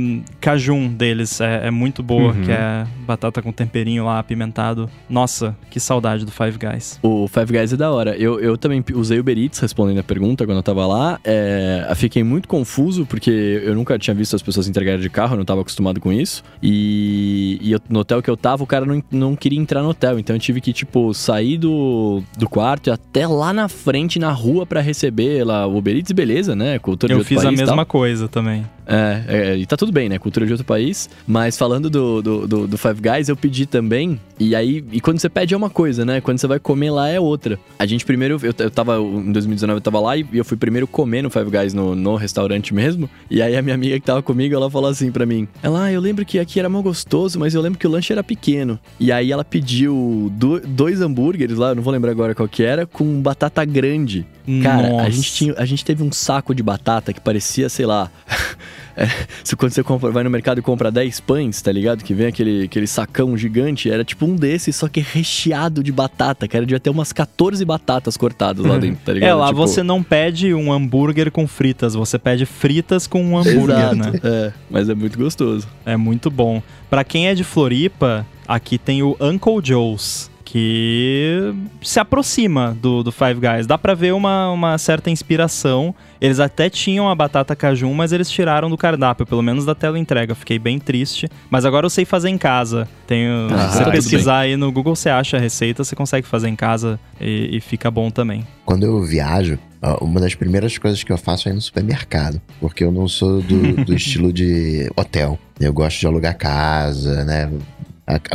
[0.00, 2.42] hum, cajun deles é, é muito boa, uhum.
[2.42, 4.88] que é batata com temperinho lá, apimentado.
[5.08, 6.98] Nossa, que saudade do Five Guys.
[7.02, 8.16] O Five Guys é da hora.
[8.16, 11.18] Eu, eu também usei o Uber Eats respondendo a pergunta quando eu tava lá.
[11.24, 15.38] É, fiquei muito confuso, porque eu nunca tinha visto as pessoas entregarem de carro, eu
[15.38, 16.42] não tava acostumado com isso.
[16.62, 19.90] E, e eu, no hotel que eu tava, o cara não, não queria entrar no
[19.90, 20.18] hotel.
[20.18, 24.30] Então eu tive que, tipo, sair do, do quarto e até lá na frente, na
[24.30, 26.78] rua, para receber lá o Uber Eats, beleza, né?
[26.78, 28.64] Cultura eu de outro fiz a mesma coisa também.
[28.86, 30.18] É, é, e tá tudo bem, né?
[30.18, 31.08] Cultura de outro país.
[31.26, 34.20] Mas falando do, do, do, do, Five Guys, eu pedi também.
[34.38, 36.20] E aí, e quando você pede é uma coisa, né?
[36.20, 37.58] Quando você vai comer lá é outra.
[37.78, 40.86] A gente primeiro, eu, eu tava, em 2019 eu tava lá e eu fui primeiro
[40.86, 43.08] comer no Five Guys no, no restaurante mesmo.
[43.30, 45.92] E aí a minha amiga que tava comigo, ela falou assim pra mim: Ela, ah,
[45.92, 48.78] eu lembro que aqui era mal gostoso, mas eu lembro que o lanche era pequeno.
[48.98, 52.62] E aí ela pediu do, dois hambúrgueres lá, eu não vou lembrar agora qual que
[52.62, 54.26] era, com batata grande.
[54.62, 58.10] Cara, a gente, tinha, a gente teve um saco de batata que parecia, sei lá.
[58.96, 59.06] É,
[59.42, 62.02] se quando você compra, vai no mercado e compra 10 pães, tá ligado?
[62.04, 66.46] Que vem aquele, aquele sacão gigante, era tipo um desses, só que recheado de batata,
[66.46, 69.30] que era devia ter umas 14 batatas cortadas lá dentro, tá ligado?
[69.30, 69.58] É, lá tipo...
[69.58, 74.12] você não pede um hambúrguer com fritas, você pede fritas com um hambúrguer, Exato, né?
[74.22, 75.66] É, mas é muito gostoso.
[75.84, 76.62] É muito bom.
[76.88, 81.52] Para quem é de Floripa, aqui tem o Uncle Joe's que
[81.82, 83.66] se aproxima do, do Five Guys.
[83.66, 85.92] Dá pra ver uma, uma certa inspiração.
[86.20, 89.98] Eles até tinham a batata cajun, mas eles tiraram do cardápio, pelo menos da tela
[89.98, 90.32] entrega.
[90.32, 91.28] Fiquei bem triste.
[91.50, 92.86] Mas agora eu sei fazer em casa.
[93.04, 96.48] Tenho, ah, se você pesquisar aí no Google, você acha a receita, você consegue fazer
[96.48, 98.46] em casa e, e fica bom também.
[98.64, 99.58] Quando eu viajo,
[100.00, 103.42] uma das primeiras coisas que eu faço é ir no supermercado, porque eu não sou
[103.42, 105.36] do, do estilo de hotel.
[105.58, 107.50] Eu gosto de alugar casa, né?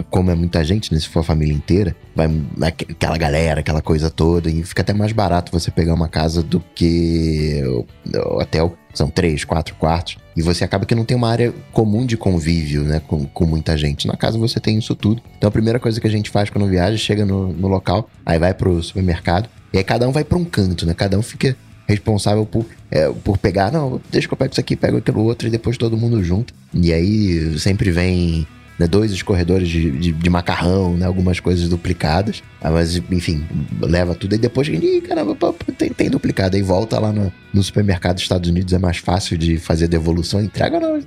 [0.09, 0.99] Como é muita gente, né?
[0.99, 2.29] Se for a família inteira, vai
[2.61, 6.59] aquela galera, aquela coisa toda, e fica até mais barato você pegar uma casa do
[6.73, 8.75] que o hotel.
[8.93, 10.17] São três, quatro quartos.
[10.35, 12.99] E você acaba que não tem uma área comum de convívio, né?
[13.07, 14.07] Com, com muita gente.
[14.07, 15.21] Na casa você tem isso tudo.
[15.37, 18.39] Então a primeira coisa que a gente faz quando viaja, chega no, no local, aí
[18.39, 19.47] vai pro supermercado.
[19.71, 20.95] E aí cada um vai para um canto, né?
[20.95, 21.55] Cada um fica
[21.87, 25.47] responsável por, é, por pegar, não, deixa que eu pego isso aqui, pego aquilo outro
[25.47, 26.53] e depois todo mundo junto.
[26.73, 28.45] E aí sempre vem
[28.79, 32.41] né, dois escorredores de, de, de, macarrão, né, algumas coisas duplicadas.
[32.61, 33.45] Ah, mas, enfim,
[33.81, 34.35] leva tudo.
[34.35, 35.35] E depois, ih, caramba,
[35.77, 36.55] tem, tem duplicado.
[36.55, 40.41] Aí volta lá no, no supermercado dos Estados Unidos, é mais fácil de fazer devolução.
[40.41, 40.99] Entrega, não,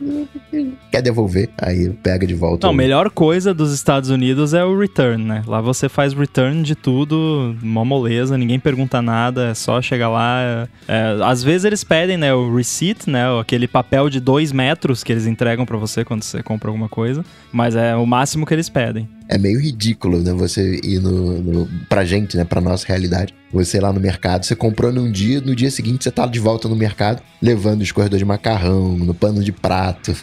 [0.91, 2.67] quer devolver, aí pega de volta.
[2.67, 5.43] Não, a melhor coisa dos Estados Unidos é o return, né?
[5.47, 10.41] Lá você faz return de tudo, mó moleza, ninguém pergunta nada, é só chegar lá.
[10.41, 15.05] É, é às vezes eles pedem, né, o receipt, né, aquele papel de dois metros
[15.05, 17.25] que eles entregam para você quando você compra alguma coisa.
[17.53, 19.09] Mas é o máximo que eles pedem.
[19.33, 20.31] É meio ridículo, né?
[20.35, 22.45] Você ir no, no, pra gente, né?
[22.45, 23.35] Pra nossa realidade.
[23.51, 26.39] Você ir lá no mercado, você comprou num dia, no dia seguinte você tá de
[26.39, 30.15] volta no mercado, levando o escorredor de macarrão, no pano de prato,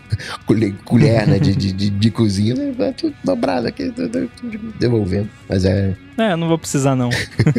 [0.86, 1.40] colher, né?
[1.40, 2.94] De, de, de, de cozinha, né?
[2.96, 3.92] Tudo dobrado aqui,
[4.80, 5.30] devolvendo.
[5.50, 5.96] Mas é.
[6.20, 7.10] É, não vou precisar não.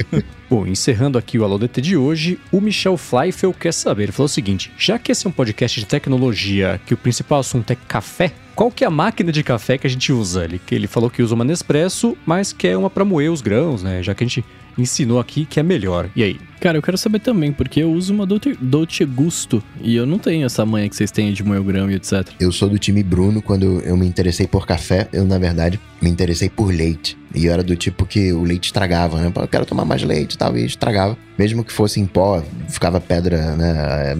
[0.50, 4.26] Bom, encerrando aqui o Alô DT de hoje, o Michel Fleifel quer saber, ele falou
[4.26, 7.76] o seguinte, já que esse é um podcast de tecnologia, que o principal assunto é
[7.88, 10.44] café, qual que é a máquina de café que a gente usa?
[10.44, 14.02] Ele, ele falou que usa uma Nespresso, mas quer uma para moer os grãos, né?
[14.02, 14.44] Já que a gente
[14.76, 16.08] ensinou aqui que é melhor.
[16.14, 16.38] E aí?
[16.60, 20.18] Cara, eu quero saber também, porque eu uso uma Dolce, Dolce Gusto e eu não
[20.18, 22.28] tenho essa manha que vocês têm de moer grão e etc.
[22.38, 26.10] Eu sou do time Bruno, quando eu me interessei por café, eu na verdade me
[26.10, 27.16] interessei por leite.
[27.34, 29.32] E eu era do tipo que o leite estragava, né?
[29.34, 31.16] Eu quero tomar mais leite e tal, e estragava.
[31.38, 34.16] Mesmo que fosse em pó, ficava pedra, né?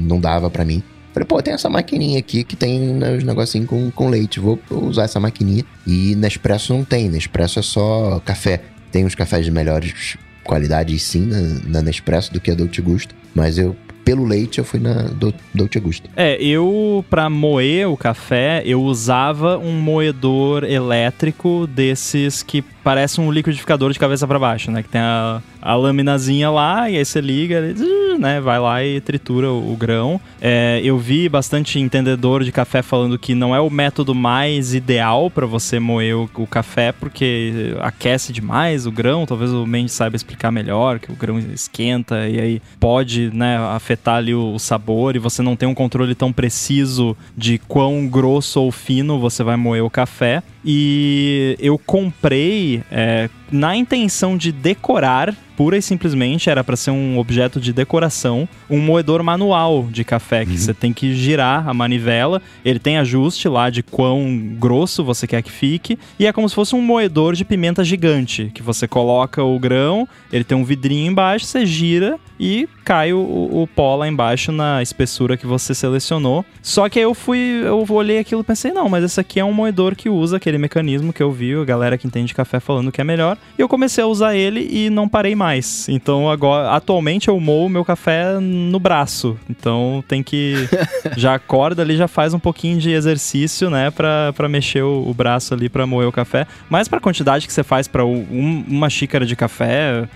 [0.00, 0.82] Não dava para mim.
[1.14, 4.40] Falei, pô, tem essa maquininha aqui que tem né, os negocinhos com, com leite.
[4.40, 5.64] Vou usar essa maquininha.
[5.86, 7.08] E Nespresso não tem.
[7.08, 8.62] Nespresso é só café.
[8.94, 13.12] Tem uns cafés de melhores qualidades, sim, na, na Nespresso do que a Dolce Gusto.
[13.34, 13.74] Mas eu
[14.04, 15.08] pelo leite eu fui na
[15.54, 16.08] Dolce Gusto.
[16.16, 23.32] É, eu para moer o café, eu usava um moedor elétrico desses que parece um
[23.32, 24.82] liquidificador de cabeça para baixo, né?
[24.82, 27.74] Que tem a, a laminazinha lá e aí você liga,
[28.18, 28.40] né?
[28.40, 30.20] Vai lá e tritura o, o grão.
[30.40, 35.30] É, eu vi bastante entendedor de café falando que não é o método mais ideal
[35.30, 39.24] para você moer o, o, café porque aquece demais o grão.
[39.24, 43.93] Talvez o Mendes saiba explicar melhor que o grão esquenta e aí pode, né, afetar
[44.14, 48.60] ali o, o sabor e você não tem um controle tão preciso de quão grosso
[48.60, 50.42] ou fino você vai moer o café.
[50.64, 57.18] E eu comprei é, na intenção de decorar pura e simplesmente era para ser um
[57.18, 60.56] objeto de decoração, um moedor manual de café que uhum.
[60.56, 65.42] você tem que girar a manivela, ele tem ajuste lá de quão grosso você quer
[65.42, 69.42] que fique, e é como se fosse um moedor de pimenta gigante, que você coloca
[69.42, 74.08] o grão, ele tem um vidrinho embaixo, você gira e cai o, o pó lá
[74.08, 76.44] embaixo na espessura que você selecionou.
[76.60, 79.44] Só que aí eu fui, eu olhei aquilo e pensei, não, mas esse aqui é
[79.44, 82.92] um moedor que usa aquele mecanismo que eu vi, a galera que entende café falando
[82.92, 83.36] que é melhor.
[83.58, 85.88] E eu comecei a usar ele e não parei mais.
[85.88, 89.38] Então agora, atualmente eu moo meu café no braço.
[89.48, 90.68] Então tem que
[91.16, 95.14] já acorda ali, já faz um pouquinho de exercício, né, pra, pra mexer o, o
[95.14, 96.46] braço ali pra moer o café.
[96.68, 100.08] Mas pra quantidade que você faz pra um, uma xícara de café,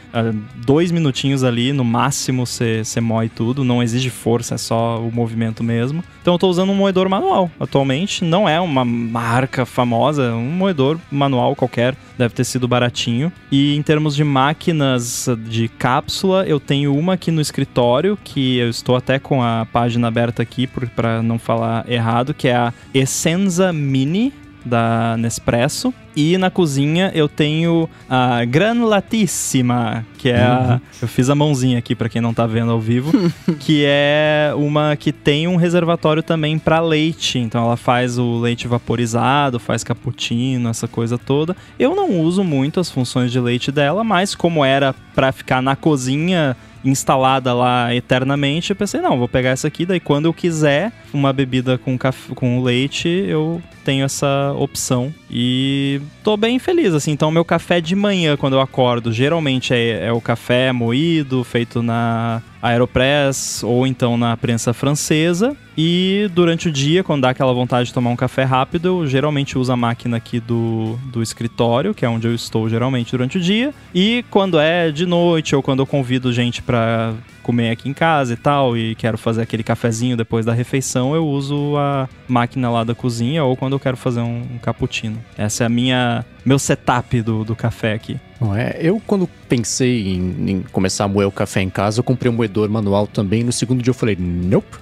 [0.67, 3.65] dois minutinhos ali no máximo você, você moe tudo.
[3.65, 6.03] Não exige força, é só o movimento mesmo.
[6.29, 8.23] Então eu tô usando um moedor manual atualmente.
[8.23, 11.97] Não é uma marca famosa, é um moedor manual qualquer.
[12.19, 13.33] Deve ter sido baratinho.
[13.51, 18.69] E em termos de máquinas de cápsula, eu tenho uma aqui no escritório, que eu
[18.69, 23.73] estou até com a página aberta aqui para não falar errado, que é a Essenza
[23.73, 24.31] Mini
[24.67, 25.95] da Nespresso.
[26.21, 30.73] E na cozinha eu tenho a Granulatíssima, que é a.
[30.73, 30.81] Uhum.
[31.03, 33.13] Eu fiz a mãozinha aqui para quem não tá vendo ao vivo.
[33.61, 37.39] que é uma que tem um reservatório também para leite.
[37.39, 41.57] Então ela faz o leite vaporizado, faz cappuccino, essa coisa toda.
[41.79, 45.77] Eu não uso muito as funções de leite dela, mas como era para ficar na
[45.77, 50.93] cozinha instalada lá eternamente, eu pensei, não, vou pegar essa aqui, daí quando eu quiser
[51.13, 55.13] uma bebida com, café, com leite, eu tenho essa opção.
[55.31, 57.11] E tô bem feliz, assim.
[57.11, 61.83] Então, meu café de manhã, quando eu acordo, geralmente é, é o café moído, feito
[61.83, 65.57] na Aeropress ou então na prensa francesa.
[65.77, 69.57] E durante o dia, quando dá aquela vontade de tomar um café rápido, eu geralmente
[69.57, 73.41] uso a máquina aqui do, do escritório, que é onde eu estou geralmente durante o
[73.41, 73.73] dia.
[73.95, 77.15] E quando é de noite ou quando eu convido gente para
[77.49, 81.27] comer aqui em casa e tal, e quero fazer aquele cafezinho depois da refeição, eu
[81.27, 85.17] uso a máquina lá da cozinha ou quando eu quero fazer um, um cappuccino.
[85.35, 88.21] Essa é a minha meu setup do, do café aqui.
[88.39, 88.77] Não é?
[88.79, 92.35] Eu, quando pensei em, em, começar a moer o café em casa, eu comprei um
[92.35, 93.43] moedor manual também.
[93.43, 94.77] No segundo dia eu falei, nope,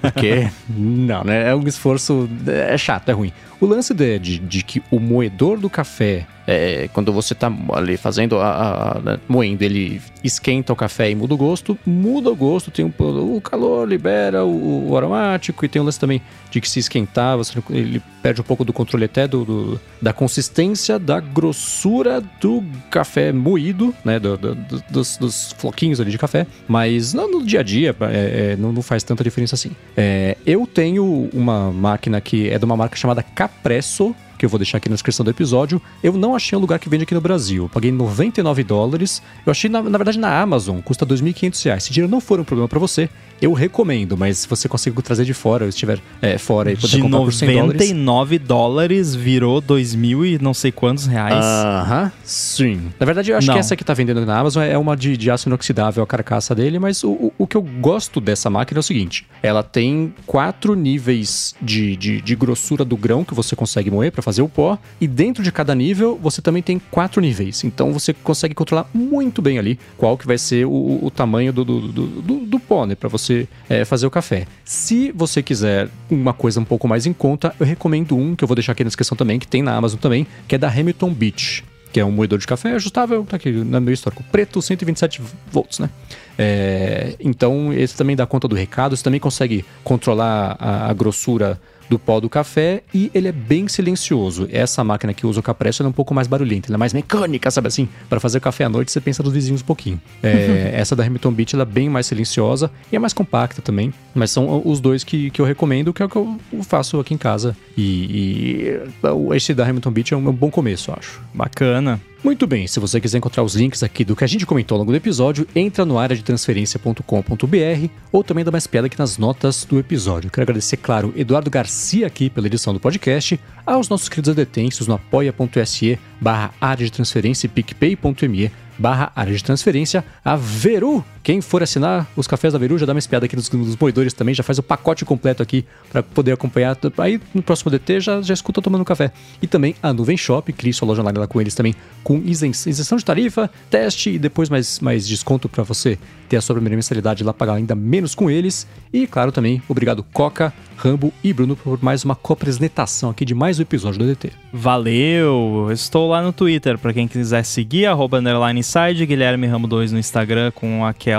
[0.00, 1.50] Porque, não, né?
[1.50, 2.28] É um esforço.
[2.46, 3.32] É chato, é ruim.
[3.60, 7.96] O lance de, de, de que o moedor do café, é, quando você tá ali
[7.96, 12.34] fazendo a, a, né, moendo, ele esquenta o café e muda o gosto, muda o
[12.34, 16.20] gosto, tem um, o calor libera o, o aromático e tem o lance também
[16.50, 20.12] de que se esquentar, você, ele perde um pouco do controle até do, do da
[20.12, 24.18] consistência, da grossura do café moído, né?
[24.18, 24.54] Do, do,
[24.90, 26.46] dos, dos, floquinhos ali de café.
[26.66, 29.61] Mas no, no dia a dia é, é, não, não, faz tanta diferença assim.
[29.96, 34.50] É, eu tenho uma máquina que é de uma marca chamada Cap Capresso, que eu
[34.50, 35.80] vou deixar aqui na descrição do episódio.
[36.02, 37.62] Eu não achei um lugar que vende aqui no Brasil.
[37.62, 39.22] Eu paguei 99 dólares.
[39.46, 41.84] Eu achei, na, na verdade, na Amazon, custa 2.500 reais.
[41.84, 43.08] Se dinheiro não for um problema para você,
[43.40, 47.00] eu recomendo, mas se você conseguir trazer de fora, ou estiver é, fora e puder
[47.00, 47.86] comprar por 100 dólares...
[47.86, 51.44] De 99 dólares virou 2 e não sei quantos reais.
[51.44, 52.80] Aham, uh -huh, sim.
[52.98, 53.54] Na verdade, eu acho não.
[53.54, 56.54] que essa que tá vendendo na Amazon é uma de, de aço inoxidável, a carcaça
[56.54, 60.14] dele, mas o, o, o, que eu gosto dessa máquina é o seguinte, ela tem
[60.26, 64.48] quatro níveis de, de, de grossura do grão que você consegue moer para fazer o
[64.48, 68.88] pó, e dentro de cada nível você também tem quatro níveis, então você consegue controlar
[68.94, 72.60] muito bem ali qual que vai ser o, o tamanho do, do, do, do, do
[72.60, 74.46] pó, né, você você é, fazer o café.
[74.64, 78.48] Se você quiser uma coisa um pouco mais em conta, eu recomendo um que eu
[78.48, 81.12] vou deixar aqui na descrição também, que tem na Amazon também, que é da Hamilton
[81.12, 85.20] Beach que é um moedor de café ajustável, tá aqui no meu histórico, preto, 127
[85.50, 85.90] volts, né?
[86.38, 91.60] É, então, esse também dá conta do recado, você também consegue controlar a, a grossura
[91.92, 94.48] do pó do café e ele é bem silencioso.
[94.50, 97.50] Essa máquina que usa o Capresso é um pouco mais barulhenta, ela é mais mecânica,
[97.50, 97.86] sabe assim?
[98.08, 100.00] Para fazer café à noite você pensa nos vizinhos um pouquinho.
[100.22, 103.92] É, essa da Hamilton Beach ela é bem mais silenciosa e é mais compacta também,
[104.14, 107.12] mas são os dois que, que eu recomendo, que é o que eu faço aqui
[107.12, 107.54] em casa.
[107.76, 111.20] E, e esse da Hamilton Beach é um, é um bom começo, eu acho.
[111.34, 112.00] Bacana.
[112.22, 114.78] Muito bem, se você quiser encontrar os links aqui do que a gente comentou ao
[114.78, 119.18] longo do episódio, entra no área de transferência.com.br ou também dá mais piada aqui nas
[119.18, 120.30] notas do episódio.
[120.30, 124.94] Quero agradecer, claro, Eduardo Garcia aqui pela edição do podcast, aos nossos queridos detensos no
[124.94, 131.04] apoia.se barra área de transferência e picpay.me barra área de transferência, a Veru.
[131.22, 134.12] Quem for assinar os cafés da Veru, já dá uma espiada aqui nos, nos moedores
[134.12, 136.76] também, já faz o pacote completo aqui para poder acompanhar.
[136.98, 139.12] Aí no próximo DT já, já escuta tomando café.
[139.40, 142.98] E também a Nuvem Shop, crie sua loja online lá com eles também, com isenção
[142.98, 145.96] de tarifa, teste e depois mais, mais desconto para você
[146.28, 148.66] ter a sua primeira mensalidade lá, pagar ainda menos com eles.
[148.92, 153.60] E claro também, obrigado Coca, Rambo e Bruno por mais uma copresentação aqui de mais
[153.60, 154.32] um episódio do DT.
[154.52, 155.68] Valeu!
[155.70, 159.98] Estou lá no Twitter para quem quiser seguir, arroba underline inside, Guilherme Ramo 2 no
[159.98, 161.11] Instagram com aquela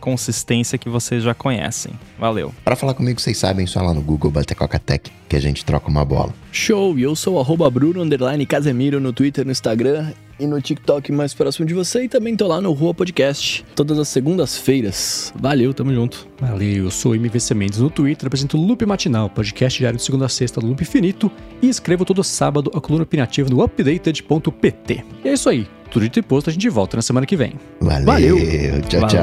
[0.00, 1.92] consistência que vocês já conhecem.
[2.18, 2.52] Valeu.
[2.64, 5.88] Para falar comigo, vocês sabem, só lá no Google bater Coca-Tech que a gente troca
[5.88, 6.34] uma bola.
[6.50, 6.98] Show!
[6.98, 11.32] E eu sou arroba Bruno underline Casemiro no Twitter, no Instagram e no TikTok mais
[11.32, 12.04] próximo de você.
[12.04, 15.32] E também tô lá no Rua Podcast, todas as segundas-feiras.
[15.36, 16.26] Valeu, tamo junto.
[16.40, 20.26] Valeu, eu sou MVC Mendes no Twitter, apresento o Loop Matinal, podcast diário de segunda
[20.26, 21.30] a sexta do Loop Infinito
[21.62, 25.04] e escrevo todo sábado a coluna opinativa no updated.pt.
[25.24, 25.68] E é isso aí.
[25.90, 27.54] Tudo dito e posto, a gente volta na semana que vem.
[27.80, 28.04] Valeu.
[28.06, 28.80] Valeu.
[28.82, 29.20] Tchau, tchau.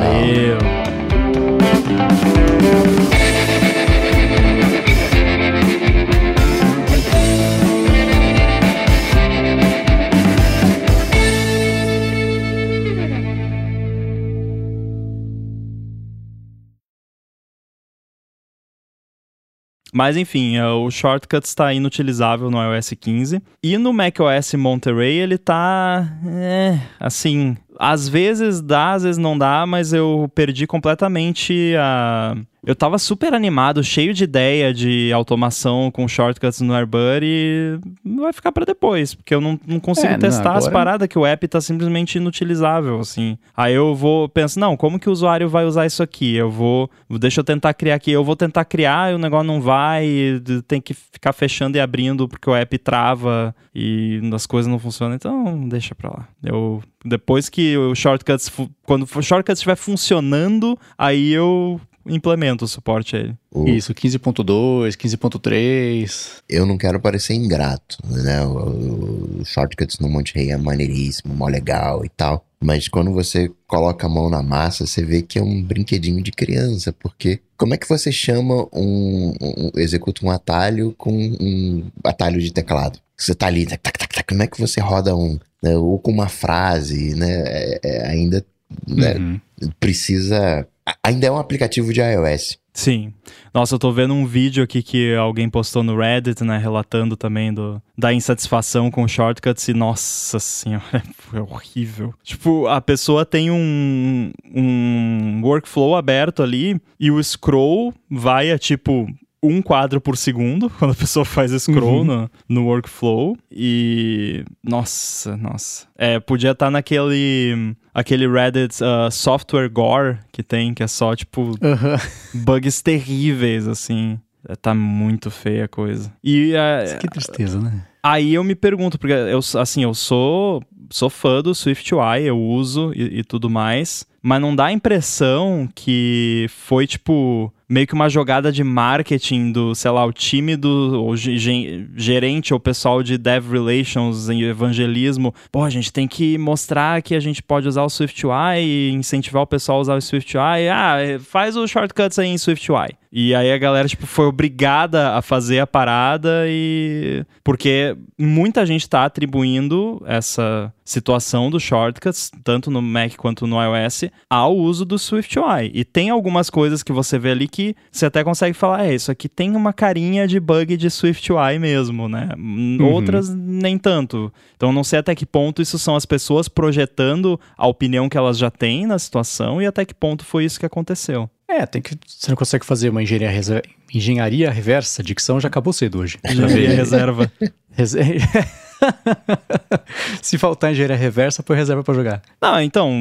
[19.93, 23.41] Mas enfim, é, o Shortcuts está inutilizável no iOS 15.
[23.63, 26.07] E no macOS Monterey ele tá.
[26.25, 27.55] É, assim.
[27.79, 32.35] Às vezes dá, às vezes não dá, mas eu perdi completamente a
[32.67, 37.79] eu tava super animado, cheio de ideia de automação com shortcuts no AirBuddy e
[38.17, 41.17] vai ficar para depois, porque eu não, não consigo é, testar não, as paradas que
[41.17, 43.37] o app tá simplesmente inutilizável, assim.
[43.55, 46.35] Aí eu vou, penso, não, como que o usuário vai usar isso aqui?
[46.35, 49.61] Eu vou, deixa eu tentar criar aqui, eu vou tentar criar e o negócio não
[49.61, 54.77] vai, tem que ficar fechando e abrindo porque o app trava e as coisas não
[54.77, 56.27] funcionam, então deixa pra lá.
[56.43, 58.51] Eu, depois que o shortcuts,
[58.83, 61.79] quando o shortcuts estiver funcionando, aí eu
[62.09, 63.35] implementa o suporte a ele.
[63.51, 63.67] O...
[63.67, 66.41] Isso, 15.2, 15.3.
[66.49, 68.43] Eu não quero parecer ingrato, né?
[68.45, 72.45] O, o Shortcuts no Monte Rei é maneiríssimo, mó legal e tal.
[72.59, 76.31] Mas quando você coloca a mão na massa, você vê que é um brinquedinho de
[76.31, 82.41] criança, porque como é que você chama um, um executa um atalho com um atalho
[82.41, 82.99] de teclado?
[83.15, 85.75] Você tá ali, tac, tac, tac, como é que você roda um, né?
[85.77, 87.43] ou com uma frase, né?
[87.45, 88.45] É, é, ainda
[88.87, 89.15] né?
[89.15, 89.39] Uhum.
[89.79, 90.67] precisa
[91.03, 92.57] ainda é um aplicativo de iOS.
[92.73, 93.11] Sim.
[93.51, 97.51] Nossa, eu tô vendo um vídeo aqui que alguém postou no Reddit, né, relatando também
[97.51, 102.13] do, da insatisfação com shortcuts e nossa senhora, foi horrível.
[102.23, 109.07] Tipo, a pessoa tem um, um workflow aberto ali e o scroll vai a tipo
[109.41, 112.05] um quadro por segundo quando a pessoa faz scroll uhum.
[112.05, 113.37] no, no workflow.
[113.51, 114.43] E.
[114.63, 115.87] Nossa, nossa.
[115.97, 117.75] É, podia estar tá naquele.
[117.93, 122.43] Aquele Reddit uh, Software Gore que tem, que é só, tipo, uhum.
[122.43, 124.19] bugs terríveis, assim.
[124.47, 126.13] É, tá muito feia a coisa.
[126.23, 126.53] E.
[126.53, 127.83] Uh, que tristeza, né?
[128.03, 132.93] Aí eu me pergunto, porque eu, assim, eu sou, sou fã do SwiftUI, eu uso
[132.95, 138.09] e, e tudo mais, mas não dá a impressão que foi, tipo, meio que uma
[138.09, 143.51] jogada de marketing do, sei lá, o time do o gerente ou pessoal de dev
[143.51, 145.33] relations e evangelismo.
[145.51, 149.43] Pô, a gente tem que mostrar que a gente pode usar o SwiftUI e incentivar
[149.43, 150.69] o pessoal a usar o SwiftUI.
[150.71, 152.89] Ah, faz os shortcuts aí em SwiftUI.
[153.11, 157.25] E aí a galera, tipo, foi obrigada a fazer a parada e...
[157.43, 164.05] Porque muita gente está atribuindo essa situação dos shortcuts, tanto no Mac quanto no iOS,
[164.29, 165.69] ao uso do SwiftUI.
[165.73, 169.11] E tem algumas coisas que você vê ali que você até consegue falar, é, isso
[169.11, 172.29] aqui tem uma carinha de bug de SwiftUI mesmo, né?
[172.37, 172.77] Uhum.
[172.85, 174.31] Outras nem tanto.
[174.55, 178.37] Então não sei até que ponto isso são as pessoas projetando a opinião que elas
[178.37, 181.29] já têm na situação e até que ponto foi isso que aconteceu.
[181.49, 181.97] É, tem que.
[182.05, 185.03] Você não consegue fazer uma engenharia, reserva, engenharia reversa.
[185.03, 186.17] Dicção já acabou cedo hoje.
[186.25, 187.31] Engenharia reserva.
[190.21, 192.21] Se faltar engenharia reversa, põe reserva para jogar.
[192.41, 192.93] Não, então,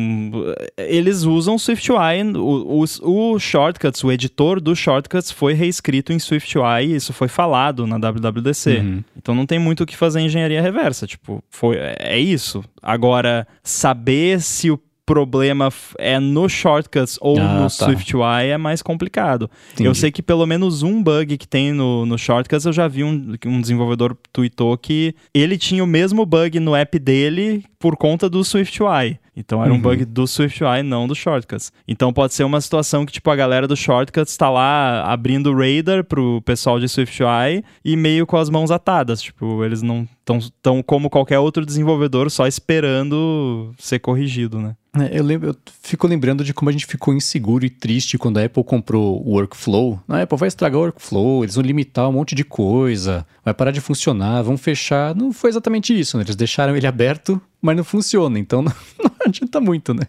[0.76, 6.94] eles usam SwiftUI, o, o, o, Shortcuts, o editor do Shortcuts foi reescrito em SwiftUI,
[6.94, 8.78] isso foi falado na WWDC.
[8.78, 9.04] Uhum.
[9.16, 12.64] Então não tem muito o que fazer em engenharia reversa, tipo, foi, é isso.
[12.82, 17.68] Agora, saber se o problema é no Shortcuts ou ah, no tá.
[17.68, 19.48] SwiftUI é mais complicado.
[19.72, 19.88] Entendi.
[19.88, 23.04] Eu sei que pelo menos um bug que tem no, no Shortcuts, eu já vi
[23.04, 28.28] um, um desenvolvedor tweetou que ele tinha o mesmo bug no app dele por conta
[28.28, 29.18] do SwiftUI.
[29.36, 29.78] Então era uhum.
[29.78, 31.70] um bug do SwiftUI, não do Shortcuts.
[31.86, 35.56] Então pode ser uma situação que, tipo, a galera do Shortcuts está lá abrindo o
[35.56, 39.20] radar pro pessoal de SwiftUI e meio com as mãos atadas.
[39.20, 44.74] Tipo, eles não estão tão como qualquer outro desenvolvedor, só esperando ser corrigido, né?
[44.98, 48.38] É, eu, lembro, eu fico lembrando de como a gente ficou inseguro e triste quando
[48.38, 50.00] a Apple comprou o Workflow.
[50.08, 53.70] A Apple vai estragar o Workflow, eles vão limitar um monte de coisa, vai parar
[53.70, 55.14] de funcionar, vão fechar.
[55.14, 56.24] Não foi exatamente isso, né?
[56.24, 58.72] Eles deixaram ele aberto, mas não funciona, então não,
[59.02, 60.06] não adianta muito, né?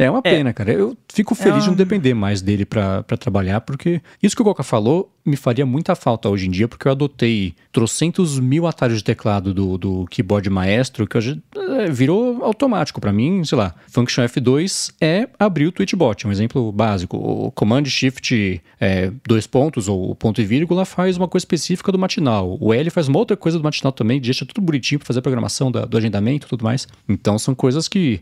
[0.00, 0.22] É uma é.
[0.22, 0.52] pena, é.
[0.52, 0.72] cara.
[0.72, 4.44] Eu fico feliz é de não depender mais dele para trabalhar, porque isso que o
[4.44, 8.98] Coca falou me faria muita falta hoje em dia, porque eu adotei trocentos mil atalhos
[8.98, 13.74] de teclado do, do keyboard maestro, que hoje é, virou automático para mim, sei lá.
[13.88, 17.18] Function F2 é abrir o Twitchbot, um exemplo básico.
[17.18, 21.98] O Command Shift é, dois pontos ou ponto e vírgula faz uma coisa específica do
[21.98, 22.56] matinal.
[22.58, 25.22] O L faz uma outra coisa do matinal também, deixa tudo bonitinho para fazer a
[25.22, 26.88] programação da, do agendamento e tudo mais.
[27.06, 28.20] Então são coisas que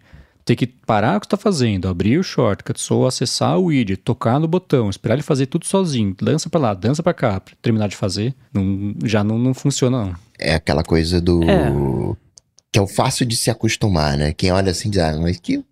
[0.48, 4.40] ter que parar o que está fazendo, abrir o shortcut, ou acessar o widget, tocar
[4.40, 7.86] no botão, esperar ele fazer tudo sozinho, dança para lá, dança para cá, pra terminar
[7.86, 10.14] de fazer, não, já não, não funciona não.
[10.38, 11.42] É aquela coisa do...
[11.42, 11.70] É.
[12.72, 14.32] Que é o fácil de se acostumar, né?
[14.32, 15.62] Quem olha assim diz, ah, mas que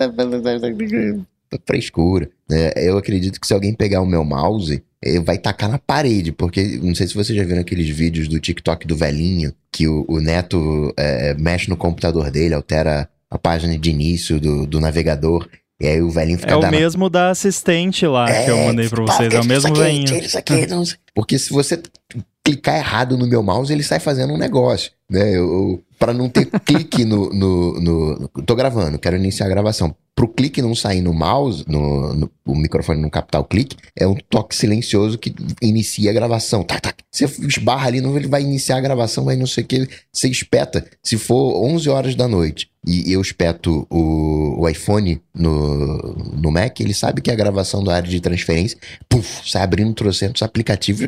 [1.67, 2.29] frescura.
[2.51, 6.33] É, eu acredito que se alguém pegar o meu mouse, ele vai tacar na parede,
[6.33, 10.05] porque não sei se vocês já viram aqueles vídeos do TikTok do velhinho, que o,
[10.07, 15.49] o neto é, mexe no computador dele, altera a página de início do, do navegador.
[15.81, 18.89] E aí o velhinho fica É o mesmo da assistente lá é, que eu mandei
[18.89, 19.35] pra vocês.
[19.35, 20.17] É o mesmo velhinho.
[20.17, 20.83] Isso aqui, não...
[21.15, 21.83] Porque se você
[22.43, 24.93] clicar errado no meu mouse, ele sai fazendo um negócio.
[25.11, 25.37] Né?
[25.37, 29.95] Eu, para não ter clique no, no, no, Tô gravando, quero iniciar a gravação.
[30.17, 34.07] Pro clique não sair no mouse, no, no o microfone não captar o clique, é
[34.07, 36.63] um toque silencioso que inicia a gravação.
[36.63, 36.95] Tá, tá.
[37.11, 39.89] Você esbarra ali, ele vai iniciar a gravação, vai não sei o que.
[40.13, 40.87] Você espeta.
[41.03, 45.99] Se for 11 horas da noite e eu espeto o, o iPhone no,
[46.35, 48.79] no Mac, ele sabe que a gravação da área de transferência,
[49.09, 51.07] puf, sai abrindo trocentos aplicativos.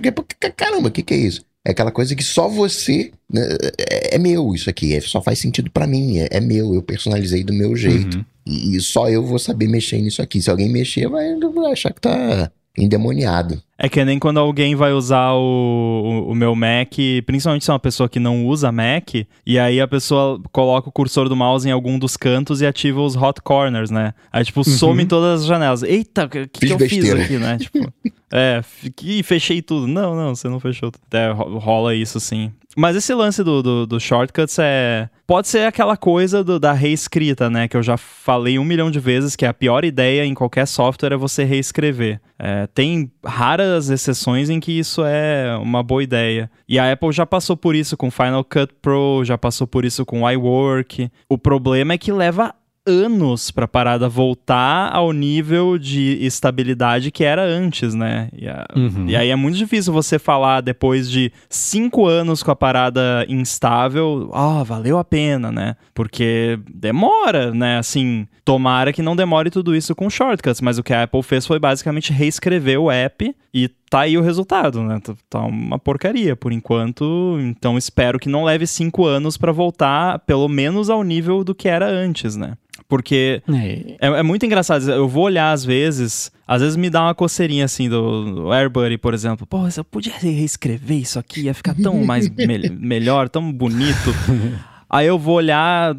[0.57, 1.48] Caramba, o que, que é isso?
[1.67, 3.13] É aquela coisa que só você.
[3.31, 3.43] Né,
[3.79, 6.83] é, é, meu isso aqui, é, só faz sentido para mim, é, é, meu, eu
[6.83, 8.19] personalizei do meu jeito.
[8.19, 8.25] Uhum.
[8.47, 10.41] E, e, só eu vou saber mexer nisso aqui.
[10.41, 13.61] Se alguém mexer, vai, vai achar que tá endemoniado.
[13.77, 16.93] É que nem quando alguém vai usar o, o, o, meu Mac,
[17.25, 19.15] principalmente se é uma pessoa que não usa Mac,
[19.47, 23.01] e aí a pessoa coloca o cursor do mouse em algum dos cantos e ativa
[23.01, 24.15] os hot corners, né?
[24.33, 24.65] Aí, tipo, uhum.
[24.65, 25.83] some todas as janelas.
[25.83, 27.59] Eita, o que, que eu fiz aqui, né?
[27.69, 27.93] Tipo,
[28.33, 28.63] é,
[29.03, 29.87] e fechei tudo.
[29.87, 31.03] Não, não, você não fechou tudo.
[31.13, 32.53] É, rola isso sim.
[32.79, 35.11] Mas esse lance do, do, do shortcuts é.
[35.27, 37.67] Pode ser aquela coisa do, da reescrita, né?
[37.67, 41.13] Que eu já falei um milhão de vezes que a pior ideia em qualquer software
[41.13, 42.21] é você reescrever.
[42.39, 46.49] É, tem raras exceções em que isso é uma boa ideia.
[46.69, 50.07] E a Apple já passou por isso com Final Cut Pro, já passou por isso
[50.07, 51.11] com iWork.
[51.29, 52.55] O problema é que leva
[52.89, 58.29] anos para a parada voltar ao nível de estabilidade que era antes, né?
[58.33, 59.05] E, a, uhum.
[59.07, 64.31] e, aí é muito difícil você falar depois de cinco anos com a parada instável,
[64.33, 65.77] ó, oh, valeu a pena, né?
[65.95, 67.79] Porque demora, né?
[67.79, 71.47] Assim, tomara que não demore tudo isso com shortcuts, mas o que a Apple fez
[71.47, 75.01] foi basicamente reescrever o app e tá aí o resultado, né?
[75.01, 77.37] Tá, tá uma porcaria por enquanto.
[77.41, 81.69] Então espero que não leve cinco anos para voltar, pelo menos ao nível do que
[81.69, 82.55] era antes, né?
[82.89, 83.97] Porque é.
[84.01, 84.19] é.
[84.19, 84.91] É, muito engraçado.
[84.91, 88.97] Eu vou olhar às vezes, às vezes me dá uma coceirinha assim do, do AirBuddy,
[88.97, 89.47] por exemplo.
[89.47, 94.15] Pô, eu podia reescrever isso aqui, ia ficar tão mais me melhor, tão bonito.
[94.89, 95.95] Aí eu vou olhar,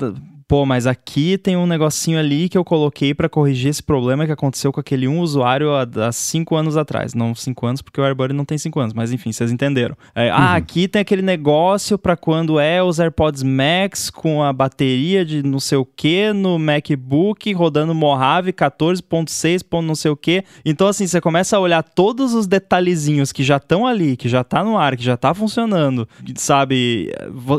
[0.50, 4.32] pô, mas aqui tem um negocinho ali que eu coloquei para corrigir esse problema que
[4.32, 7.14] aconteceu com aquele um usuário há, há cinco anos atrás.
[7.14, 9.96] Não cinco anos, porque o AirBuddy não tem cinco anos, mas enfim, vocês entenderam.
[10.16, 10.42] É, ah, uhum.
[10.42, 15.44] Ah, aqui tem aquele negócio para quando é os AirPods Max com a bateria de
[15.44, 19.84] não sei o que no MacBook rodando Mojave 14.6.
[19.84, 20.44] não sei o que.
[20.66, 24.44] Então, assim, você começa a olhar todos os detalhezinhos que já estão ali, que já
[24.44, 27.14] tá no ar, que já tá funcionando, sabe?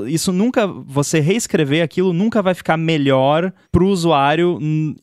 [0.08, 4.58] Isso nunca, você reescrever aquilo nunca vai ficar melhor para o usuário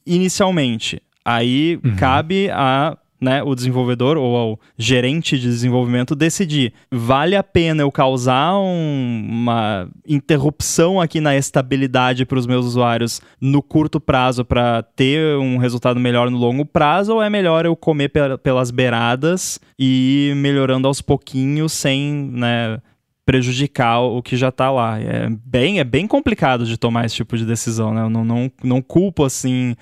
[0.05, 1.01] inicialmente.
[1.23, 1.95] Aí uhum.
[1.95, 7.91] cabe a né, o desenvolvedor ou ao gerente de desenvolvimento decidir vale a pena eu
[7.91, 14.83] causar um, uma interrupção aqui na estabilidade para os meus usuários no curto prazo para
[14.83, 18.11] ter um resultado melhor no longo prazo ou é melhor eu comer
[18.43, 22.79] pelas beiradas e ir melhorando aos pouquinhos sem né,
[23.27, 24.97] prejudicar o que já está lá.
[24.97, 28.01] É bem, é bem complicado de tomar esse tipo de decisão, né?
[28.03, 29.75] Eu não, não, não culpo, assim,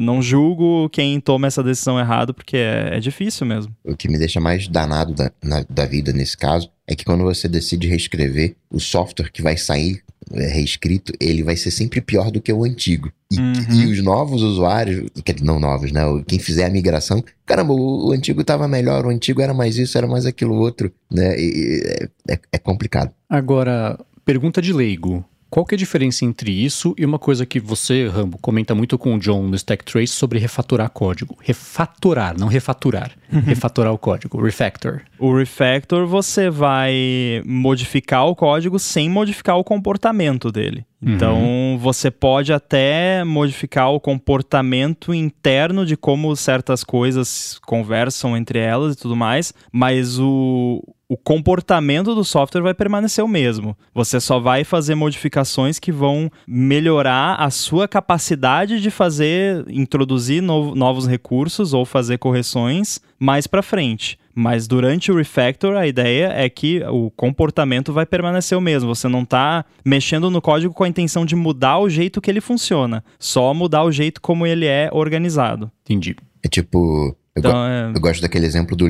[0.00, 3.76] não julgo quem toma essa decisão errado, porque é, é difícil mesmo.
[3.84, 7.22] O que me deixa mais danado da, na, da vida nesse caso é que quando
[7.22, 10.02] você decide reescrever, o software que vai sair
[10.32, 13.10] é, reescrito, ele vai ser sempre pior do que o antigo.
[13.30, 13.54] E, uhum.
[13.72, 15.08] e os novos usuários,
[15.42, 16.02] não novos, né?
[16.26, 19.96] Quem fizer a migração, caramba, o, o, antigo estava melhor, o antigo era mais isso,
[19.96, 21.38] era mais aquilo outro, né?
[21.38, 21.82] E,
[22.28, 23.12] é, é, é complicado.
[23.28, 25.24] Agora, pergunta de leigo.
[25.56, 28.98] Qual que é a diferença entre isso e uma coisa que você, Rambo, comenta muito
[28.98, 31.34] com o John no Stack Trace sobre refatorar código?
[31.40, 33.12] Refatorar, não refaturar.
[33.32, 33.40] Uhum.
[33.40, 35.00] refatorar o código, refactor.
[35.18, 40.84] O refactor você vai modificar o código sem modificar o comportamento dele.
[41.02, 41.78] Então, uhum.
[41.78, 48.98] você pode até modificar o comportamento interno de como certas coisas conversam entre elas e
[48.98, 53.76] tudo mais, mas o, o comportamento do software vai permanecer o mesmo.
[53.94, 61.06] Você só vai fazer modificações que vão melhorar a sua capacidade de fazer, introduzir novos
[61.06, 64.18] recursos ou fazer correções mais para frente.
[64.34, 68.94] Mas durante o refactor, a ideia é que o comportamento vai permanecer o mesmo.
[68.94, 72.42] Você não está mexendo no código com a intenção de mudar o jeito que ele
[72.42, 75.70] funciona, só mudar o jeito como ele é organizado.
[75.84, 76.16] Entendi.
[76.42, 77.16] É tipo.
[77.34, 77.92] Eu, então, go é...
[77.94, 78.86] eu gosto daquele exemplo do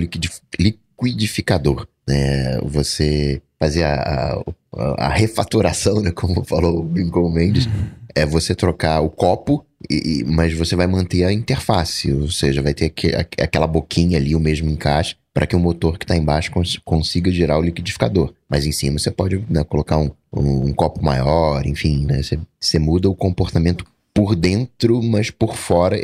[1.03, 1.87] liquidificador.
[2.07, 2.59] Né?
[2.63, 4.43] Você fazer a,
[4.75, 6.11] a, a, refatoração, né?
[6.11, 7.67] Como falou o Lincoln Mendes.
[7.67, 7.89] Uhum.
[8.15, 12.73] É você trocar o copo e, mas você vai manter a interface, ou seja, vai
[12.73, 16.51] ter que, aquela boquinha ali, o mesmo encaixe, para que o motor que está embaixo
[16.51, 18.33] cons consiga girar o liquidificador.
[18.49, 22.23] Mas em cima você pode né, colocar um, um, um, copo maior, enfim, né?
[22.23, 25.99] Você, você muda o comportamento por dentro, mas por fora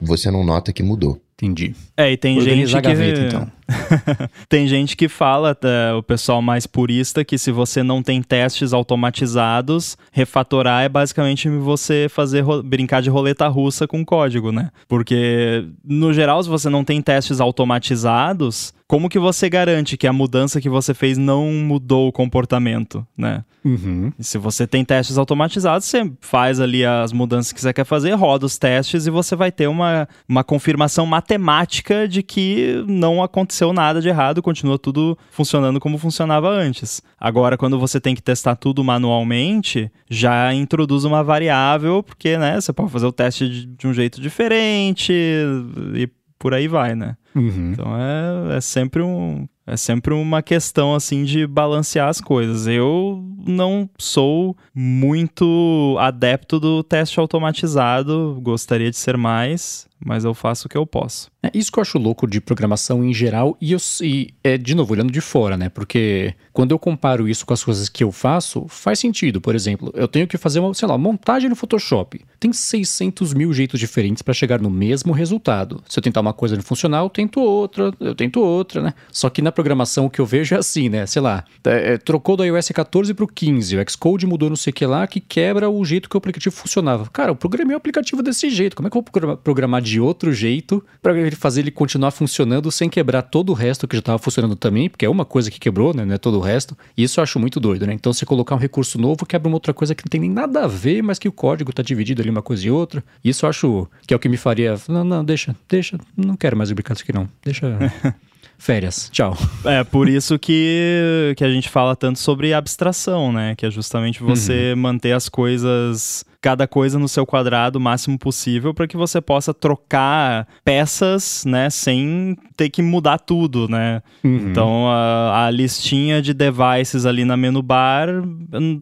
[0.00, 1.20] você não nota que mudou.
[1.34, 1.74] Entendi.
[1.96, 2.88] É, e tem Organizar gente que...
[2.88, 3.52] Gaveta, então.
[4.48, 8.72] tem gente que fala, tá, o pessoal mais purista, que se você não tem testes
[8.72, 14.70] automatizados, refatorar é basicamente você fazer brincar de roleta russa com código, né?
[14.88, 20.12] Porque, no geral, se você não tem testes automatizados, como que você garante que a
[20.12, 23.42] mudança que você fez não mudou o comportamento, né?
[23.64, 24.12] Uhum.
[24.18, 28.44] se você tem testes automatizados, você faz ali as mudanças que você quer fazer, roda
[28.44, 34.00] os testes e você vai ter uma, uma confirmação matemática de que não aconteceu nada
[34.00, 37.02] de errado, continua tudo funcionando como funcionava antes.
[37.20, 42.72] Agora, quando você tem que testar tudo manualmente, já introduz uma variável, porque né, você
[42.72, 46.08] pode fazer o teste de, de um jeito diferente e
[46.38, 47.16] por aí vai, né?
[47.34, 47.70] Uhum.
[47.72, 49.46] Então é, é sempre um.
[49.64, 52.66] É sempre uma questão assim de balancear as coisas.
[52.66, 60.66] Eu não sou muito adepto do teste automatizado, gostaria de ser mais, mas eu faço
[60.66, 61.30] o que eu posso.
[61.42, 64.74] É isso que eu acho louco de programação em geral, e, eu, e é de
[64.74, 65.68] novo olhando de fora, né?
[65.68, 69.40] Porque quando eu comparo isso com as coisas que eu faço, faz sentido.
[69.40, 72.20] Por exemplo, eu tenho que fazer uma, sei lá, montagem no Photoshop.
[72.38, 75.82] Tem 600 mil jeitos diferentes para chegar no mesmo resultado.
[75.88, 78.94] Se eu tentar uma coisa não funcionar, eu tento outra, eu tento outra, né?
[79.10, 81.06] Só que na programação o que eu vejo é assim, né?
[81.06, 84.70] Sei lá, é, é, trocou do iOS 14 pro 15, o Xcode mudou não sei
[84.70, 87.08] o que lá, que quebra o jeito que o aplicativo funcionava.
[87.12, 88.76] Cara, eu programei o aplicativo desse jeito.
[88.76, 92.70] Como é que eu vou programar de outro jeito para ele fazer ele continuar funcionando
[92.70, 94.88] sem quebrar todo o resto que já estava funcionando também?
[94.88, 96.04] Porque é uma coisa que quebrou, né?
[96.04, 96.76] Não é todo o resto.
[96.96, 97.92] E isso eu acho muito doido, né?
[97.92, 100.64] Então, você colocar um recurso novo quebra uma outra coisa que não tem nem nada
[100.64, 103.02] a ver, mas que o código está dividido ali uma coisa e outra.
[103.24, 104.76] Isso eu acho que é o que me faria.
[104.88, 105.98] Não, não, deixa, deixa.
[106.16, 107.28] Não quero mais brincar isso aqui, não.
[107.44, 107.66] Deixa.
[108.62, 109.10] férias.
[109.10, 109.36] Tchau.
[109.64, 113.56] É, por isso que, que a gente fala tanto sobre abstração, né?
[113.56, 114.80] Que é justamente você uhum.
[114.80, 119.54] manter as coisas cada coisa no seu quadrado o máximo possível para que você possa
[119.54, 124.02] trocar peças, né, sem ter que mudar tudo, né?
[124.24, 124.48] Uhum.
[124.50, 128.08] Então a, a, listinha de devices ali na menu bar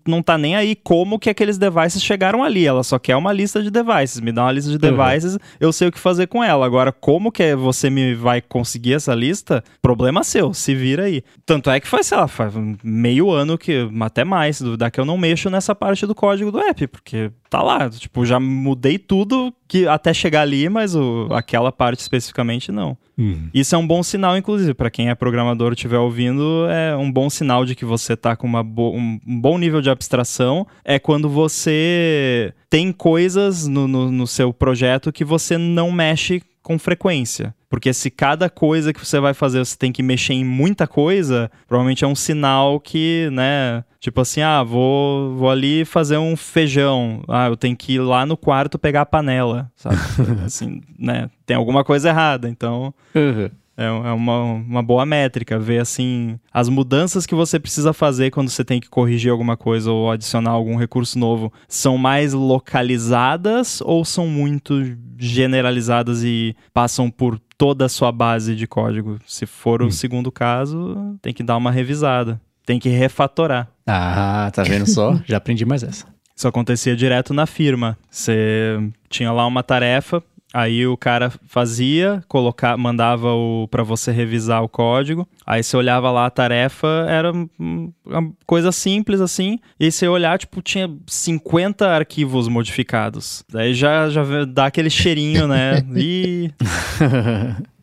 [0.09, 3.63] não tá nem aí como que aqueles devices chegaram ali, ela só quer uma lista
[3.63, 4.97] de devices, me dá uma lista de uhum.
[4.97, 5.41] devices, uhum.
[5.61, 6.65] eu sei o que fazer com ela.
[6.65, 9.63] Agora como que você me vai conseguir essa lista?
[9.83, 11.23] Problema seu, se vira aí.
[11.45, 15.19] Tanto é que faz, sei lá, faz meio ano que até mais, daqui eu não
[15.19, 17.91] mexo nessa parte do código do app, porque tá lá.
[17.91, 22.97] Tipo, já mudei tudo que até chegar ali, mas o, aquela parte especificamente não.
[23.19, 23.51] Uhum.
[23.53, 27.29] Isso é um bom sinal, inclusive, para quem é programador estiver ouvindo, é um bom
[27.29, 30.67] sinal de que você tá com uma bo um, um bom nível de abstração.
[30.85, 36.79] É quando você tem coisas no, no, no seu projeto que você não mexe com
[36.79, 37.55] frequência.
[37.69, 41.51] Porque se cada coisa que você vai fazer você tem que mexer em muita coisa,
[41.69, 43.85] provavelmente é um sinal que, né?
[44.01, 47.23] Tipo assim, ah, vou, vou ali fazer um feijão.
[47.29, 49.97] Ah, eu tenho que ir lá no quarto pegar a panela, sabe?
[50.45, 51.29] assim, né?
[51.45, 52.95] Tem alguma coisa errada, então.
[53.15, 53.51] Uhum.
[53.77, 58.51] É, é uma, uma boa métrica, ver assim as mudanças que você precisa fazer quando
[58.51, 64.05] você tem que corrigir alguma coisa ou adicionar algum recurso novo são mais localizadas ou
[64.05, 64.83] são muito
[65.19, 69.19] generalizadas e passam por toda a sua base de código.
[69.27, 69.87] Se for hum.
[69.87, 72.41] o segundo caso, tem que dar uma revisada.
[72.71, 73.69] Tem que refatorar.
[73.85, 75.19] Ah, tá vendo só?
[75.27, 76.07] Já aprendi mais essa.
[76.37, 77.99] Isso acontecia direto na firma.
[78.09, 78.79] Você
[79.09, 80.23] tinha lá uma tarefa,
[80.53, 85.29] Aí o cara fazia, colocar, mandava o para você revisar o código.
[85.51, 89.59] Aí você olhava lá a tarefa, era uma coisa simples assim.
[89.81, 93.43] E aí você olhar, tipo, tinha 50 arquivos modificados.
[93.51, 95.83] Daí já, já dá aquele cheirinho, né?
[95.97, 96.53] E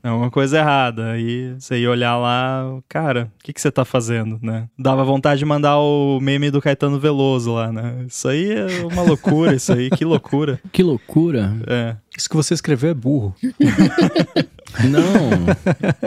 [0.01, 1.11] é uma coisa errada.
[1.11, 4.69] Aí você ia olhar lá, cara, o que, que você tá fazendo, né?
[4.79, 8.05] Dava vontade de mandar o meme do Caetano Veloso lá, né?
[8.07, 10.57] Isso aí é uma loucura, isso aí, que loucura.
[10.71, 11.53] Que loucura.
[11.67, 11.97] É.
[12.17, 13.35] Isso que você escreveu é burro.
[14.89, 15.45] Não.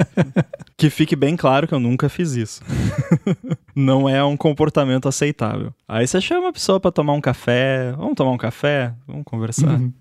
[0.76, 2.62] que fique bem claro que eu nunca fiz isso.
[3.74, 5.72] Não é um comportamento aceitável.
[5.88, 7.92] Aí você chama a pessoa para tomar um café.
[7.96, 8.94] Vamos tomar um café?
[9.06, 9.78] Vamos conversar.
[9.78, 9.92] Uhum.